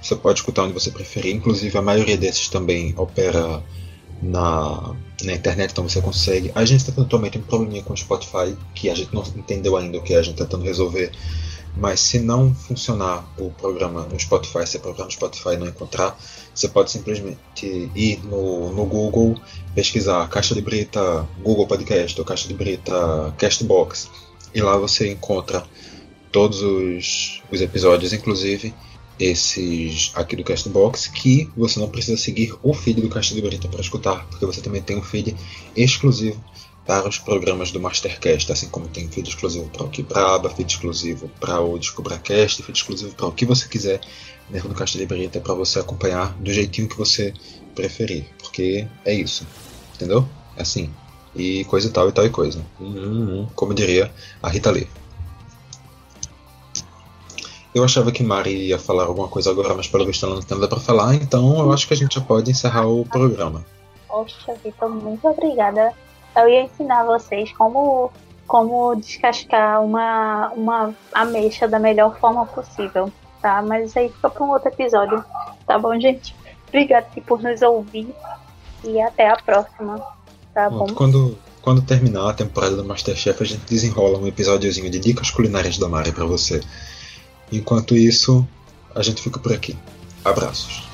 Você 0.00 0.14
pode 0.14 0.38
escutar 0.38 0.62
onde 0.62 0.72
você 0.72 0.92
preferir. 0.92 1.34
Inclusive, 1.34 1.76
a 1.76 1.82
maioria 1.82 2.16
desses 2.16 2.48
também 2.48 2.94
opera 2.96 3.60
na, 4.22 4.94
na 5.24 5.32
internet, 5.32 5.72
então 5.72 5.88
você 5.88 6.00
consegue. 6.00 6.52
A 6.54 6.64
gente 6.64 6.88
está 6.88 7.02
atualmente 7.02 7.36
um 7.36 7.42
probleminha 7.42 7.82
com 7.82 7.92
o 7.92 7.96
Spotify 7.96 8.56
que 8.76 8.88
a 8.88 8.94
gente 8.94 9.12
não 9.12 9.24
entendeu 9.36 9.76
ainda 9.76 9.98
o 9.98 10.02
que 10.02 10.14
a 10.14 10.22
gente 10.22 10.34
está 10.34 10.44
tentando 10.44 10.64
resolver 10.64 11.10
mas 11.76 12.00
se 12.00 12.18
não 12.18 12.54
funcionar 12.54 13.24
o 13.38 13.50
programa 13.50 14.02
no 14.02 14.18
Spotify, 14.18 14.66
se 14.66 14.76
o 14.76 14.80
programa 14.80 15.06
no 15.06 15.12
Spotify 15.12 15.56
não 15.56 15.66
encontrar, 15.66 16.18
você 16.54 16.68
pode 16.68 16.90
simplesmente 16.90 17.90
ir 17.94 18.20
no, 18.24 18.72
no 18.72 18.84
Google, 18.84 19.34
pesquisar 19.74 20.28
Caixa 20.28 20.54
de 20.54 20.60
Brita 20.60 21.26
Google 21.42 21.66
Podcast 21.66 22.18
ou 22.20 22.26
Caixa 22.26 22.46
de 22.46 22.54
Brita 22.54 23.34
Castbox, 23.38 24.10
e 24.54 24.60
lá 24.60 24.76
você 24.76 25.10
encontra 25.10 25.64
todos 26.30 26.60
os, 26.62 27.42
os 27.50 27.60
episódios, 27.60 28.12
inclusive 28.12 28.74
esses 29.18 30.10
aqui 30.14 30.34
do 30.34 30.42
Castbox, 30.42 31.06
que 31.06 31.48
você 31.56 31.78
não 31.78 31.88
precisa 31.88 32.16
seguir 32.16 32.54
o 32.62 32.74
feed 32.74 33.00
do 33.00 33.08
Caixa 33.08 33.34
de 33.34 33.40
Brita 33.40 33.68
para 33.68 33.80
escutar, 33.80 34.26
porque 34.28 34.44
você 34.44 34.60
também 34.60 34.82
tem 34.82 34.96
um 34.96 35.02
feed 35.02 35.36
exclusivo 35.76 36.42
para 36.86 37.08
os 37.08 37.18
programas 37.18 37.70
do 37.70 37.80
Mastercast, 37.80 38.50
assim 38.50 38.68
como 38.68 38.88
tem 38.88 39.08
feed 39.08 39.28
exclusivo 39.28 39.68
para 39.68 39.84
o 39.84 39.88
Quebraba, 39.88 40.50
feed 40.50 40.72
exclusivo 40.72 41.28
para 41.40 41.60
o 41.60 41.78
DescubraCast, 41.78 42.62
feed 42.62 42.76
exclusivo 42.76 43.14
para 43.14 43.26
o 43.26 43.32
que 43.32 43.46
você 43.46 43.68
quiser 43.68 44.00
dentro 44.50 44.68
do 44.68 44.74
Caixa 44.74 44.98
de 44.98 45.06
Brita 45.06 45.40
para 45.40 45.54
você 45.54 45.78
acompanhar 45.78 46.32
do 46.34 46.52
jeitinho 46.52 46.88
que 46.88 46.98
você 46.98 47.32
preferir, 47.74 48.26
porque 48.42 48.86
é 49.04 49.14
isso, 49.14 49.46
entendeu? 49.94 50.28
É 50.56 50.62
assim, 50.62 50.92
e 51.34 51.64
coisa 51.64 51.88
e 51.88 51.90
tal 51.90 52.08
e 52.08 52.12
tal 52.12 52.26
e 52.26 52.30
coisa. 52.30 52.64
Hum, 52.80 53.42
hum, 53.42 53.48
como 53.54 53.72
diria 53.72 54.12
a 54.42 54.48
Rita 54.48 54.70
Lee. 54.70 54.88
Eu 57.74 57.82
achava 57.82 58.12
que 58.12 58.22
Mari 58.22 58.66
ia 58.66 58.78
falar 58.78 59.04
alguma 59.04 59.28
coisa 59.28 59.50
agora, 59.50 59.74
mas 59.74 59.88
pelo 59.88 60.04
visto 60.04 60.26
ela 60.26 60.34
não 60.34 60.42
tem 60.42 60.58
nada 60.58 60.68
para 60.68 60.78
falar, 60.78 61.14
então 61.14 61.58
eu 61.58 61.72
acho 61.72 61.88
que 61.88 61.94
a 61.94 61.96
gente 61.96 62.16
já 62.16 62.20
pode 62.20 62.50
encerrar 62.50 62.86
o 62.86 63.06
programa. 63.06 63.64
Poxa, 64.06 64.54
Vitor, 64.62 64.90
muito 64.90 65.26
obrigada 65.26 65.94
eu 66.36 66.48
ia 66.48 66.62
ensinar 66.62 67.04
vocês 67.04 67.52
como, 67.52 68.10
como 68.46 68.94
descascar 68.96 69.82
uma, 69.82 70.50
uma 70.50 70.94
ameixa 71.12 71.68
da 71.68 71.78
melhor 71.78 72.18
forma 72.18 72.46
possível, 72.46 73.12
tá? 73.40 73.62
Mas 73.62 73.90
isso 73.90 73.98
aí 73.98 74.08
fica 74.08 74.30
para 74.30 74.44
um 74.44 74.50
outro 74.50 74.68
episódio, 74.68 75.24
tá 75.66 75.78
bom, 75.78 75.98
gente? 76.00 76.34
Obrigada 76.68 77.06
por 77.26 77.42
nos 77.42 77.60
ouvir 77.60 78.14
e 78.84 79.00
até 79.00 79.28
a 79.28 79.36
próxima, 79.36 80.00
tá 80.54 80.70
bom? 80.70 80.86
Quando, 80.94 81.36
quando 81.60 81.82
terminar 81.82 82.30
a 82.30 82.34
temporada 82.34 82.76
do 82.76 82.84
Masterchef, 82.84 83.42
a 83.42 83.46
gente 83.46 83.64
desenrola 83.66 84.18
um 84.18 84.26
episódiozinho 84.26 84.90
de 84.90 84.98
dicas 84.98 85.30
culinárias 85.30 85.78
da 85.78 85.88
Mari 85.88 86.12
para 86.12 86.24
você. 86.24 86.60
Enquanto 87.52 87.94
isso, 87.94 88.46
a 88.94 89.02
gente 89.02 89.20
fica 89.20 89.38
por 89.38 89.52
aqui. 89.52 89.76
Abraços. 90.24 90.91